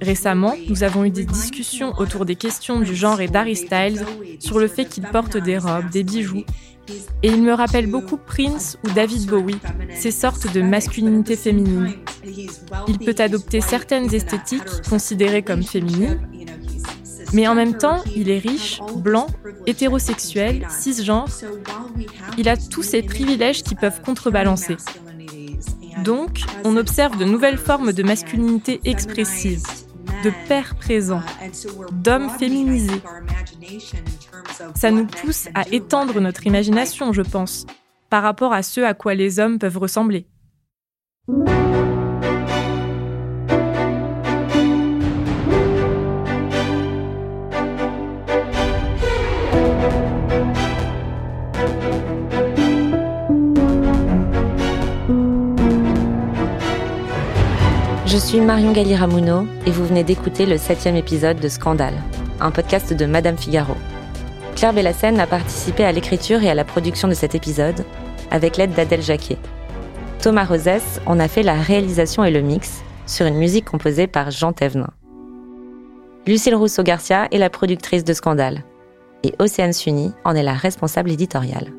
Récemment, 0.00 0.54
nous 0.68 0.82
avons 0.82 1.04
eu 1.04 1.10
des 1.10 1.24
discussions 1.24 1.92
autour 1.98 2.24
des 2.24 2.36
questions 2.36 2.80
du 2.80 2.94
genre 2.94 3.20
et 3.20 3.28
d'Harry 3.28 3.56
Styles 3.56 4.04
sur 4.38 4.58
le 4.58 4.68
fait 4.68 4.84
qu'il 4.84 5.04
porte 5.04 5.36
des 5.36 5.58
robes, 5.58 5.90
des 5.90 6.04
bijoux. 6.04 6.44
Et 7.22 7.28
il 7.28 7.42
me 7.42 7.52
rappelle 7.52 7.86
beaucoup 7.86 8.16
Prince 8.16 8.78
ou 8.84 8.90
David 8.90 9.28
Bowie, 9.28 9.58
ces 9.94 10.10
sortes 10.10 10.52
de 10.52 10.62
masculinité 10.62 11.36
féminine. 11.36 11.92
Il 12.88 12.98
peut 12.98 13.16
adopter 13.18 13.60
certaines 13.60 14.14
esthétiques 14.14 14.82
considérées 14.88 15.42
comme 15.42 15.62
féminines, 15.62 16.18
mais 17.34 17.46
en 17.46 17.54
même 17.54 17.76
temps, 17.76 18.02
il 18.16 18.30
est 18.30 18.38
riche, 18.38 18.80
blanc, 18.96 19.26
hétérosexuel, 19.66 20.66
cisgenre. 20.70 21.28
Il 22.38 22.48
a 22.48 22.56
tous 22.56 22.82
ces 22.82 23.02
privilèges 23.02 23.62
qui 23.62 23.74
peuvent 23.74 24.00
contrebalancer. 24.00 24.76
Donc, 26.04 26.40
on 26.64 26.76
observe 26.76 27.18
de 27.18 27.24
nouvelles 27.24 27.58
formes 27.58 27.92
de 27.92 28.02
masculinité 28.02 28.80
expressive, 28.84 29.62
de 30.24 30.32
père 30.48 30.74
présent, 30.76 31.22
d'hommes 31.92 32.30
féminisés. 32.30 33.02
Ça 34.74 34.90
nous 34.90 35.06
pousse 35.06 35.48
à 35.54 35.68
étendre 35.70 36.20
notre 36.20 36.46
imagination, 36.46 37.12
je 37.12 37.22
pense, 37.22 37.66
par 38.10 38.22
rapport 38.22 38.52
à 38.52 38.62
ce 38.62 38.80
à 38.80 38.94
quoi 38.94 39.14
les 39.14 39.38
hommes 39.38 39.58
peuvent 39.58 39.78
ressembler. 39.78 40.26
Je 58.18 58.24
suis 58.24 58.40
Marion 58.40 58.72
Galli-Ramuno 58.72 59.46
et 59.64 59.70
vous 59.70 59.86
venez 59.86 60.02
d'écouter 60.02 60.44
le 60.44 60.58
septième 60.58 60.96
épisode 60.96 61.38
de 61.38 61.46
Scandale, 61.46 61.94
un 62.40 62.50
podcast 62.50 62.92
de 62.92 63.06
Madame 63.06 63.38
Figaro. 63.38 63.74
Claire 64.56 64.72
Bellassène 64.72 65.20
a 65.20 65.28
participé 65.28 65.84
à 65.84 65.92
l'écriture 65.92 66.42
et 66.42 66.50
à 66.50 66.54
la 66.56 66.64
production 66.64 67.06
de 67.06 67.14
cet 67.14 67.36
épisode 67.36 67.84
avec 68.32 68.56
l'aide 68.56 68.72
d'Adèle 68.72 69.02
Jacquet. 69.02 69.36
Thomas 70.20 70.46
Rosès 70.46 71.00
en 71.06 71.20
a 71.20 71.28
fait 71.28 71.44
la 71.44 71.54
réalisation 71.54 72.24
et 72.24 72.32
le 72.32 72.40
mix 72.40 72.82
sur 73.06 73.24
une 73.24 73.36
musique 73.36 73.66
composée 73.66 74.08
par 74.08 74.32
Jean 74.32 74.52
Thévenin. 74.52 74.90
Lucille 76.26 76.56
Rousseau-Garcia 76.56 77.28
est 77.30 77.38
la 77.38 77.50
productrice 77.50 78.02
de 78.02 78.14
Scandale 78.14 78.64
et 79.22 79.32
Océane 79.38 79.72
Sunny 79.72 80.12
en 80.24 80.34
est 80.34 80.42
la 80.42 80.54
responsable 80.54 81.12
éditoriale. 81.12 81.72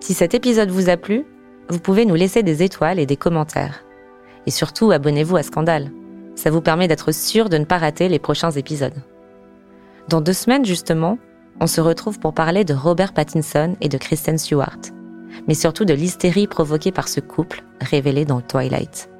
Si 0.00 0.14
cet 0.14 0.32
épisode 0.32 0.70
vous 0.70 0.88
a 0.88 0.96
plu, 0.96 1.26
vous 1.68 1.78
pouvez 1.78 2.06
nous 2.06 2.14
laisser 2.14 2.42
des 2.42 2.62
étoiles 2.62 2.98
et 2.98 3.04
des 3.04 3.18
commentaires. 3.18 3.84
Et 4.46 4.50
surtout, 4.50 4.90
abonnez-vous 4.90 5.36
à 5.36 5.42
Scandale. 5.42 5.90
Ça 6.34 6.50
vous 6.50 6.60
permet 6.60 6.88
d'être 6.88 7.12
sûr 7.12 7.48
de 7.48 7.58
ne 7.58 7.64
pas 7.64 7.78
rater 7.78 8.08
les 8.08 8.18
prochains 8.18 8.50
épisodes. 8.50 9.02
Dans 10.08 10.20
deux 10.20 10.32
semaines, 10.32 10.64
justement, 10.64 11.18
on 11.60 11.66
se 11.66 11.80
retrouve 11.80 12.18
pour 12.18 12.34
parler 12.34 12.64
de 12.64 12.74
Robert 12.74 13.12
Pattinson 13.12 13.76
et 13.80 13.88
de 13.88 13.98
Kristen 13.98 14.38
Stewart, 14.38 14.78
mais 15.46 15.54
surtout 15.54 15.84
de 15.84 15.94
l'hystérie 15.94 16.46
provoquée 16.46 16.92
par 16.92 17.08
ce 17.08 17.20
couple 17.20 17.62
révélé 17.80 18.24
dans 18.24 18.40
Twilight. 18.40 19.11